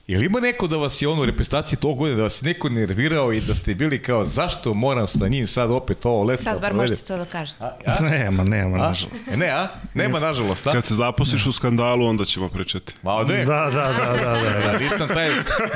[0.08, 2.48] Je li ima neko da vas je ono u reprezentaciji tog godine, da vas je
[2.48, 6.44] neko nervirao i da ste bili kao, zašto moram sa njim sad opet ovo leto
[6.44, 7.64] Sad bar možete to da kažete.
[7.64, 8.04] A, a?
[8.04, 8.88] Nema, nema, a?
[8.88, 9.28] nažalost.
[9.28, 9.68] E, ne, a?
[9.94, 10.72] Nema, nažalost, a?
[10.72, 12.94] Kad se zaposliš u skandalu, onda ćemo pričati.
[13.04, 13.46] Ma, ne.
[13.46, 14.42] Da, da, da, da.
[14.42, 14.72] da.
[14.72, 15.30] da nisam taj,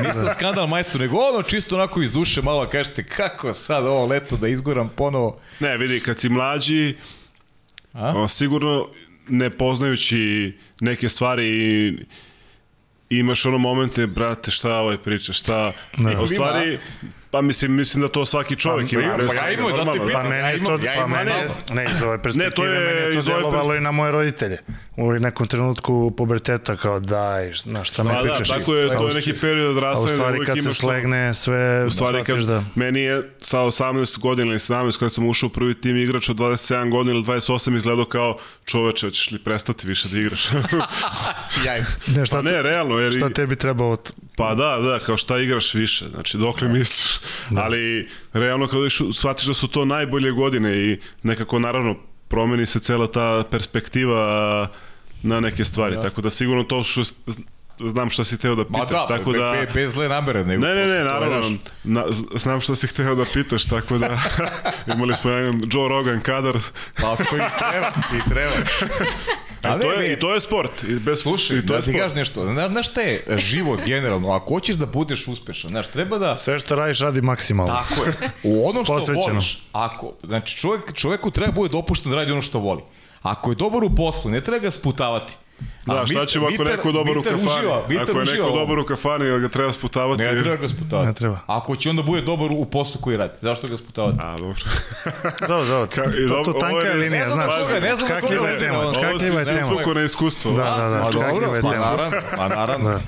[0.08, 4.38] nisam skandal majstor, nego ono čisto onako iz duše malo kažete, kako sad ovo leto
[4.38, 5.40] da izgoram ponovo.
[5.60, 6.96] Ne, vidi, kad si mlađi,
[7.94, 8.28] a?
[8.28, 8.88] sigurno
[9.30, 11.98] ne poznajući neke stvari
[13.10, 15.72] imaš ono momente, brate, šta ovaj priča, šta...
[15.98, 16.20] Ne.
[16.20, 16.80] U stvari,
[17.32, 19.18] Pa mislim, mislim da to svaki čovjek pa, ima.
[19.28, 20.24] Pa, ja imam, zato pitam.
[20.24, 21.32] Pa meni to, ja pa meni,
[21.74, 23.78] ne, iz ove perspektive, ne, to je, meni to delovalo perspektive.
[23.78, 24.58] i na moje roditelje.
[24.98, 28.50] U nekom trenutku puberteta kao daj, na šta me pričaš.
[28.50, 30.10] Da, tako je, to je neki period odrastanja.
[30.10, 32.64] A u stvari kad se slegne sve, u stvari kad, da...
[32.76, 36.36] Meni je sa 18 godina ili 17 kada sam ušao u prvi tim igrač od
[36.36, 40.50] 27 godina ili 28 izgledao kao čoveče, hoćeš li prestati više da igraš?
[41.50, 41.86] Sjajno.
[42.08, 43.00] Ne, šta, pa ne, realno.
[43.00, 43.14] Jer...
[43.14, 44.12] Šta tebi treba od...
[44.36, 46.74] Pa da, da, kao šta igraš više, znači dokle da.
[46.74, 47.21] misliš.
[47.50, 47.62] Da.
[47.62, 51.96] Ali realno kada shvatiš da su to najbolje godine i nekako naravno
[52.28, 54.68] promeni se cela ta perspektiva
[55.24, 56.10] na neke stvari, Jasne.
[56.10, 57.04] tako da sigurno to što
[57.80, 59.52] znam šta si hteo da pitaš, da, tako da...
[59.52, 60.46] Be, bez zle namere.
[60.46, 64.20] Nego ne, ne, ne, naravno, na, znam šta si hteo da pitaš, tako da
[64.96, 66.58] imali smo jedan Joe Rogan kadar.
[67.02, 68.54] Pa to i treba, i treba.
[69.62, 70.84] A to je, I to je sport.
[70.84, 72.54] I bez, Slušaj, i to da je ti kažeš nešto.
[72.70, 74.32] Znaš šta je život generalno?
[74.32, 76.38] Ako hoćeš da budeš uspešan, znaš, treba da...
[76.38, 77.74] Sve što radiš radi maksimalno.
[77.74, 78.14] Tako je.
[78.54, 79.64] U ono što voliš.
[79.72, 82.82] Ako, znači, čovjek, čovjeku treba bude dopušteno da radi ono što voli.
[83.22, 85.34] Ako je dobar u poslu, ne treba ga sputavati.
[85.86, 87.44] Da, šta ćemo ako neko dobar u kafani?
[87.58, 90.24] Uživa, ako je neko dobar u kafani, ga treba sputavati.
[90.24, 91.08] Ne, treba ga sputavati.
[91.08, 91.40] Ne treba.
[91.48, 94.18] Ako će onda bude dobar u poslu koji radi, zašto ga sputavati?
[94.22, 94.56] A, dobro.
[95.48, 95.88] dobro, dobro.
[95.88, 97.50] Ka, i to, to tanka je linija, znaš.
[97.82, 98.78] Ne znam kakljiva je tema.
[98.78, 99.70] Kakljiva je tema.
[99.70, 100.52] Ovo si na iskustvo.
[100.52, 101.20] Da, da, da.
[101.22, 102.12] Kakljiva je tema.
[102.38, 103.00] Pa naravno.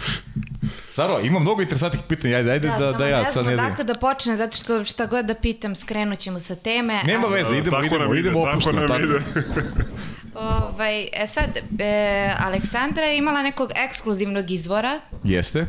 [0.92, 3.84] Saro, ima mnogo interesantnih pitanja, ajde, ajde da, da, da ja sad ne znam dakle
[3.84, 7.02] da počne, zato što šta god da pitam, skrenut ćemo sa teme.
[7.06, 8.72] Nema veze, idemo, idemo, idemo opustno.
[8.72, 9.20] Tako nam ide.
[10.36, 15.00] Ovaj, e sad, e, Aleksandra je imala nekog ekskluzivnog izvora.
[15.24, 15.68] Jeste.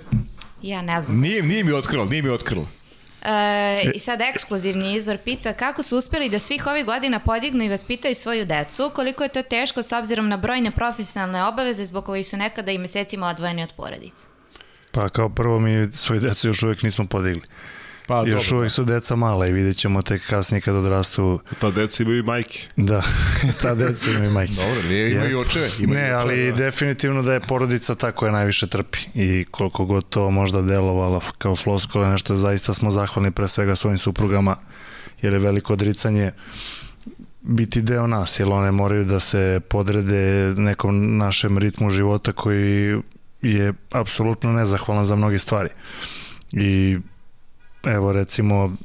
[0.63, 1.21] Ja ne znam.
[1.21, 2.67] Nije, nije mi otkrilo, nije mi otkrilo.
[3.23, 7.69] E, I sad ekskluzivni izvor pita kako su uspeli da svih ovih godina podignu i
[7.69, 12.29] vaspitaju svoju decu, koliko je to teško s obzirom na brojne profesionalne obaveze zbog kojih
[12.29, 14.27] su nekada i mesecima odvojeni od porodice.
[14.93, 17.43] Pa kao prvo mi svoju decu još uvek nismo podigli.
[18.07, 18.75] Pa, Još dobro, uvijek da.
[18.75, 21.41] su deca mala i vidjet ćemo tek kasnije kad odrastu.
[21.61, 22.59] Ta deca imaju i majke.
[22.77, 23.03] Da,
[23.63, 24.53] ta deca imaju i majke.
[24.53, 25.71] Dobro, nije, imaju i očeve.
[25.79, 26.57] Imaju ne, ali da.
[26.57, 31.57] definitivno da je porodica ta koja najviše trpi i koliko god to možda delovalo kao
[31.57, 34.57] floskole, nešto zaista smo zahvalni pre svega svojim suprugama,
[35.23, 36.33] jer je veliko odricanje
[37.41, 43.01] biti deo nas, jer one moraju da se podrede nekom našem ritmu života koji
[43.43, 45.69] je apsolutno nezahvalan za mnoge stvari.
[46.53, 46.99] I
[47.87, 48.77] evo recimo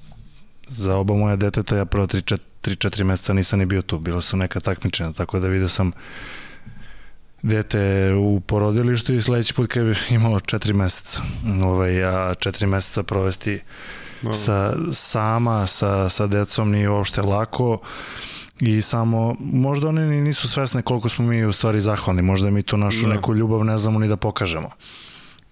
[0.67, 4.59] za oba moja deteta ja prvo 3-4 meseca nisam ni bio tu, bilo su neka
[4.59, 5.91] takmičenja, tako da vidio sam
[7.41, 11.21] dete u porodilištu i sledeći put kad bi imalo 4 meseca,
[11.63, 13.59] ovaj, a 4 meseca provesti
[14.21, 14.33] no.
[14.33, 17.77] sa, sama, sa, sa decom nije uopšte lako
[18.59, 22.63] i samo, možda oni ni nisu svesne koliko smo mi u stvari zahvalni, možda mi
[22.63, 23.13] tu našu da.
[23.13, 24.69] neku ljubav ne znamo ni da pokažemo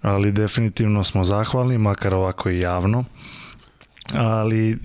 [0.01, 3.03] ali definitivno smo zahvalni, makar ovako i javno.
[4.13, 4.77] Ali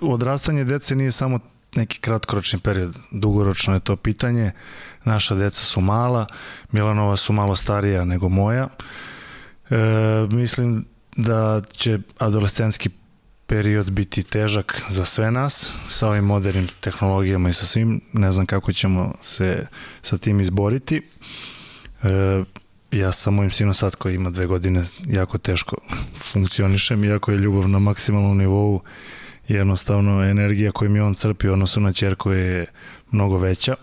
[0.00, 1.38] odrastanje dece nije samo
[1.74, 4.52] neki kratkoročni period, dugoročno je to pitanje.
[5.04, 6.26] Naša deca su mala,
[6.72, 8.68] Milanova su malo starija nego moja.
[9.70, 9.76] E,
[10.30, 10.84] mislim
[11.16, 12.90] da će adolescenski
[13.46, 18.00] period biti težak za sve nas sa ovim modernim tehnologijama i sa svim.
[18.12, 19.66] Ne znam kako ćemo se
[20.02, 21.02] sa tim izboriti.
[22.02, 22.44] E,
[22.92, 25.76] ja sa mojim sinom sad koji ima dve godine jako teško
[26.32, 28.80] funkcionišem, iako je ljubav na maksimalnom nivou,
[29.48, 32.66] jednostavno energija koju mi on crpi u odnosu na čerku je
[33.10, 33.74] mnogo veća.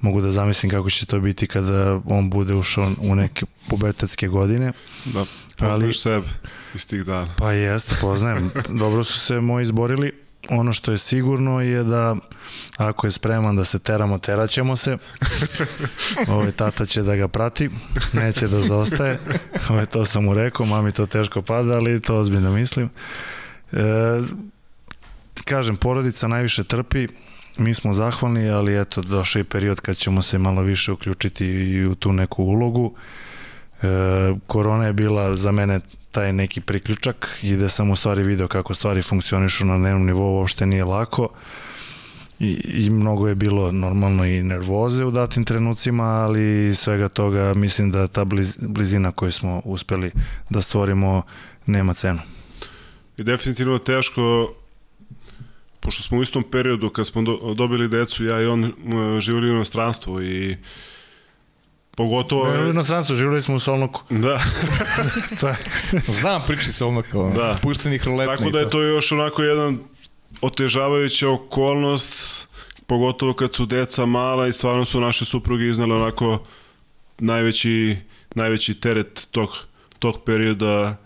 [0.00, 4.72] Mogu da zamislim kako će to biti kada on bude ušao u neke pubertetske godine.
[5.04, 5.24] Da,
[5.56, 6.26] poznaš ali, sebe
[6.74, 7.34] iz tih dana.
[7.38, 8.50] Pa jeste, poznajem.
[8.80, 10.12] Dobro su se moji izborili
[10.48, 12.16] ono što je sigurno je da
[12.76, 14.96] ako je spreman da se teramo, teraćemo se.
[16.28, 17.70] Ovaj tata će da ga prati,
[18.12, 19.18] neće da zaostaje.
[19.68, 22.90] Ovaj to sam mu rekao, mami to teško pada, ali to ozbiljno mislim.
[23.72, 23.78] E,
[25.44, 27.08] kažem, porodica najviše trpi,
[27.58, 31.86] mi smo zahvalni, ali eto, došao je period kad ćemo se malo više uključiti i
[31.86, 32.94] u tu neku ulogu.
[32.96, 33.39] E,
[34.46, 35.80] korona je bila za mene
[36.10, 40.38] taj neki priključak i da sam u stvari video kako stvari funkcionišu na dnevnom nivou
[40.38, 41.28] uopšte nije lako
[42.40, 47.90] i, i mnogo je bilo normalno i nervoze u datim trenucima, ali svega toga mislim
[47.90, 50.10] da ta bliz, blizina koju smo uspeli
[50.50, 51.22] da stvorimo
[51.66, 52.20] nema cenu.
[53.16, 54.54] I definitivno teško
[55.80, 58.72] pošto smo u istom periodu kad smo do, dobili decu, ja i on
[59.20, 60.56] živjeli u inostranstvu i
[61.96, 62.52] Pogotovo...
[62.52, 64.02] Ne, u inostranstvu, živjeli smo u Solnoku.
[64.10, 64.40] Da.
[66.20, 67.58] Znam priči Solnoka, da.
[67.62, 68.36] puštenih ruletna.
[68.36, 69.78] Tako da je to još onako jedan
[70.40, 72.46] otežavajuća okolnost,
[72.86, 76.38] pogotovo kad su deca mala i stvarno su naše supruge iznale onako
[77.18, 77.96] najveći,
[78.34, 79.48] najveći teret tog,
[79.98, 80.96] tog perioda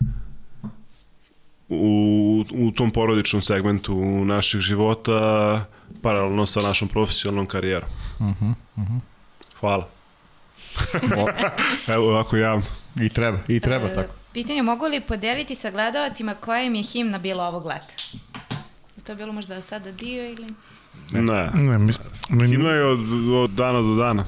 [1.69, 5.65] u, u tom porodičnom segmentu naših života
[6.01, 7.89] paralelno sa našom profesionalnom karijerom.
[8.19, 8.99] Uh -huh, uh -huh.
[9.59, 9.94] Hvala.
[11.95, 12.65] Evo ovako javno.
[13.01, 14.13] I treba, i treba e, tako.
[14.33, 17.93] Pitanje, mogu li podeliti sa gledalacima koja im je himna bila ovog leta?
[19.03, 20.47] To je bilo možda sada dio ili...
[21.11, 21.93] Ne, ne, ne mi,
[22.29, 22.99] mi, himna je od,
[23.33, 24.25] od dana do dana.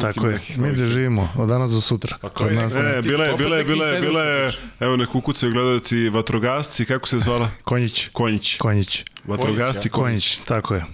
[0.00, 2.16] Tako je, mi gde živimo, od danas do sutra.
[2.20, 7.18] Pa kod nas, ne, bile, bile, bile, bile, evo ne kukucaju gledalci, vatrogasci, kako se
[7.18, 7.50] zvala?
[7.64, 8.08] Konjić.
[8.12, 8.56] Konjić.
[8.56, 9.04] Konjić.
[9.24, 10.36] Vatrogasci Konjić.
[10.36, 10.84] Konjić, tako je.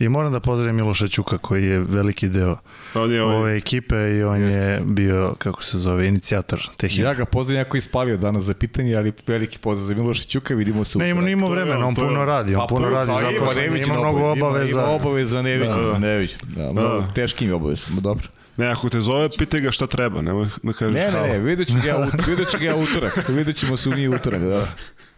[0.00, 2.56] I moram da pozdravim Miloša Ćuka koji je veliki deo
[2.94, 3.36] on je ovaj...
[3.36, 4.60] ove ekipe i on Jeste.
[4.60, 7.10] je bio, kako se zove, inicijator te himne.
[7.10, 10.84] Ja ga pozdravim, jako ispalio danas za pitanje, ali veliki pozdrav za Miloša Ćuka, vidimo
[10.84, 11.00] se u...
[11.00, 13.98] Ne, ima, nima vremena, on puno radi, on pa, puno radi, pa, zato ima, ima
[13.98, 14.80] mnogo obaveza.
[14.80, 15.98] Ima obaveza, ne vidim, da.
[15.98, 16.36] ne vidim.
[16.42, 17.12] Da, da.
[17.14, 18.28] Teški mi obavezama, dobro.
[18.56, 21.68] Ne, ako te zove, pitaj ga šta treba, nemoj da kažeš Ne, ne, ne, vidjet
[21.68, 24.66] ću ga, vidjet ću ga utorak, vidjet ćemo se u njih utorak, da.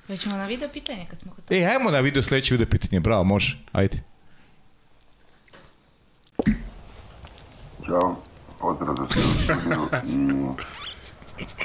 [0.08, 1.60] Pa ćemo na video pitanje kad smo kod toga.
[1.60, 4.11] E, ajmo na video sledeće video pitanje, bravo, može, ajde.
[7.86, 8.16] Ćao,
[8.60, 9.88] pozdrav za sve u studiju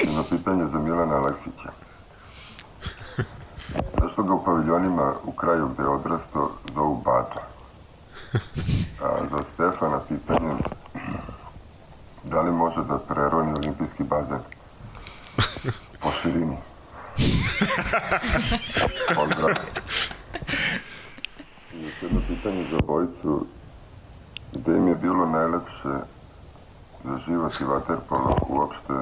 [0.03, 1.71] i na pitanje za Milana Aleksića.
[4.01, 7.41] Zašto ga u paviljonima u kraju gde je odrasto zovu Bača?
[9.01, 10.53] A za Stefana pitanje
[12.23, 14.39] da li može da preroni olimpijski bazen
[15.99, 16.57] po širini?
[19.15, 19.49] Pozdrav.
[21.73, 23.45] I još jedno pitanje za obojicu
[24.53, 25.93] gde im je bilo najlepše
[27.03, 28.93] za život i vaterpolo uopšte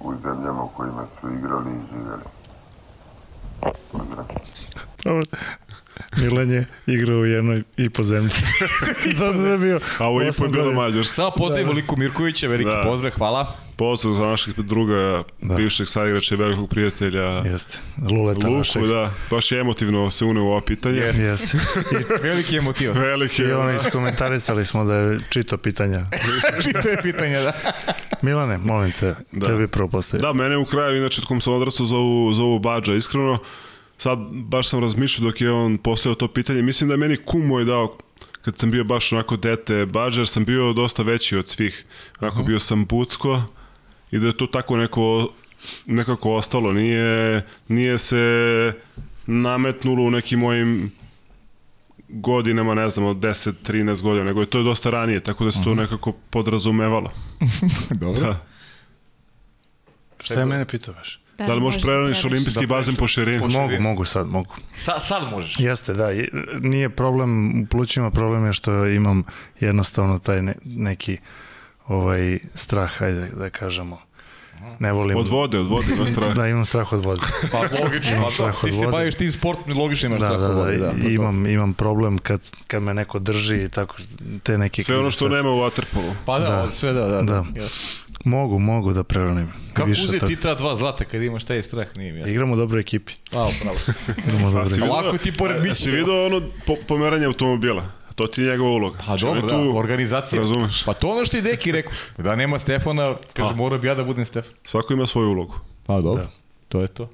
[0.00, 2.22] u zemljama u kojima su igrali i živjeli.
[3.92, 4.26] Pozdrav.
[6.16, 8.30] Milan je igrao u jednoj i po zemlji.
[9.18, 9.80] to da je bio.
[9.98, 11.14] A ovo i po je bilo mađarsko.
[11.14, 11.80] Samo pozdravimo da, da.
[11.80, 12.82] Liku Mirkovića, veliki da.
[12.86, 13.65] pozdrav, hvala.
[13.76, 15.54] Pozdrav za naših druga, da.
[15.54, 17.22] bivšeg saigrača i velikog prijatelja.
[17.22, 17.78] Jeste.
[18.10, 18.86] Luleta Luku, našeg.
[18.86, 19.12] da.
[19.30, 20.98] Baš je emotivno se une u ovo pitanje.
[20.98, 21.22] Jeste.
[21.22, 21.58] Jeste.
[22.22, 22.92] veliki emotiv.
[23.10, 23.42] Veliki.
[23.42, 26.06] I ono iskomentarisali smo da je čito pitanja.
[26.64, 27.52] čito je pitanja, da.
[28.22, 29.46] Milane, molim te, da.
[29.46, 30.26] tebi prvo postaviti.
[30.26, 33.38] Da, mene u kraju, inače, kom sam odrastao, zovu, zovu Bađa, iskreno
[33.98, 37.46] sad baš sam razmišljao dok je on postavio to pitanje, mislim da je meni kum
[37.46, 37.98] moj dao
[38.42, 41.84] kad sam bio baš onako dete bađer, sam bio dosta veći od svih.
[42.20, 42.46] Onako uh -huh.
[42.46, 43.42] bio sam bucko
[44.10, 45.30] i da je to tako neko
[45.86, 46.72] nekako ostalo.
[46.72, 48.72] Nije, nije se
[49.26, 50.92] nametnulo u nekim mojim
[52.08, 55.62] godinama, ne znam, od 10, 13 godina, nego je to dosta ranije, tako da se
[55.64, 55.80] to uh -huh.
[55.80, 57.12] nekako podrazumevalo.
[58.00, 58.26] Dobro.
[58.26, 58.46] Da.
[60.20, 61.20] Šta je mene pitao baš?
[61.38, 63.48] Da, da li možeš preraniš olimpijski da bazen po širini?
[63.48, 64.54] Mogu, mogu sad, mogu.
[64.76, 65.60] Sa, sad možeš?
[65.60, 66.08] Jeste, da.
[66.60, 69.22] Nije problem u plućima, problem je što imam
[69.60, 71.18] jednostavno taj ne, neki
[71.88, 73.98] ovaj strah, ajde da kažemo.
[74.78, 75.16] Ne volim...
[75.16, 76.34] Od vode, od vode ima strah.
[76.34, 77.20] da, imam strah od vode.
[77.52, 80.56] Pa logično, pa to, ti se baviš tim sportom, logično imaš da, strah da, od
[80.56, 80.76] vode.
[80.76, 83.96] Da, da, imam, imam problem kad, kad me neko drži i tako,
[84.42, 84.82] te neke...
[84.82, 86.12] Sve ono što nema u waterpolu.
[86.26, 87.22] Pa da, da, sve da, da.
[87.22, 87.44] da.
[87.54, 87.68] da.
[88.24, 89.52] Mogu, mogu da preranim.
[89.72, 92.32] Kako uzeti ti ta dva zlata kad imaš taj strah, nije mi jasno.
[92.32, 93.12] Igramo u dobroj ekipi.
[93.32, 93.76] A, pravo.
[94.26, 94.88] Igramo u dobroj ekipi.
[94.88, 95.74] Lako ti pored biće.
[95.74, 97.84] Si vidio ono po, pomeranje automobila?
[98.16, 98.98] To ti je njegova uloga.
[99.06, 100.42] Pa dobro, da, organizacija.
[100.42, 100.84] Razumeš.
[100.84, 101.92] Pa to ono što i Deki rekao.
[102.18, 103.56] Da nema Stefana, kaže, pa.
[103.56, 104.52] mora bi ja da budem Stefan.
[104.64, 105.54] Svako ima svoju ulogu.
[105.86, 106.30] Pa dobro, da.
[106.68, 107.08] to je to.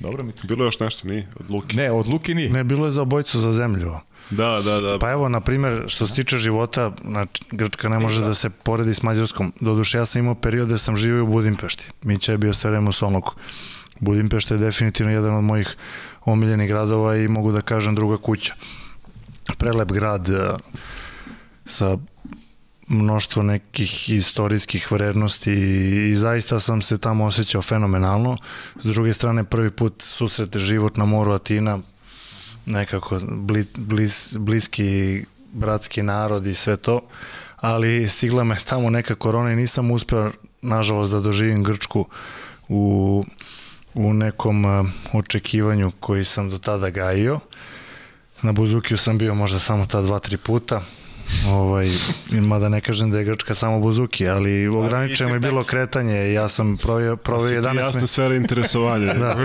[0.00, 0.46] Dobro mi to.
[0.46, 1.28] Bilo je još nešto, nije?
[1.40, 1.76] Od Luki?
[1.76, 2.50] Ne, od Luki nije.
[2.50, 3.92] Ne, bilo je za obojcu za zemlju.
[4.30, 4.98] Da, da, da.
[4.98, 8.94] Pa evo, na primer, što se tiče života, znači, Grčka ne može da se poredi
[8.94, 9.52] s Mađarskom.
[9.60, 11.88] Doduše, ja sam imao period da sam živio u Budimpešti.
[12.02, 13.34] Mića je bio sve vreme u Solnoku.
[14.00, 15.76] Budimpešta je definitivno jedan od mojih
[16.24, 18.54] omiljenih gradova i mogu da kažem druga kuća.
[19.58, 20.54] Prelep grad e,
[21.64, 21.96] sa
[22.88, 25.52] mnoštvo nekih istorijskih vrednosti
[26.10, 28.36] i zaista sam se tamo osjećao fenomenalno.
[28.82, 31.78] S druge strane, prvi put susrete život na moru Atina,
[32.66, 37.00] nekako blis, blis, bliski bratski narod i sve to,
[37.56, 40.32] ali stigla me tamo neka korona i nisam uspeo,
[40.62, 42.06] nažalost, da doživim Grčku
[42.68, 43.24] u,
[43.94, 47.40] u nekom uh, očekivanju koji sam do tada gajio.
[48.42, 50.82] Na Buzukiju sam bio možda samo ta dva, tri puta,
[51.48, 51.90] Ovaj,
[52.30, 56.32] mada ne kažem da je Grčka samo buzuki, ali ograničeno je bilo kretanje.
[56.32, 59.14] Ja sam proveo, proveo 11 jasna sfera interesovanja.
[59.22, 59.36] da,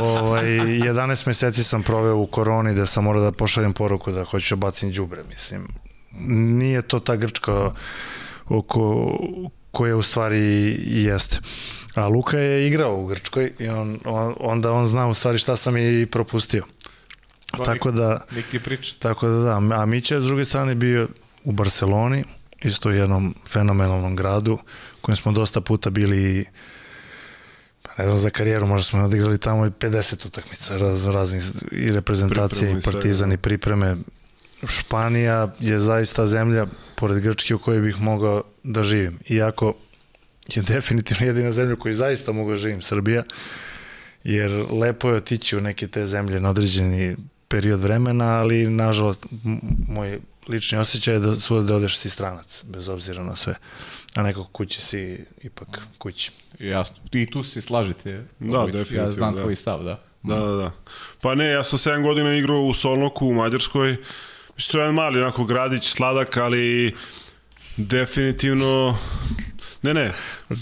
[0.00, 4.24] o, ovaj, 11 meseci sam proveo u koroni da sam morao da pošaljem poruku da
[4.24, 5.68] hoću da bacim đubre, mislim.
[6.58, 7.72] Nije to ta Grčka
[8.48, 9.12] oko
[9.70, 10.38] koja u stvari
[10.86, 11.38] i jeste.
[11.94, 15.56] A Luka je igrao u Grčkoj i on, on, onda on zna u stvari šta
[15.56, 16.64] sam i propustio.
[17.64, 18.26] Tako da.
[18.98, 21.08] Tako da da, a Mića je s druge strane bio
[21.44, 22.24] u Barceloni,
[22.62, 24.58] isto u jednom fenomenalnom gradu,
[25.00, 26.46] kojem smo dosta puta bili
[27.82, 31.92] Pa ne znam za karijeru, možda smo odigrali tamo i 50 utakmica raz, raznih i
[31.92, 33.96] reprezentacije i partizan i pripreme.
[34.68, 36.66] Španija je zaista zemlja,
[36.96, 39.18] pored Grčke, u kojoj bih mogao da živim.
[39.28, 39.74] Iako
[40.48, 43.22] je definitivno jedina zemlja u kojoj zaista mogu da živim, Srbija,
[44.24, 47.16] jer lepo je otići u neke te zemlje na određeni
[47.52, 49.26] period vremena, ali nažalost
[49.88, 53.54] moj lični osjećaj je da svuda da odeš si stranac, bez obzira na sve.
[54.14, 56.30] A neko kući si ipak kući.
[56.58, 56.96] Jasno.
[57.12, 58.24] I tu se slažete.
[58.38, 59.04] Da, definitivno.
[59.04, 59.42] Ja znam da.
[59.42, 60.00] tvoj stav, da.
[60.22, 60.72] Da, da, da.
[61.20, 63.96] Pa ne, ja sam 7 godina igrao u Solnoku u Mađarskoj.
[64.56, 66.94] Mislim, to je jedan mali onako gradić, sladak, ali
[67.76, 68.98] definitivno
[69.82, 70.12] Ne, ne.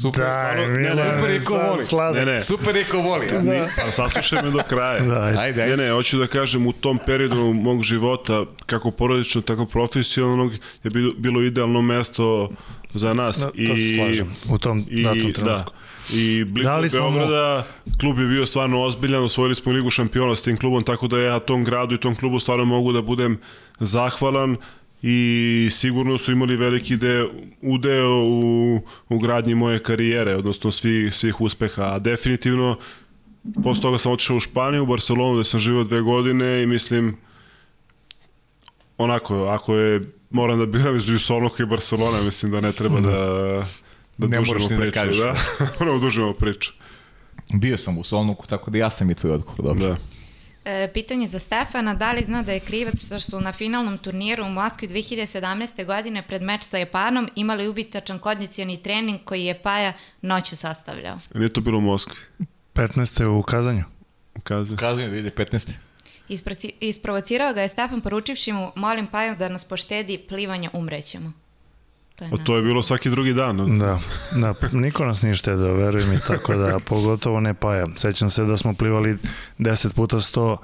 [0.02, 2.14] Super, da, stvarno, ne, ne, super je ko voli.
[2.14, 2.40] Ne, ne.
[2.40, 3.26] Super je ko voli.
[3.32, 3.40] Ja.
[3.40, 3.66] Da.
[3.84, 5.00] Pa saslušaj me do kraja.
[5.00, 5.38] Da, ajde.
[5.38, 5.66] ajde.
[5.66, 10.52] Ne, ne, hoću da kažem, u tom periodu mog života, kako porodično, tako profesionalnog,
[10.84, 12.50] je bilo idealno mesto
[12.94, 13.38] za nas.
[13.38, 15.44] Da, I, to se slažem, u tom i, datom trenutku.
[15.44, 15.64] Da.
[16.12, 17.92] I blizu Beograda, mu...
[18.00, 21.38] klub je bio stvarno ozbiljan, osvojili smo ligu šampiona s tim klubom, tako da ja
[21.38, 23.38] tom gradu i tom klubu stvarno mogu da budem
[23.80, 24.56] zahvalan
[25.02, 27.28] i sigurno su imali veliki de,
[27.62, 32.78] udeo u, u gradnji moje karijere, odnosno svih, svih uspeha, a definitivno
[33.62, 37.16] posle toga sam otišao u Španiju, u Barcelonu gde sam živao dve godine i mislim
[38.98, 40.00] onako, ako je
[40.30, 43.10] moram da biram između Solnoka i Barcelona, mislim da ne treba da,
[44.18, 45.00] da ne dužimo da priču.
[45.00, 46.72] Da, da moramo da dužimo priču.
[47.54, 49.88] Bio sam u Solnoku, tako da jasno mi je tvoj odgovor, dobro.
[49.88, 49.96] Da.
[50.70, 54.44] E, pitanje za Stefana, da li zna da je krivac što su na finalnom turniru
[54.44, 55.84] u Moskvi 2017.
[55.84, 59.92] godine pred meč sa Japanom imali ubitačan kondicijani trening koji je Paja
[60.22, 61.18] noću sastavljao?
[61.34, 62.16] Nije to bilo u Moskvi?
[62.74, 63.24] 15.
[63.24, 63.84] u Kazanju.
[64.34, 64.74] U Kazanju.
[64.74, 65.72] U Kazanju, vidi, 15.
[66.80, 71.32] Isprovocirao ga je Stefan poručivši mu, molim Paju da nas poštedi, plivanja umrećemo.
[72.20, 73.78] To je, o, to je bilo svaki drugi dan.
[73.78, 73.98] Da,
[74.32, 77.84] da, niko nas nije štedao, veruj mi, tako da, pogotovo ne Paja.
[77.96, 79.16] Sećam se da smo plivali
[79.58, 80.56] 10 puta 100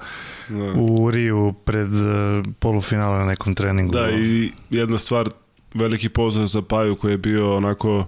[0.49, 0.81] da.
[0.81, 3.93] u Riju pred uh, polufinala na nekom treningu.
[3.93, 5.29] Da, i jedna stvar,
[5.73, 8.05] veliki pozdrav za Paju koji je bio onako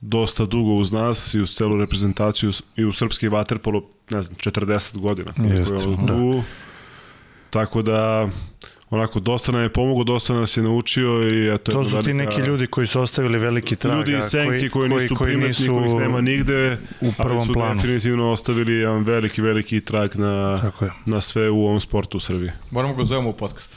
[0.00, 4.98] dosta dugo uz nas i uz celu reprezentaciju i u srpski vaterpolo, ne znam, 40
[4.98, 5.32] godina.
[5.36, 6.42] Jeste, da.
[7.50, 8.28] Tako da
[8.92, 12.14] onako dosta nam je pomogao, dosta nas je naučio i eto to su velika, ti
[12.14, 15.48] neki ljudi koji su ostavili veliki trag ljudi iz senki koji, koji nisu koji primetni
[15.48, 17.74] nisu kojih nema nigde u prvom ali su planu.
[17.74, 20.90] definitivno ostavili jedan veliki veliki trag na, Tako je.
[21.06, 23.76] na sve u ovom sportu u Srbiji moramo ga zovemo u podcast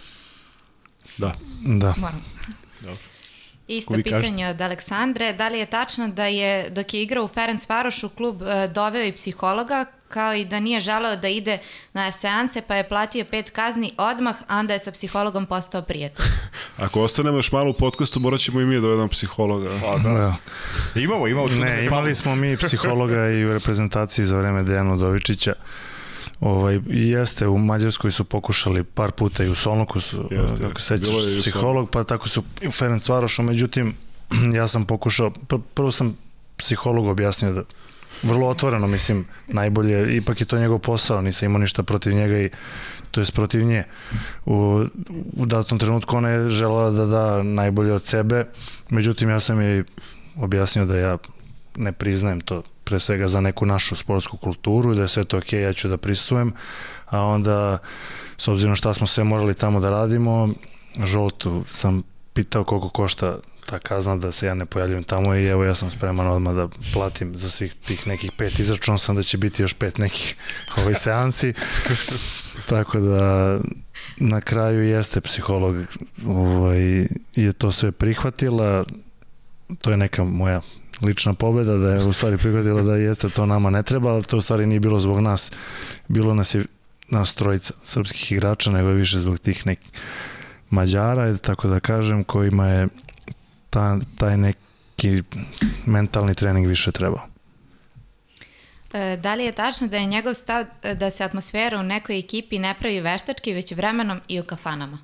[1.17, 1.33] da
[1.65, 2.23] da moramo
[2.81, 2.97] Dobro.
[3.67, 4.47] Isto pitanje kažete?
[4.49, 8.41] od Aleksandre, da li je tačno da je dok je igrao u Ferenc Varošu klub
[8.41, 9.85] e, doveo i psihologa
[10.15, 11.59] kao i da nije želeo da ide
[11.93, 16.25] na seanse, pa je platio pet kazni odmah, a onda je sa psihologom postao prijatelj.
[16.85, 19.69] Ako ostanemo još malo u podcastu, morat ćemo i mi da dovedemo psihologa.
[19.81, 20.09] Pa da.
[20.09, 20.35] da.
[20.99, 21.47] Imamo, imamo.
[21.47, 25.53] Ne, imali smo mi psihologa i u reprezentaciji za vreme Dejana Udovičića.
[26.39, 31.15] Ovaj, jeste, u Mađarskoj su pokušali par puta i u Solnoku su, jeste, ako sećaš,
[31.39, 33.95] psiholog, pa tako su u Ferenc Varošu, međutim,
[34.59, 36.17] ja sam pokušao, pr prvo sam
[36.57, 37.63] psiholog objasnio da
[38.23, 42.49] vrlo otvoreno, mislim, najbolje, ipak je to njegov posao, nisam imao ništa protiv njega i
[43.11, 43.83] to je protiv nje.
[44.45, 44.85] U,
[45.37, 48.45] u datom trenutku ona je žela da da najbolje od sebe,
[48.89, 49.83] međutim ja sam jej
[50.35, 51.17] objasnio da ja
[51.75, 55.37] ne priznajem to pre svega za neku našu sportsku kulturu i da je sve to
[55.37, 56.53] okej, okay, ja ću da pristujem,
[57.05, 57.77] a onda
[58.37, 60.49] s obzirom šta smo sve morali tamo da radimo,
[61.03, 65.63] žoltu sam pitao koliko košta ta kazna da se ja ne pojavljujem tamo i evo
[65.63, 68.59] ja sam spreman odmah da platim za svih tih nekih pet.
[68.59, 70.35] Izračunao sam da će biti još pet nekih
[70.77, 71.53] ovoj seansi.
[72.69, 73.59] Tako da
[74.17, 75.75] na kraju jeste psiholog
[76.25, 78.85] ovaj, je to sve prihvatila.
[79.81, 80.61] To je neka moja
[81.01, 84.37] lična pobeda da je u stvari prihvatila da jeste to nama ne treba ali to
[84.37, 85.51] u stvari nije bilo zbog nas.
[86.07, 86.65] Bilo nas je
[87.09, 89.89] nas trojica srpskih igrača nego je više zbog tih nekih
[90.69, 92.87] Mađara, tako da kažem, kojima je
[93.75, 95.23] ta, taj neki
[95.85, 97.27] mentalni trening više trebao.
[98.93, 102.19] E, da li je tačno da je njegov stav e, da se atmosfera u nekoj
[102.19, 104.99] ekipi ne pravi veštački, već vremenom i u kafanama?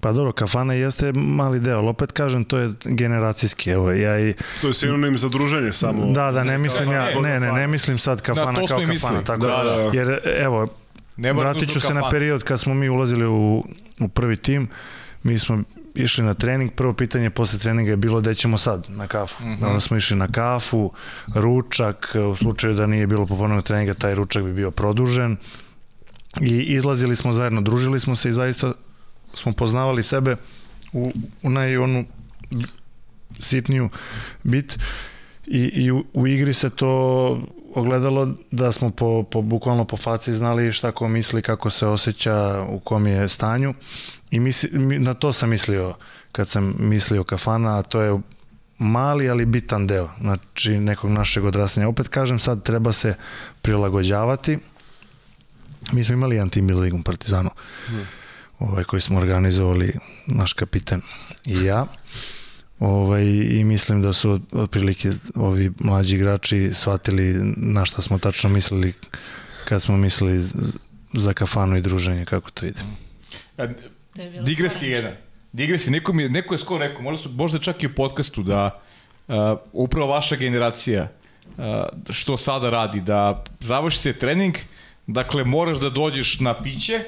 [0.00, 4.34] Pa dobro, kafana jeste mali deo, ali opet kažem, to je generacijski, evo, ja i...
[4.60, 6.12] To je sinonim za druženje samo.
[6.12, 9.46] Da, da, ne mislim ja, ne, ne, ne mislim sad kafana da, kao kafana, tako
[9.46, 9.90] da, da.
[9.92, 10.68] jer evo,
[11.16, 13.64] vratit ću se na period kad smo mi ulazili u,
[14.00, 14.68] u prvi tim,
[15.22, 15.62] mi smo
[15.98, 19.44] išli na trening, prvo pitanje posle treninga je bilo gde ćemo sad, na kafu.
[19.44, 19.66] Mm -hmm.
[19.66, 20.92] Onda smo išli na kafu,
[21.34, 25.36] ručak, u slučaju da nije bilo popolnog treninga, taj ručak bi bio produžen.
[26.40, 28.72] I izlazili smo zajedno, družili smo se i zaista
[29.34, 30.36] smo poznavali sebe
[30.92, 31.12] u,
[31.42, 32.04] u naj onu
[33.40, 33.88] sitniju
[34.42, 34.78] bit
[35.46, 37.42] i, i u, u igri se to
[37.74, 42.66] ogledalo da smo po, po, bukvalno po faci znali šta ko misli, kako se osjeća,
[42.68, 43.74] u kom je stanju
[44.30, 45.94] i misli, na to sam mislio
[46.32, 48.18] kad sam mislio kafana, a to je
[48.78, 51.88] mali ali bitan deo znači nekog našeg odrastanja.
[51.88, 53.14] Opet kažem sad treba se
[53.62, 54.58] prilagođavati.
[55.92, 57.50] Mi smo imali anti-mil ligum Partizanu.
[57.86, 58.06] Hmm.
[58.58, 61.02] Ovaj koji smo organizovali naš kapiten
[61.46, 61.86] i ja.
[62.80, 68.92] Ovaj, I mislim da su otprilike ovi mlađi igrači shvatili na šta smo tačno mislili
[69.64, 70.48] kad smo mislili
[71.12, 72.80] za kafanu i druženje, kako to ide.
[74.42, 75.12] Digres je jedan.
[75.52, 78.42] Digres je, neko, mi, neko je skoro rekao, možda, su, možda čak i u podcastu
[78.42, 78.80] da
[79.28, 79.34] uh,
[79.72, 81.08] upravo vaša generacija
[81.46, 81.64] uh,
[82.10, 84.56] što sada radi, da završi se trening,
[85.06, 87.04] dakle moraš da dođeš na piće,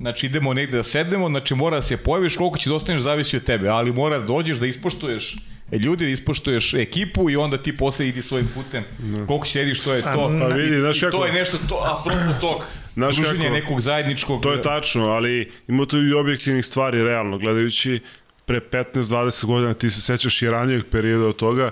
[0.00, 3.36] Znači idemo negde da sednemo, znači mora da se pojaviš, koliko će da ostaneš zavisi
[3.36, 5.36] od tebe, ali mora da dođeš da ispoštuješ
[5.78, 8.84] ljudi, da ispoštuješ ekipu i onda ti posle idi svojim putem.
[8.98, 9.26] No.
[9.26, 10.38] Koliko sediš, to je to.
[10.40, 11.16] Pa vidi, znaš kako...
[11.16, 12.64] to je nešto, to, apropo tog,
[12.94, 14.42] znaš druženja kako, nekog zajedničkog...
[14.42, 18.00] To je tačno, ali ima tu i objektivnih stvari, realno, gledajući
[18.46, 21.70] pre 15-20 godina ti se sećaš i ranijeg perioda od toga,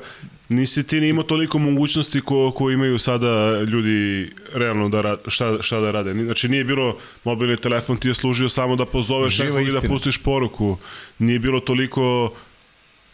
[0.49, 5.63] nisi ti ni imao toliko mogućnosti ko, ko imaju sada ljudi realno da rad, šta,
[5.63, 6.13] šta da rade.
[6.13, 9.89] Znači nije bilo mobilni telefon, ti je služio samo da pozoveš Živa nekog i da
[9.89, 10.77] pustiš poruku.
[11.19, 12.33] Nije bilo toliko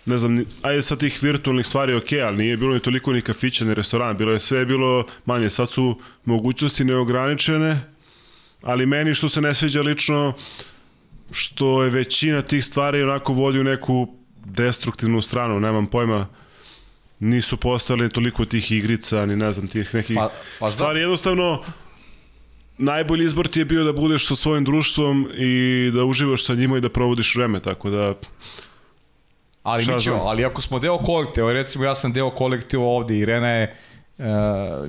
[0.07, 3.65] ne znam, ajde sad tih virtualnih stvari ok, ali nije bilo ni toliko ni kafića,
[3.65, 5.51] ni restorana, bilo je sve bilo manje.
[5.51, 7.81] Sad su mogućnosti neograničene,
[8.63, 10.33] ali meni što se ne sviđa lično,
[11.31, 14.09] što je većina tih stvari onako vodi u neku
[14.45, 16.27] destruktivnu stranu, nemam pojma,
[17.19, 21.01] nisu postali toliko tih igrica, ni ne znam, tih nekih pa, pa stvari.
[21.01, 21.63] Jednostavno,
[22.79, 26.79] najbolji izbor ti je bio da budeš sa svojim društvom i da uživaš sa njima
[26.79, 28.15] i da provodiš vreme, tako da...
[29.65, 33.49] Ali mi ćemo, ali ako smo deo kolektiva, recimo ja sam deo kolektiva ovde, Irena
[33.49, 33.77] je
[34.19, 34.25] uh,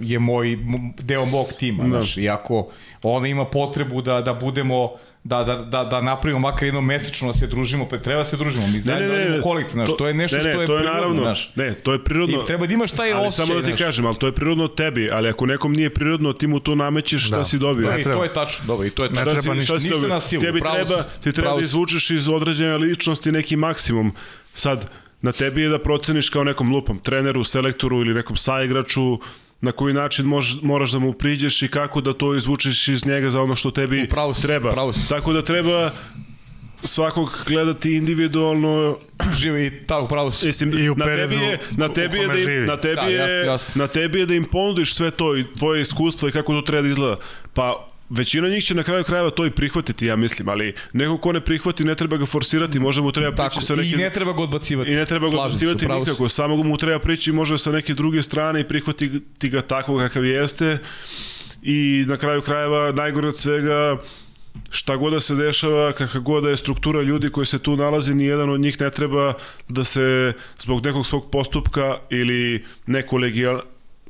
[0.02, 0.58] je moj
[1.00, 1.90] deo mog tima, da.
[1.90, 2.68] znaš, i ako
[3.04, 4.92] ona ima potrebu da, da budemo
[5.26, 8.38] da, da, da, da napravimo makar jedno mesečno da se družimo, pa treba da se
[8.38, 10.62] družimo, mi zajedno ne, ne, ne, kolektiv, znaš, to, to je nešto ne, ne, što
[10.62, 11.52] je, to je prirodno, naravno, znaš.
[11.56, 12.42] Ne, to je prirodno.
[12.44, 13.88] I treba da imaš taj ali osjećaj, samo da ti znaš.
[13.88, 17.28] kažem, ali to je prirodno tebi, ali ako nekom nije prirodno, ti mu to namećeš
[17.28, 17.46] šta da.
[17.46, 17.88] si dobio.
[17.88, 19.34] Da, i to je tačno, dobro, i to je tačno.
[19.34, 22.78] Ne treba ništa, ništa na silu, tebi pravo, treba, ti treba da izvučeš iz određene
[22.78, 24.12] ličnosti neki maksimum.
[24.54, 24.90] Sad,
[25.22, 29.20] na tebi je da proceniš kao nekom lupom, treneru, selektoru ili nekom saigraču,
[29.66, 33.30] na koji način mož, moraš da mu priđeš i kako da to izvučeš iz njega
[33.30, 34.70] za ono što tebi upravo si, treba.
[34.70, 35.10] Upravo si.
[35.10, 35.92] Tako da treba
[36.84, 38.98] svakog gledati individualno
[39.42, 40.48] živi i tako pravo si.
[40.48, 43.16] Mislim, I u na tebi je na tebi je da im, na tebi da, je
[43.16, 43.82] jasno, jasno.
[43.82, 46.82] na tebi je da im ponudiš sve to i tvoje iskustvo i kako to treba
[46.82, 47.18] da izgleda.
[47.54, 51.32] Pa Većina njih će na kraju krajeva to i prihvatiti, ja mislim, ali neko ko
[51.32, 53.90] ne prihvati ne treba ga forsirati, može mu treba prići Tako, sa neke...
[53.90, 54.92] I ne treba ga odbacivati.
[54.92, 58.60] I ne treba ga odbacivati nikako, samo mu treba prići može sa neke druge strane
[58.62, 60.78] i prihvatiti ga tako kakav jeste.
[61.64, 63.98] I na kraju krajeva najgore od svega
[64.70, 68.16] šta god da se dešava, kakva god da je struktura ljudi koji se tu nalazi,
[68.16, 69.34] ni jedan od njih ne treba
[69.70, 73.62] da se zbog nekog svog postupka ili nekolegial,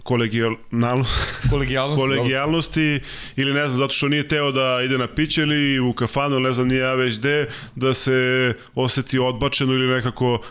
[0.06, 1.12] kolegijalnost,
[1.50, 3.00] kolegijalnosti, kolegijalnosti
[3.36, 6.52] ili ne znam, zato što nije teo da ide na piće ili u kafanu, ne
[6.52, 10.42] znam, nije ja već gde, da se oseti odbačeno ili nekako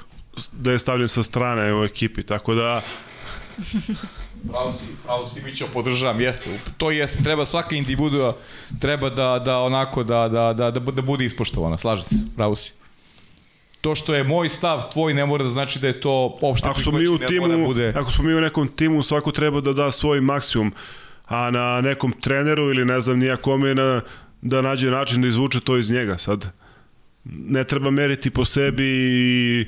[0.53, 2.83] da je stavljen sa strane u ekipi, tako da
[4.53, 6.51] Pravo si, pravo si, Mićo, podržavam, jeste.
[6.77, 8.37] To jeste, treba svaka individua,
[8.81, 12.73] treba da, da onako, da, da, da, da, da bude ispoštovana, slažem se, pravo si
[13.85, 16.81] to što je moj stav, tvoj ne mora da znači da je to opšte ako
[16.81, 17.93] smo mi u timu, da bude...
[17.97, 20.73] Ako smo mi u nekom timu, svako treba da da svoj maksimum,
[21.27, 24.01] a na nekom treneru ili ne znam nija kome na,
[24.43, 26.19] da nađe način da izvuče to iz njega.
[26.19, 26.47] Sad,
[27.25, 29.67] ne treba meriti po sebi i,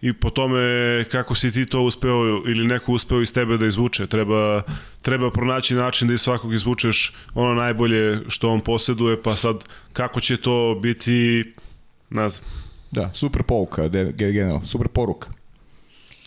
[0.00, 4.06] i po tome kako si ti to uspeo ili neko uspeo iz tebe da izvuče.
[4.06, 4.62] Treba,
[5.02, 10.20] treba pronaći način da iz svakog izvučeš ono najbolje što on poseduje, pa sad kako
[10.20, 11.44] će to biti,
[12.10, 12.65] ne znam.
[12.96, 15.28] Da, super pouka, generalno, super poruka.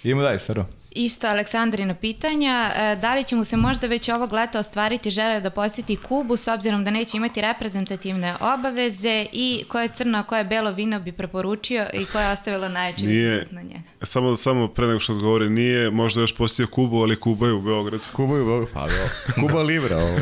[0.03, 0.65] Idemo dalje, Saro.
[0.91, 5.41] Isto Aleksandrina pitanja, e, da li će mu se možda već ovog leta ostvariti žele
[5.41, 10.71] da posjeti Kubu s obzirom da neće imati reprezentativne obaveze i koje crno, koje belo
[10.71, 13.79] vino bi preporučio i koje je ostavilo najveći nije, na njega?
[14.01, 17.61] Samo, samo pre nego što odgovori, nije možda još posjetio Kubu, ali Kuba je u
[17.61, 18.03] Beogradu.
[18.13, 19.33] Kuba je u Beogradu, pa da.
[19.41, 19.97] Kuba Libra.
[19.97, 20.17] Ovo.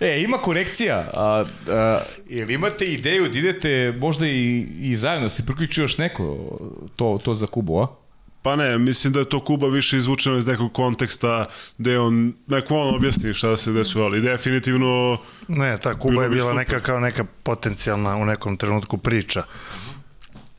[0.00, 1.10] e, ima korekcija.
[1.14, 6.36] A, a, jel imate ideju da idete možda i, i zajedno, se priključi još neko
[6.96, 8.01] to, to za Kubu, a?
[8.42, 11.44] Pa ne, mislim da je to Kuba više izvučeno iz nekog konteksta
[11.78, 15.18] gde on, neko on objasni šta se desilo, ali definitivno...
[15.48, 19.44] Ne, ta Kuba je bila neka kao neka potencijalna u nekom trenutku priča.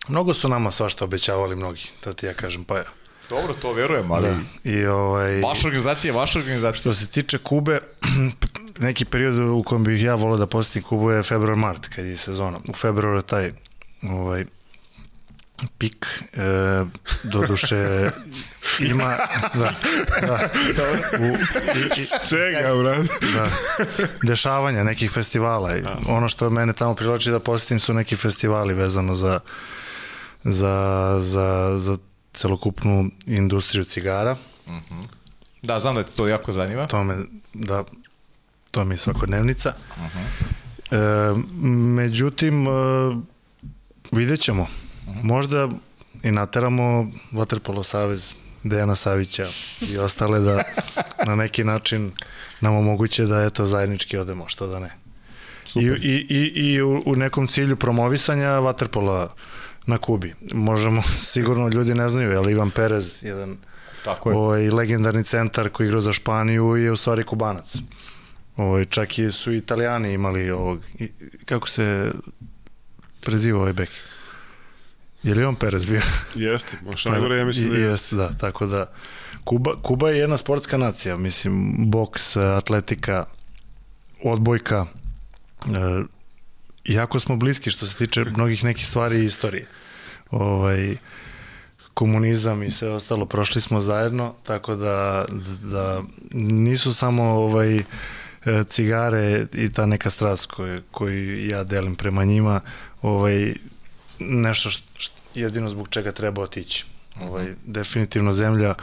[0.08, 2.84] Mnogo su nama svašta obećavali mnogi, to ti ja kažem, pa
[3.30, 4.28] Dobro, to verujem, ali...
[4.30, 4.72] Da.
[4.72, 6.80] I, ovaj, vaša organizacija, vaša organizacija.
[6.80, 7.80] Što se tiče Kube,
[8.88, 12.60] neki period u kojem bih ja volao da posjetim Kubu je februar-mart, kad je sezona.
[12.70, 13.52] U februaru taj
[14.04, 14.46] ovaj,
[15.78, 16.86] pik, e,
[17.48, 18.10] duše
[18.80, 19.18] ima
[19.54, 19.74] da,
[20.28, 20.40] da,
[21.20, 21.26] u,
[21.78, 23.06] i, i, Čega, brad?
[23.34, 23.50] Da,
[24.24, 25.78] dešavanja nekih festivala.
[25.78, 29.40] I ono što mene tamo privlači da posjetim su neki festivali vezano za
[30.44, 31.98] za, za, za
[32.34, 34.36] celokupnu industriju cigara.
[34.68, 35.02] Mhm.
[35.62, 36.88] Da, znam da te to jako zanima.
[36.88, 37.18] To me,
[37.54, 37.84] da,
[38.72, 39.74] to mi je svakodnevnica.
[39.98, 40.26] Uh -huh.
[40.92, 41.36] e,
[41.96, 42.70] međutim, e,
[44.12, 44.68] vidjet ćemo.
[45.14, 45.24] -huh.
[45.24, 45.70] Možda
[46.24, 48.34] i nateramo Vaterpolo Savez
[48.64, 49.48] Dejana Savića
[49.92, 50.64] i ostale da
[51.28, 52.12] na neki način
[52.62, 54.90] nam omoguće da eto zajednički odemo, što da ne.
[55.66, 56.00] Super.
[56.02, 59.34] I, i, i, i u, u nekom cilju promovisanja Vaterpola
[59.86, 60.34] na Kubi.
[60.54, 61.04] Možemo,
[61.34, 63.58] sigurno ljudi ne znaju, ali Ivan Perez, jedan
[64.04, 64.38] Tako je.
[64.38, 67.76] ovaj, legendarni centar koji igra za Španiju je u stvari kubanac.
[68.58, 70.80] Ovaj, čak i su italijani imali ovog,
[71.46, 72.12] kako se
[73.22, 73.90] preziva ovaj bek?
[75.24, 76.02] Je li on Perez bio?
[76.36, 77.90] Jeste, možda najgore, ja mislim da jeste.
[77.90, 78.92] Jeste, da, tako da
[79.44, 83.26] Kuba, Kuba je jedna sportska nacija, mislim, boks, atletika,
[84.24, 86.04] odbojka, e,
[86.86, 89.68] jako smo bliski što se tiče mnogih nekih stvari i istorije.
[90.32, 90.98] Ovaj,
[91.94, 95.26] komunizam i sve ostalo, prošli smo zajedno, tako da,
[95.64, 96.02] da
[96.34, 97.84] nisu samo ovaj,
[98.68, 102.62] cigare i ta neka strast koju, koju ja delim prema njima,
[103.02, 103.54] ovaj,
[104.30, 106.86] nešto što, što jedino zbog čega treba otići.
[107.22, 107.54] Ovaj, mhm.
[107.66, 108.76] definitivno zemlja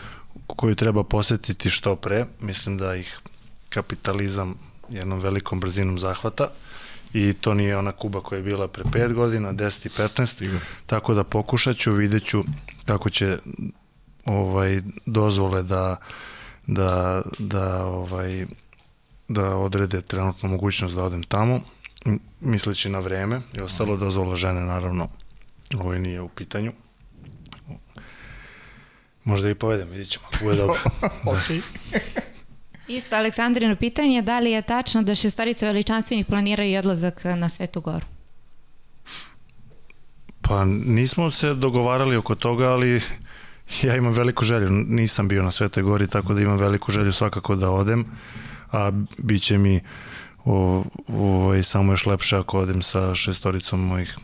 [0.47, 3.21] koju treba posetiti što pre, mislim da ih
[3.69, 4.55] kapitalizam
[4.89, 6.49] jednom velikom brzinom zahvata.
[7.13, 11.15] I to nije ona Kuba koja je bila pre 5 godina, 10 i 15, tako
[11.15, 12.45] da pokušat ću, vidjet ću
[12.85, 13.39] kako će
[14.25, 15.97] ovaj, dozvole da,
[16.67, 18.47] da, da, ovaj,
[19.29, 21.61] da odrede trenutno mogućnost da odem tamo,
[22.41, 25.09] misleći na vreme i ostalo dozvola žene naravno
[25.79, 26.73] ovaj nije u pitanju.
[29.25, 30.81] Možda i povedem, vidjet ćemo, bude dobro.
[31.25, 31.41] da.
[32.89, 38.07] Isto Aleksandrino pitanje, da li je tačno da šestorica veličanstvenih planiraju odlazak na Svetu Goru?
[40.41, 43.03] Pa nismo se dogovarali oko toga, ali
[43.83, 44.71] ja imam veliku želju.
[44.71, 48.05] Nisam bio na Svetoj Gori, tako da imam veliku želju svakako da odem,
[48.73, 49.81] a bit će mi
[50.45, 54.19] o, ovaj, samo još lepše ako odem sa šestoricom mojih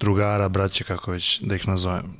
[0.00, 2.16] drugara, braće, kako već da ih nazovem.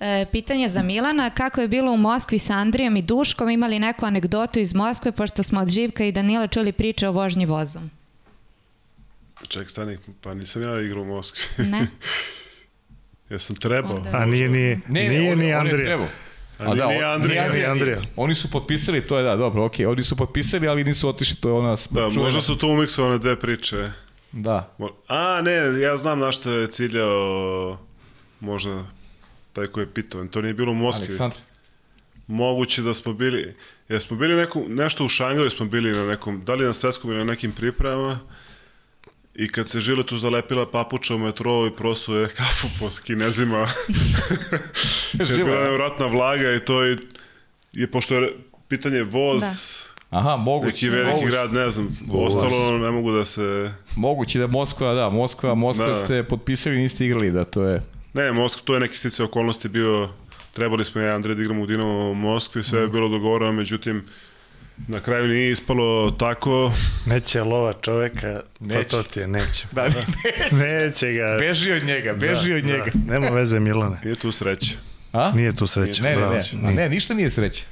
[0.00, 4.06] E, pitanje za Milana, kako je bilo u Moskvi sa Andrijom i Duškom, imali neku
[4.06, 7.90] anegdotu iz Moskve, pošto smo od Živka i Danila čuli priče o vožnji vozom?
[9.48, 11.64] Ček, stani, pa nisam ja igrao u Moskvi.
[11.64, 11.86] Ne?
[13.30, 14.02] ja sam trebao.
[14.12, 15.96] A nije ni, ne, nije on, ni Andrija.
[15.96, 16.08] On
[16.58, 17.44] A, A da, nije Andrija.
[17.44, 17.70] Andrija.
[17.70, 18.02] Andrija.
[18.16, 19.86] Oni su potpisali, to je da, dobro, okej.
[19.86, 19.90] Okay.
[19.90, 21.76] Oni su potpisali, ali nisu otišli, to je ona...
[21.90, 23.90] Da, možda su tu umiksovane dve priče.
[24.32, 24.74] Da.
[25.08, 27.78] A, ne, ja znam na što je ciljao
[28.40, 28.84] možda
[29.52, 30.24] taj koji je pitao.
[30.24, 31.06] To nije bilo u Moskvi.
[31.06, 31.38] Aleksandar.
[32.26, 33.54] Moguće da smo bili,
[33.88, 37.10] jer smo bili neku, nešto u Šangaju smo bili na nekom, da li na svetskom
[37.10, 38.18] ili na nekim pripremama,
[39.36, 43.58] I kad se žile tu zalepila papuča u metrou i prosuje kafu po kinezima,
[45.28, 46.96] je bila nevratna vlaga i to je,
[47.72, 48.32] je pošto je
[48.68, 49.52] pitanje voz, da.
[50.10, 50.66] Aha, moguće.
[50.66, 51.30] Neki veliki moguće.
[51.30, 53.72] grad, ne znam, ostalo ne mogu da se...
[53.96, 55.94] Moguće da Moskva, da, Moskva, Moskva da.
[55.94, 57.82] ste potpisali, niste igrali, da to je...
[58.14, 60.08] Ne, Moskva, to je neki stice okolnosti bio,
[60.52, 62.92] trebali smo ja Andrej da igramo u Dinamo u Moskvi, sve je mm.
[62.92, 64.04] bilo dogovoreno, međutim,
[64.88, 66.72] Na kraju nije ispalo tako.
[67.06, 68.82] Neće lova čoveka, pa neće.
[68.82, 69.66] pa to ti je, neće.
[69.72, 70.54] Da, neće.
[70.66, 71.36] neće ga.
[71.40, 72.90] Beži od njega, beži da, od njega.
[72.94, 73.12] Da.
[73.12, 74.00] Nema veze Milane.
[74.04, 74.76] Nije tu sreće.
[75.12, 75.32] A?
[75.34, 76.02] Nije tu sreće.
[76.02, 77.64] Ne, ne, ne, ne, ništa nije sreće.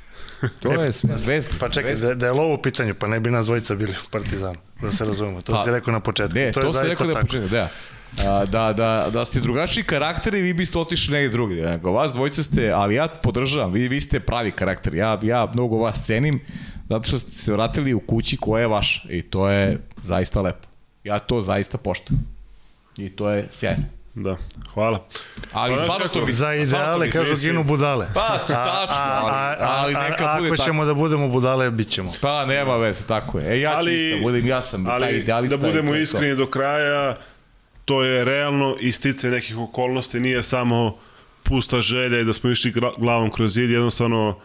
[0.61, 1.55] To je zvezda.
[1.61, 4.11] Pa čekaj, da, da je lovo u pitanju, pa ne bi nas dvojica bili u
[4.11, 5.41] Partizanu, da se razumemo.
[5.41, 6.35] To pa, si rekao na početku.
[6.35, 7.69] Ne, to, to si rekao na početku, da
[8.19, 11.55] a, da, da, da ste drugačiji karakteri, vi biste otišli negdje drugi.
[11.55, 14.95] Nego, vas dvojice ste, ali ja podržavam, vi, vi ste pravi karakter.
[14.95, 16.41] Ja, ja mnogo vas cenim,
[16.89, 19.09] zato što ste se vratili u kući koja je vaša.
[19.09, 20.69] I to je zaista lepo.
[21.05, 22.35] Ja to zaista poštam.
[22.97, 23.85] I to je sjajno.
[24.15, 24.37] Da,
[24.75, 25.05] hvala.
[25.53, 26.33] Ali stvarno to bi...
[26.33, 28.09] Za ideale, kažu, ginu budale.
[28.15, 32.13] Pa, tačno, ali, ali neka a, bude ako ćemo da budemo budale, bit ćemo.
[32.21, 33.53] Pa, nema veze, tako je.
[33.53, 35.57] E, ja ću ali, isto, budem, ja sam ali, taj idealista.
[35.57, 37.17] Da budemo iskreni do kraja,
[37.85, 40.97] to je realno istice nekih okolnosti, nije samo
[41.43, 44.39] pusta želja i da smo išli glavom kroz zid, jednostavno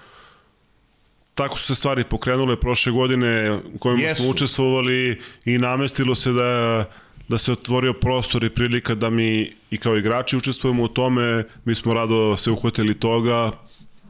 [1.36, 4.16] tako su se stvari pokrenule prošle godine u kojima yes.
[4.16, 6.86] smo učestvovali i namestilo se da
[7.30, 11.76] da se otvorio prostor i prilika da mi i kao igrači učestvujemo u tome, mi
[11.76, 13.52] smo rado se uhvatili toga,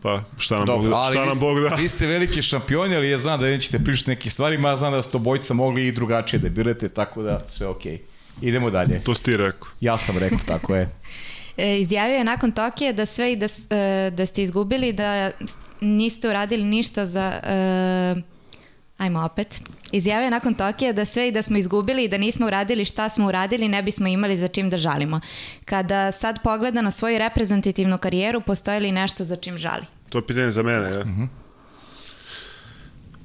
[0.02, 1.76] pa šta nam, Dobro, Bog, šta nam Bog da.
[1.76, 5.02] Vi ste veliki šampioni, ali ja znam da nećete pričati nekih stvari, ma znam da
[5.02, 7.94] ste obojca mogli i drugačije da birate, tako da sve okej.
[7.94, 8.00] Okay.
[8.41, 9.00] Idemo dalje.
[9.04, 9.68] To si ti rekao.
[9.82, 10.90] Ja sam rekao, tako je.
[11.58, 15.32] E, izjavio je nakon Tokije da sve i da, e, da ste izgubili, da
[15.82, 17.40] niste uradili ništa za...
[18.16, 18.39] Uh,
[19.00, 19.62] ajmo opet.
[19.92, 23.10] Izjavio je nakon Tokija da sve i da smo izgubili i da nismo uradili šta
[23.10, 25.20] smo uradili, ne bismo imali za čim da žalimo.
[25.66, 29.86] Kada sad pogleda na svoju reprezentativnu karijeru, postoji li nešto za čim žali?
[30.10, 31.00] To je pitanje za mene, ja?
[31.00, 31.22] Uh mhm.
[31.22, 31.28] -huh.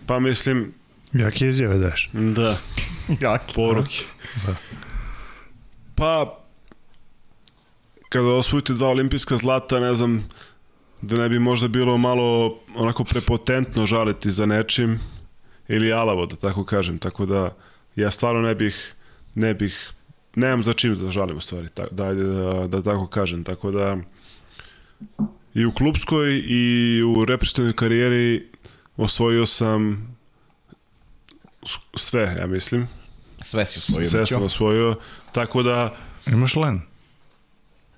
[0.07, 0.75] Pa mislim...
[1.13, 2.11] Jaki izjave daš?
[2.13, 2.57] Da.
[3.21, 3.55] Jaki.
[3.55, 4.05] Poruke.
[4.47, 4.57] Da.
[5.95, 6.39] Pa,
[8.09, 10.29] kada osvojite dva olimpijska zlata, ne znam,
[11.03, 15.01] da ne bi možda bilo malo onako prepotentno žaliti za nečim
[15.69, 16.99] ili alavo, da tako kažem.
[16.99, 17.57] Tako da
[17.97, 18.95] ja stvarno ne bih,
[19.35, 19.93] ne bih,
[20.35, 23.45] nemam za čim da žalim u stvari, da, da, da, da tako kažem.
[23.45, 23.97] Tako da
[25.55, 28.49] i u klubskoj i u reprezentativnoj karijeri
[28.97, 30.09] osvojio sam
[31.95, 32.89] sve, ja mislim.
[33.43, 34.11] Sve si osvojio.
[34.11, 34.97] Sve sam osvojio,
[35.33, 35.97] tako da...
[36.27, 36.81] Imaš len?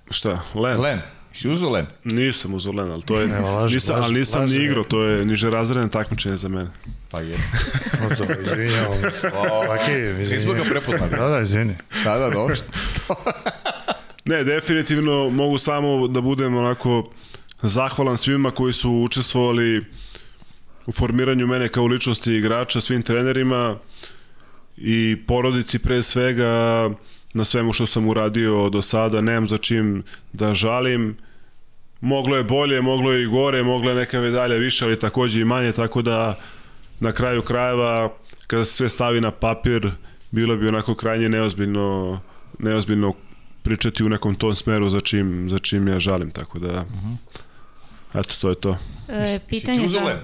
[0.09, 0.81] Šta, len?
[0.81, 1.01] Len.
[1.41, 1.85] Si uzao len?
[2.03, 3.27] Nisam uzao len, ali to je...
[3.27, 6.47] Ne, laži, nisam, laži, ali nisam laži, ni igrao, to je niže razredne takmičenje za
[6.49, 6.69] mene.
[7.11, 7.35] Pa je.
[8.05, 9.27] o to, izvinjavam se.
[9.27, 10.33] Ok, izvinjavam.
[10.33, 11.11] Nismo ga prepoznali.
[11.11, 11.75] Da, da, izvini.
[12.03, 12.55] Da, da, dobro.
[14.31, 17.09] ne, definitivno mogu samo da budem onako
[17.61, 19.85] zahvalan svima koji su učestvovali
[20.85, 23.75] u formiranju mene kao ličnosti igrača, svim trenerima
[24.77, 26.89] i porodici pre svega,
[27.33, 30.03] na svemu što sam uradio do sada, nemam za čim
[30.33, 31.17] da žalim.
[32.01, 35.45] Moglo je bolje, moglo je i gore, moglo je neka medalja više, ali takođe i
[35.45, 36.39] manje, tako da
[36.99, 38.13] na kraju krajeva,
[38.47, 39.91] kada se sve stavi na papir,
[40.31, 42.19] bilo bi onako krajnje neozbiljno,
[42.59, 43.13] neozbiljno
[43.63, 46.67] pričati u nekom tom smeru za čim, za čim ja žalim, tako da...
[46.67, 47.15] Uh -huh.
[48.13, 48.77] Eto, to je to.
[49.09, 50.19] E, pitanje za...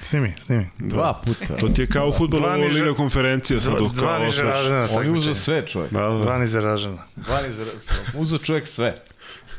[0.00, 0.66] Snimi, snimi.
[0.78, 1.56] Dva puta.
[1.56, 3.74] To ti je kao futbola liga konferencija sad.
[3.78, 4.88] Dva, dva niže ražena.
[4.92, 5.92] On je uzao sve čovjek.
[5.92, 6.18] Da, da.
[6.18, 7.02] Dva niže ražena.
[7.16, 7.64] Dva niže
[8.14, 8.94] Uzao čovjek sve.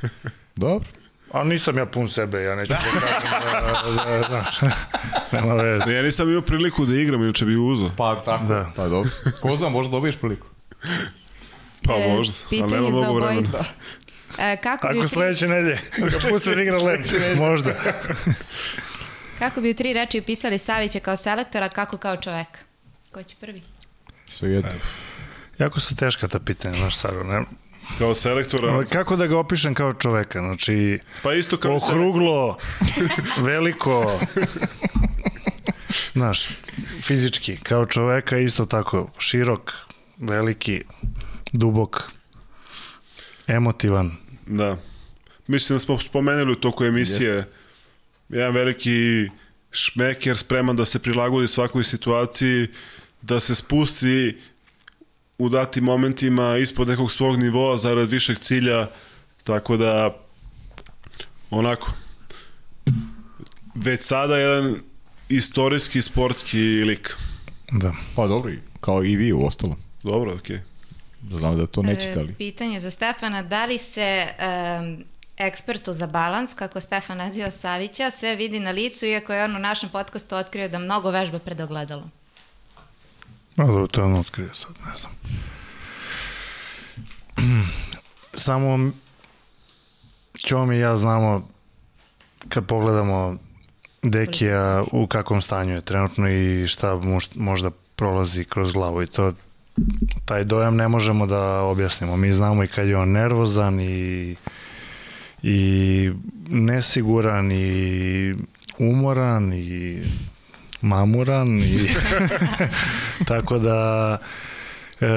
[0.55, 0.89] Dobro.
[1.31, 3.01] A nisam ja pun sebe, ja neću da kažem
[3.95, 4.73] da, da, znaš,
[5.31, 5.93] nema veze.
[5.93, 7.91] Ja nisam imao priliku da igram, inače bi uzao.
[7.97, 8.71] Pa tako, da.
[8.75, 9.09] pa dobro.
[9.41, 10.47] Ko zna, možda dobiješ priliku.
[11.83, 13.49] Pa e, možda, ali nema mnogo vremena.
[14.39, 17.05] E, kako Ako bi sledeće nedelje, da puste da igra lep,
[17.37, 17.71] možda.
[19.39, 22.59] Kako bi u tri reči opisali Savića kao selektora, kako kao čoveka?
[23.11, 23.61] Ko će prvi?
[24.29, 24.71] Sve jedno.
[25.59, 27.23] Jako su teška ta pitanja, znaš, Saro.
[27.23, 27.43] Ne?
[27.97, 28.85] Kao selektora...
[28.89, 30.39] Kako da ga opišem kao čoveka?
[30.39, 32.57] Znači, pa isto kao okruglo,
[33.37, 34.19] veliko,
[36.13, 36.49] znaš,
[37.01, 39.73] fizički, kao čoveka isto tako, širok,
[40.17, 40.81] veliki,
[41.53, 42.01] dubok,
[43.47, 44.11] emotivan.
[44.45, 44.77] Da.
[45.47, 47.45] Mislim da smo spomenuli u toku emisije yes
[48.29, 49.29] jedan veliki
[49.71, 52.67] šmeker spreman da se prilagodi svakoj situaciji,
[53.21, 54.41] da se spusti
[55.37, 58.87] u datim momentima ispod nekog svog nivoa zarad višeg cilja,
[59.43, 60.15] tako da
[61.49, 61.91] onako
[63.75, 64.81] već sada jedan
[65.29, 67.15] istorijski sportski lik.
[67.71, 67.93] Da.
[68.15, 69.77] Pa dobro, kao i vi u ostalom.
[70.03, 70.57] Dobro, okej.
[70.57, 70.61] Okay.
[71.21, 72.33] Da znam da to nećete, ali...
[72.33, 75.03] Pitanje za Stefana, da li se um,
[75.37, 79.59] ekspertu za balans, kako Stefan naziva Savića, sve vidi na licu, iako je on u
[79.59, 82.11] našem podcastu otkrio da mnogo vežba pred ogledalom.
[83.55, 85.13] Ma da, to on otkrio sad, ne znam.
[88.33, 88.91] Samo
[90.47, 91.47] Ćom i ja znamo
[92.49, 93.37] kad pogledamo
[94.03, 97.01] Dekija u kakvom stanju je trenutno i šta
[97.35, 99.33] možda prolazi kroz glavu i to
[100.25, 102.17] taj dojam ne možemo da objasnimo.
[102.17, 104.35] Mi znamo i kad je on nervozan i
[105.43, 106.11] i
[106.49, 108.35] nesiguran i
[108.77, 110.01] umoran i
[110.85, 111.89] mamuran i
[113.29, 114.17] tako da
[115.01, 115.07] e,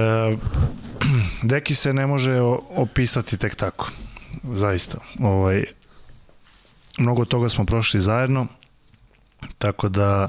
[1.42, 2.40] Deki se ne može
[2.70, 3.90] opisati tek tako
[4.52, 4.98] zaista.
[5.20, 5.64] Ovaj
[6.98, 8.46] mnogo toga smo prošli zajedno
[9.58, 10.28] tako da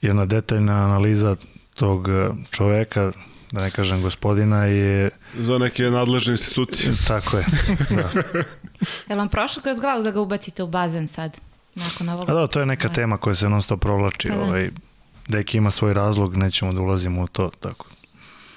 [0.00, 1.36] jedna detaljna analiza
[1.74, 2.08] tog
[2.50, 3.12] čoveka
[3.52, 6.94] da ne kažem gospodina je za neke nadležne institucije.
[7.06, 7.44] Tako je
[7.90, 8.22] da.
[9.08, 11.40] Je vam prošlo kroz glavu da ga ubacite u bazen sad?
[11.76, 12.32] Nakon ovoga?
[12.32, 14.28] A da, to je neka tema koja se non stop provlači.
[14.28, 14.42] Pa da.
[14.42, 14.70] Ovaj,
[15.28, 17.86] Deki ima svoj razlog, nećemo da ulazimo u to, tako.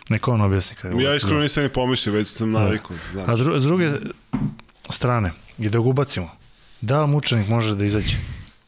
[0.10, 2.60] Neko on objasni kada Ja iskreno nisam ni pomislio, već sam da.
[2.60, 2.98] navikao.
[3.14, 3.24] Da.
[3.28, 3.92] A dru, s druge
[4.90, 6.30] strane, i da ga ubacimo,
[6.82, 8.18] da li mučenik može da izađe?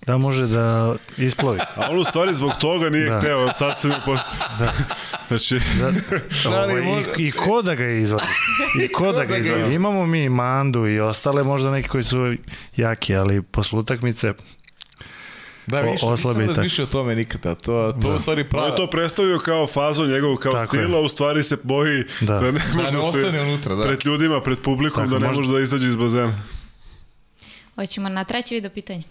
[0.05, 1.59] Da može da isplovi.
[1.59, 3.19] A on u stvari zbog toga nije da.
[3.19, 4.15] hteo, sad se mi po...
[4.59, 4.73] da.
[5.27, 5.59] Znači...
[5.79, 5.91] Da,
[6.63, 6.81] ovaj,
[7.17, 8.25] i, I ko da ga izvadi?
[8.83, 9.73] I ko da ga izvadi?
[9.73, 12.31] Imamo mi Mandu i ostale možda neki koji su
[12.75, 14.33] jaki, ali posle utakmice
[15.67, 17.55] Da, više, nisam razmišljao o tome nikada.
[17.55, 18.15] To, to da.
[18.15, 18.65] u stvari prava.
[18.65, 21.05] On je to predstavio kao fazu njegovog kao Tako stila, je.
[21.05, 23.83] u stvari se boji da, da ne može da, ne se unutra, da.
[23.83, 26.33] pred ljudima, pred publikom, Tako, da ne može da izađe iz bazena.
[27.75, 29.03] Hoćemo na treće video pitanje.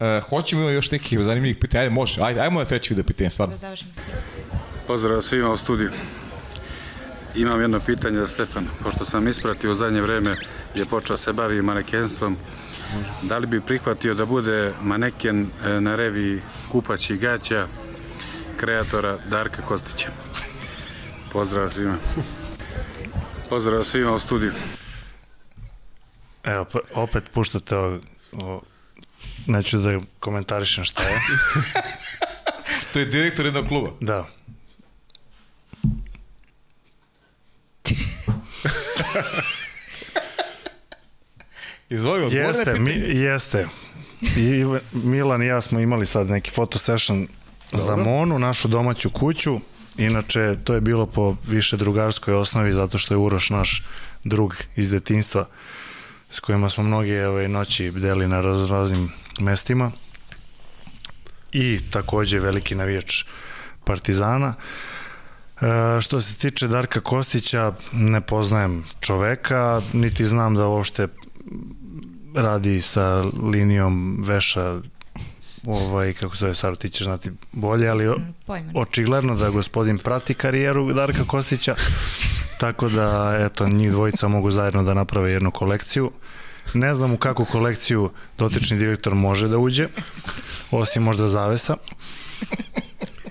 [0.00, 1.82] E, hoćemo još nekih zanimljivih pitanja.
[1.82, 2.22] Ajde, može.
[2.22, 3.54] Ajde, ajmo na treće video pitanje, stvarno.
[3.54, 4.04] Da završimo s tim.
[4.86, 5.90] Pozdrav svima u studiju.
[7.34, 8.66] Imam jedno pitanje za Stefan.
[8.82, 10.36] Pošto sam ispratio u zadnje vreme
[10.74, 12.36] je počeo se bavi manekenstvom,
[13.22, 16.40] da li bi prihvatio da bude maneken e, na reviji
[16.72, 17.66] Kupaći gaća
[18.56, 20.08] kreatora Darka Kostića?
[21.32, 21.96] Pozdrav svima.
[23.50, 24.52] Pozdrav svima u studiju.
[26.44, 28.00] Evo, pa, opet puštate o,
[28.32, 28.60] o
[29.46, 31.18] neću da komentarišem šta je.
[32.92, 33.90] to je direktor jednog kluba.
[34.00, 34.26] Da.
[41.88, 43.66] Izvoli, jeste, mi, jeste.
[44.36, 47.28] I Milan i ja smo imali sad neki fotosession
[47.72, 49.60] za Monu, našu domaću kuću.
[49.98, 53.82] Inače, to je bilo po više drugarskoj osnovi, zato što je Uroš naš
[54.24, 55.46] drug iz detinstva
[56.30, 59.92] s kojima smo mnoge ove noći bdeli na raz, raznim mestima
[61.52, 63.24] i takođe veliki navijač
[63.84, 64.54] Partizana.
[65.60, 71.08] E, što se tiče Darka Kostića, ne poznajem čoveka, niti znam da uopšte
[72.34, 74.80] radi sa linijom veša
[75.66, 78.14] ovaj, kako zove Saru, ti ćeš znati bolje, ali
[78.74, 81.74] očigledno da gospodin prati karijeru Darka Kostića,
[82.58, 86.10] tako da, eto, njih dvojica mogu zajedno da naprave jednu kolekciju.
[86.74, 89.88] Ne znam u kakvu kolekciju dotični direktor može da uđe,
[90.70, 91.76] osim možda zavesa.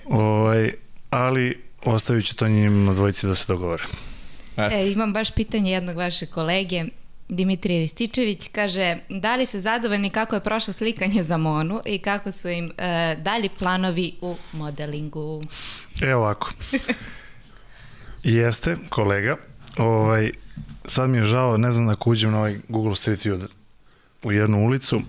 [0.04, 0.72] Ovaj,
[1.10, 3.84] ali ostavit ću to njim na dvojici da se dogovore.
[4.56, 6.84] E, imam baš pitanje jednog vaše kolege.
[7.28, 12.32] Dimitrij Rističević kaže da li su zadovoljni kako je prošlo slikanje za Monu i kako
[12.32, 15.42] su im e, dalji planovi u modelingu?
[16.02, 16.52] Evo ovako.
[18.22, 19.36] Jeste, kolega.
[19.76, 20.32] Ovaj,
[20.84, 23.46] sad mi je žao, ne znam ako uđem na ovaj Google Street View
[24.22, 25.00] u jednu ulicu,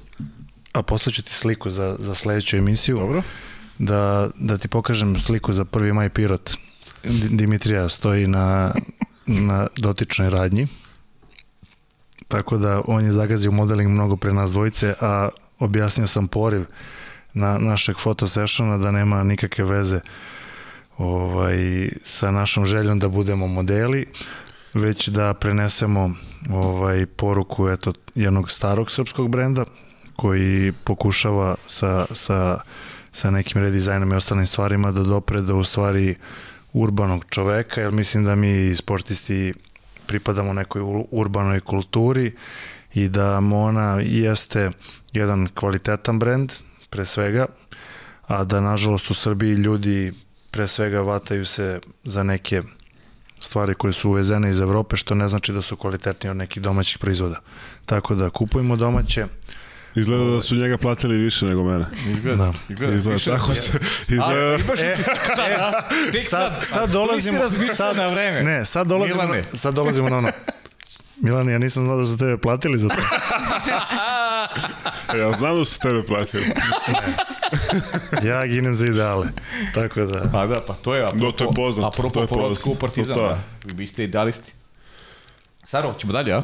[0.73, 2.97] a poslaću ti sliku za, za sledeću emisiju.
[2.97, 3.23] Dobro.
[3.79, 6.53] Da, da ti pokažem sliku za prvi maj Pirot.
[7.29, 8.75] Dimitrija stoji na,
[9.25, 10.67] na dotičnoj radnji
[12.27, 15.29] tako da on je zagazio modeling mnogo pre nas dvojice, a
[15.59, 16.65] objasnio sam poriv
[17.33, 19.99] na našeg fotosessiona da nema nikakve veze
[20.97, 24.05] ovaj, sa našom željom da budemo modeli,
[24.75, 26.11] već da prenesemo
[26.49, 29.65] ovaj poruku eto, jednog starog srpskog brenda
[30.15, 32.59] koji pokušava sa, sa,
[33.11, 36.15] sa nekim redizajnom i ostalim stvarima da dopre do u stvari
[36.73, 39.53] urbanog čoveka, jer mislim da mi sportisti
[40.07, 40.81] pripadamo nekoj
[41.11, 42.31] urbanoj kulturi
[42.93, 44.71] i da Mona jeste
[45.13, 46.51] jedan kvalitetan brend,
[46.89, 47.45] pre svega,
[48.27, 50.13] a da nažalost u Srbiji ljudi
[50.51, 52.61] pre svega vataju se za neke
[53.45, 56.99] stvari koje su uvezene iz Evrope, što ne znači da su kvalitetnije od nekih domaćih
[56.99, 57.39] proizvoda.
[57.85, 59.25] Tako da kupujemo domaće,
[59.95, 61.85] Izgleda da su njega platili više nego mene.
[62.17, 62.43] Izgleda.
[62.45, 62.53] Da.
[62.69, 63.71] Izgleda, izgleda tako se.
[64.07, 64.25] Izgleda...
[64.25, 64.95] Ali imaš e,
[66.17, 67.49] e, sad, sad dolazimo...
[67.73, 68.43] Sad, na vreme.
[68.43, 69.43] Ne, sad dolazimo, Milane.
[69.53, 70.29] sad dolazimo na ono.
[71.17, 72.95] Milan, ja nisam znao da su tebe platili za to.
[75.19, 76.45] ja znam da su tebe platili.
[78.29, 79.27] ja ginem za ideale.
[79.73, 80.29] Tako da...
[80.31, 81.87] Pa da, pa to je apropo, no, to je poznat.
[81.87, 82.79] Apropo to je poznat.
[82.79, 83.37] Partizana.
[83.65, 84.53] Vi ste idealisti.
[85.63, 86.43] Saro, ćemo dalje, a?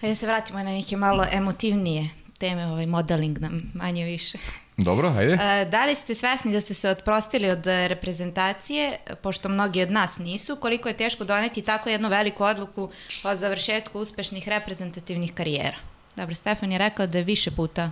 [0.00, 2.08] Hajde se vratimo na neke malo emotivnije
[2.38, 4.38] teme, ovaj modeling nam manje više.
[4.76, 5.32] Dobro, hajde.
[5.32, 10.18] E, da li ste svesni da ste se otprostili od reprezentacije, pošto mnogi od nas
[10.18, 12.90] nisu, koliko je teško doneti tako jednu veliku odluku
[13.24, 15.76] o završetku uspešnih reprezentativnih karijera?
[16.16, 17.90] Dobro, Stefan je rekao da je više puta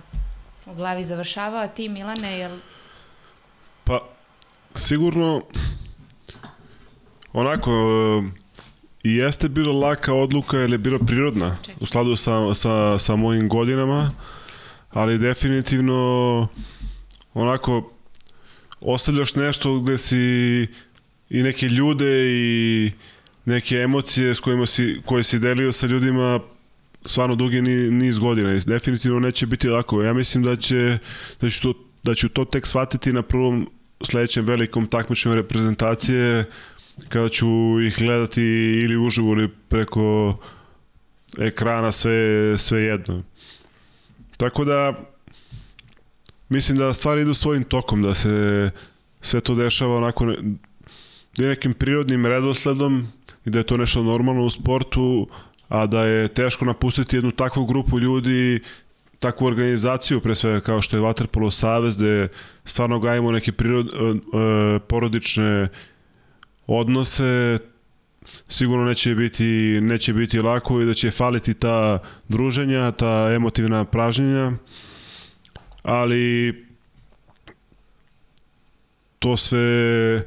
[0.65, 2.59] u glavi završavao, a ti Milane, jel...
[3.83, 3.99] Pa,
[4.75, 5.41] sigurno
[7.33, 7.71] onako
[9.03, 13.49] i jeste bila laka odluka jer je bila prirodna u skladu sa, sa, sa mojim
[13.49, 14.11] godinama
[14.93, 16.47] ali definitivno
[17.33, 17.93] onako
[18.81, 20.17] ostavljaš nešto gde si
[21.29, 22.91] i neke ljude i
[23.45, 26.39] neke emocije s kojima si, koje si delio sa ljudima
[27.05, 27.61] stvarno dugi
[27.91, 30.03] niz godina i definitivno neće biti lako.
[30.03, 30.97] Ja mislim da će
[31.41, 33.69] da ću to, da ću to tek shvatiti na prvom
[34.01, 36.45] sledećem velikom takmičenju reprezentacije
[37.09, 37.47] kada ću
[37.81, 38.41] ih gledati
[38.83, 40.37] ili uživo ili preko
[41.39, 43.23] ekrana sve, sve jedno.
[44.43, 44.93] Tako da
[46.49, 48.71] mislim da stvari idu svojim tokom, da se
[49.21, 50.33] sve to dešava onako
[51.37, 53.07] nekim prirodnim redosledom
[53.45, 55.27] i da je to nešto normalno u sportu,
[55.67, 58.59] a da je teško napustiti jednu takvu grupu ljudi
[59.19, 62.27] takvu organizaciju, pre svega kao što je Waterpolo Savez, gde
[62.65, 64.21] stvarno gajimo neke prirod, uh,
[64.87, 65.69] porodične
[66.67, 67.59] odnose,
[68.47, 74.51] sigurno neće biti, neće biti lako i da će faliti ta druženja, ta emotivna pražnjenja,
[75.83, 76.55] ali
[79.19, 80.23] to sve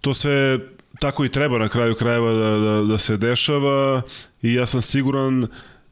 [0.00, 0.58] to sve
[1.00, 4.02] tako i treba na kraju krajeva da, da, da se dešava
[4.42, 5.46] i ja sam siguran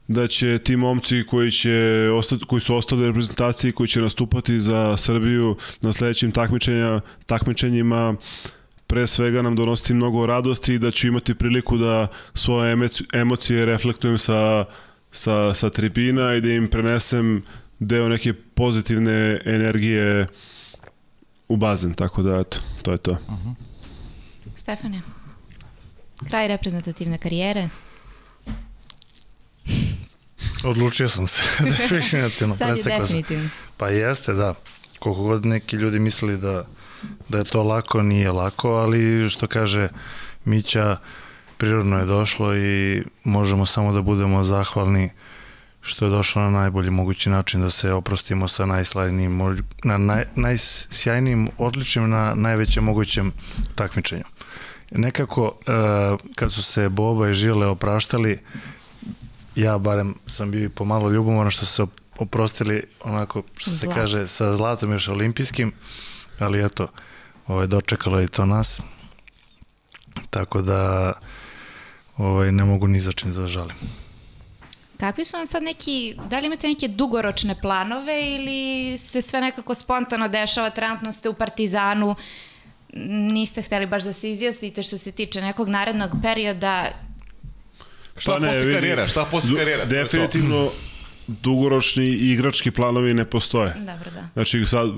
[0.07, 4.61] da će ti momci koji, će ostati, koji su ostali u reprezentaciji, koji će nastupati
[4.61, 8.15] za Srbiju na sledećim takmičenja, takmičenjima,
[8.91, 12.77] pre svega nam donositi mnogo radosti i da ću imati priliku da svoje
[13.13, 14.65] emocije reflektujem sa,
[15.11, 17.43] sa, sa tribina i da im prenesem
[17.79, 20.27] deo neke pozitivne energije
[21.47, 23.11] u bazen, tako da eto, to je to.
[23.11, 23.49] Uh mhm.
[23.49, 23.55] -huh.
[24.55, 25.01] Stefane,
[26.27, 27.69] kraj reprezentativne karijere.
[30.63, 31.41] Odlučio sam se
[31.77, 32.55] definitivno.
[32.55, 33.49] Sad je definitivno.
[33.77, 34.53] Pa jeste, da.
[34.99, 36.65] Koliko god neki ljudi mislili da,
[37.29, 39.89] da je to lako, nije lako, ali što kaže
[40.45, 40.97] Mića,
[41.57, 45.09] prirodno je došlo i možemo samo da budemo zahvalni
[45.81, 49.41] što je došlo na najbolji mogući način da se oprostimo sa najslajnijim,
[49.83, 53.31] na naj, najsjajnijim, odličnim na najvećem mogućem
[53.75, 54.23] takmičenju.
[54.91, 58.39] Nekako, uh, kad su se Boba i Žile opraštali,
[59.55, 61.85] ja barem sam bio i pomalo ljubomoran što su se
[62.17, 63.95] oprostili onako, što se Zlat.
[63.95, 65.73] kaže, sa zlatom još olimpijskim,
[66.39, 66.87] ali eto,
[67.47, 68.81] ovaj, dočekalo je to nas.
[70.29, 71.13] Tako da
[72.17, 73.75] ovaj, ne mogu ni za čim da žalim.
[74.97, 79.75] Kakvi su vam sad neki, da li imate neke dugoročne planove ili se sve nekako
[79.75, 82.15] spontano dešava, trenutno ste u Partizanu,
[83.33, 86.87] niste hteli baš da se izjasnite što se tiče nekog narednog perioda,
[88.17, 89.07] Šta pa ne, posle karijera?
[89.07, 89.85] Šta posle karijera?
[89.85, 90.69] Definitivno
[91.27, 93.73] dugoročni igrački planovi ne postoje.
[93.77, 94.27] Dobro, da.
[94.33, 94.89] Znači sad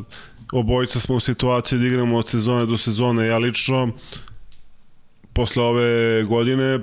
[0.54, 3.28] obojica smo u situaciji da igramo od sezone do sezone.
[3.28, 3.90] Ja lično
[5.34, 6.80] posle ove godine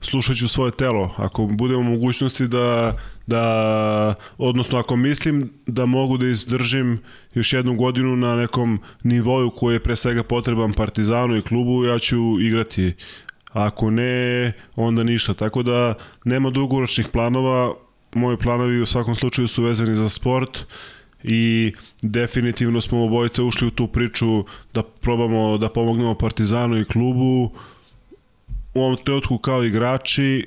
[0.00, 1.14] slušat ću svoje telo.
[1.16, 6.98] Ako budemo mogućnosti da, da, odnosno ako mislim da mogu da izdržim
[7.34, 11.98] još jednu godinu na nekom nivoju koji je pre svega potreban Partizanu i klubu, ja
[11.98, 12.94] ću igrati
[13.52, 15.34] ako ne, onda ništa.
[15.34, 15.94] Tako da
[16.24, 17.74] nema dugoročnih planova,
[18.14, 20.66] moji planovi u svakom slučaju su vezani za sport
[21.26, 21.72] i
[22.02, 24.44] definitivno smo obojice ušli u tu priču
[24.74, 27.50] da probamo da pomognemo Partizanu i klubu
[28.74, 30.46] u ovom trenutku kao igrači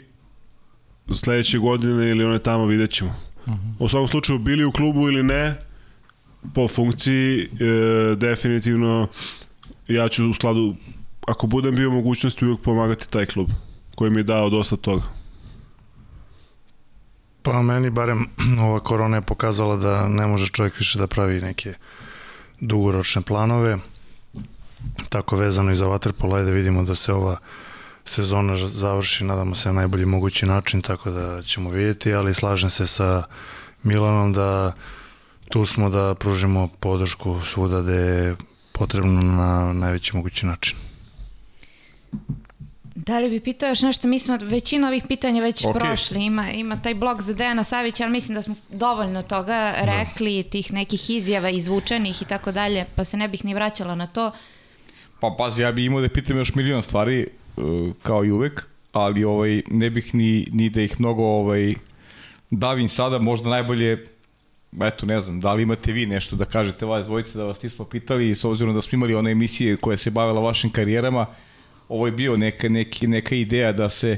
[1.16, 3.16] sledeće godine ili one tamo vidjet ćemo.
[3.46, 3.68] Uh mhm.
[3.68, 3.74] -huh.
[3.80, 5.56] U svakom slučaju bili u klubu ili ne,
[6.54, 7.48] po funkciji e,
[8.16, 9.08] definitivno
[9.88, 10.76] ja ću u skladu
[11.28, 13.50] ako budem bio mogućnosti uvijek pomagati taj klub
[13.96, 15.19] koji mi je dao dosta toga.
[17.42, 18.28] Pa meni barem
[18.68, 21.74] ova korona je pokazala da ne može čovjek više da pravi neke
[22.60, 23.78] dugoročne planove.
[25.10, 27.38] Tako vezano i za Waterpolo, ajde vidimo da se ova
[28.06, 32.88] sezona završi, nadamo se na najbolji mogući način, tako da ćemo vidjeti, ali slažem se
[32.88, 33.24] sa
[33.84, 34.74] Milanom da
[35.50, 38.36] tu smo da pružimo podršku svuda gde je
[38.72, 40.78] potrebno na najveći mogući način.
[43.06, 44.08] Da li bi pitao još nešto?
[44.08, 45.80] Mi smo većinu ovih pitanja već okay.
[45.80, 46.26] prošli.
[46.26, 49.82] Ima, ima taj blog za Dejana Savića, ali mislim da smo dovoljno toga da.
[49.86, 50.44] rekli, no.
[50.44, 54.32] tih nekih izjava izvučenih i tako dalje, pa se ne bih ni vraćala na to.
[55.20, 57.28] Pa pazi, ja bih imao da pitam još milion stvari,
[57.58, 57.66] uh,
[58.04, 61.74] kao i uvek, ali ovaj, ne bih ni, ni da ih mnogo ovaj,
[62.52, 64.06] davim sada, možda najbolje
[64.82, 67.86] eto, ne znam, da li imate vi nešto da kažete vas dvojice da vas nismo
[67.86, 71.26] pitali, s obzirom da smo imali one emisije koje se bavila vašim karijerama,
[71.90, 74.18] ovo je bio neka, neka, neka ideja da se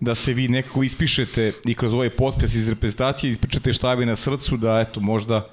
[0.00, 4.16] da se vi nekako ispišete i kroz ovaj podcast iz reprezentacije ispričate šta bi na
[4.16, 5.50] srcu, da eto možda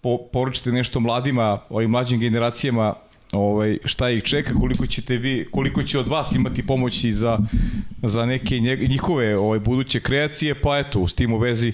[0.00, 2.94] po, poručite nešto mladima, ovim mlađim generacijama
[3.32, 7.38] ovaj, šta ih čeka, koliko ćete vi, koliko će od vas imati pomoći za,
[8.02, 8.58] za neke
[8.88, 11.72] njihove ovaj, buduće kreacije, pa eto, s tim u vezi,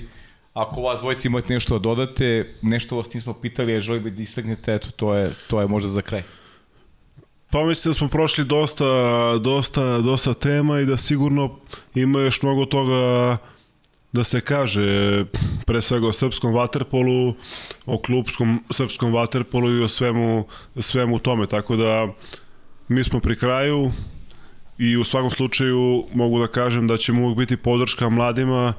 [0.54, 4.74] ako vas dvojice imate nešto da dodate, nešto vas nismo pitali, a želite da istagnete,
[4.74, 6.22] eto, to je, to je možda za kraj.
[7.52, 8.84] Pa mislim da smo prošli dosta,
[9.38, 11.58] dosta, dosta tema i da sigurno
[11.94, 13.36] ima još mnogo toga
[14.12, 15.24] da se kaže
[15.66, 17.34] pre svega o srpskom vaterpolu,
[17.86, 20.46] o klubskom srpskom vaterpolu i o svemu,
[20.80, 21.46] svemu tome.
[21.46, 22.08] Tako da
[22.88, 23.92] mi smo pri kraju
[24.78, 28.72] i u svakom slučaju mogu da kažem da ćemo uvek biti podrška mladima,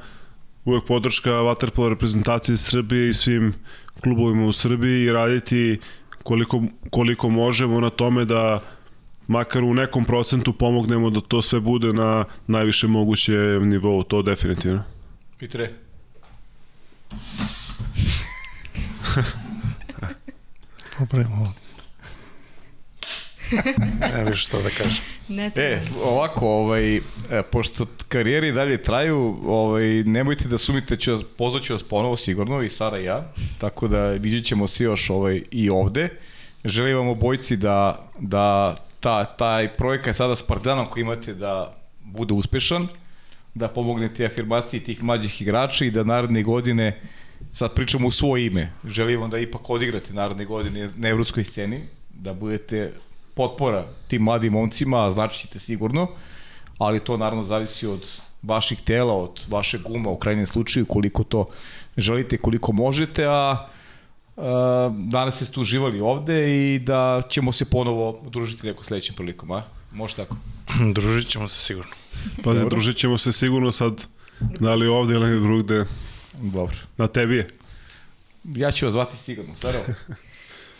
[0.65, 3.53] uvek podrška vaterpolo reprezentacije Srbije i svim
[4.03, 5.79] klubovima u Srbiji i raditi
[6.23, 8.61] koliko, koliko možemo na tome da
[9.27, 13.31] makar u nekom procentu pomognemo da to sve bude na najviše moguće
[13.61, 14.83] nivou, to definitivno.
[15.39, 15.73] Pitre.
[20.97, 21.53] Popravimo
[24.15, 25.03] ne više što da kažem.
[25.27, 27.01] Ne e, ovako, ovaj, e,
[27.51, 32.99] pošto karijeri dalje traju, ovaj, nemojte da sumite, ću, pozvaću vas ponovo sigurno, i Sara
[32.99, 36.09] i ja, tako da vidjet ćemo se još ovaj, i ovde.
[36.65, 41.73] Želim vam obojci da, da ta, taj projekat sada s Partizanom koji imate da
[42.03, 42.87] bude uspešan,
[43.53, 47.01] da pomognete afirmaciji tih mlađih igrača i da naredne godine,
[47.51, 51.81] sad pričamo u svoje ime, želim vam da ipak odigrate naredne godine na evropskoj sceni,
[52.13, 52.91] da budete
[53.33, 56.07] potpora tim mladim momcima, znači ćete sigurno,
[56.77, 58.07] ali to naravno zavisi od
[58.43, 61.49] vaših tela, od vašeg guma u krajnjem slučaju, koliko to
[61.97, 63.67] želite, koliko možete, a
[64.89, 69.63] danas ste uživali ovde i da ćemo se ponovo družiti neko sledećem prilikom, a?
[69.91, 70.35] Može tako?
[70.95, 71.91] družit ćemo se sigurno.
[72.43, 74.01] Pa ne, družit ćemo se sigurno sad,
[74.39, 75.85] da li ovde ili drugde.
[76.33, 76.75] Dobro.
[76.97, 77.47] Na tebi je.
[78.43, 79.85] Ja ću vas zvati sigurno, Sarajevo.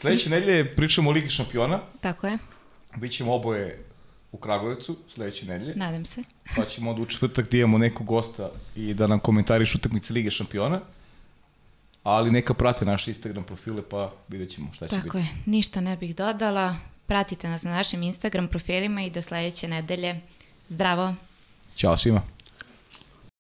[0.04, 1.80] Sledeće nedelje pričamo o Ligi šampiona.
[2.02, 2.38] Tako je.
[2.96, 3.84] Bićemo oboje
[4.32, 5.76] u Kragujevcu sledeće nedelje.
[5.76, 6.24] Nadam se.
[6.56, 10.32] pa ćemo onda u četvrtak da imamo nekog gosta i da nam komentariš utakmice Lige
[10.32, 10.82] šampiona.
[12.04, 15.08] Ali neka prate naše Instagram profile pa vidjet ćemo šta će Tako biti.
[15.08, 16.76] Tako je, ništa ne bih dodala.
[17.06, 20.22] Pratite nas na našim Instagram profilima i do sledeće nedelje.
[20.70, 21.16] Zdravo!
[21.76, 22.22] Ćao svima!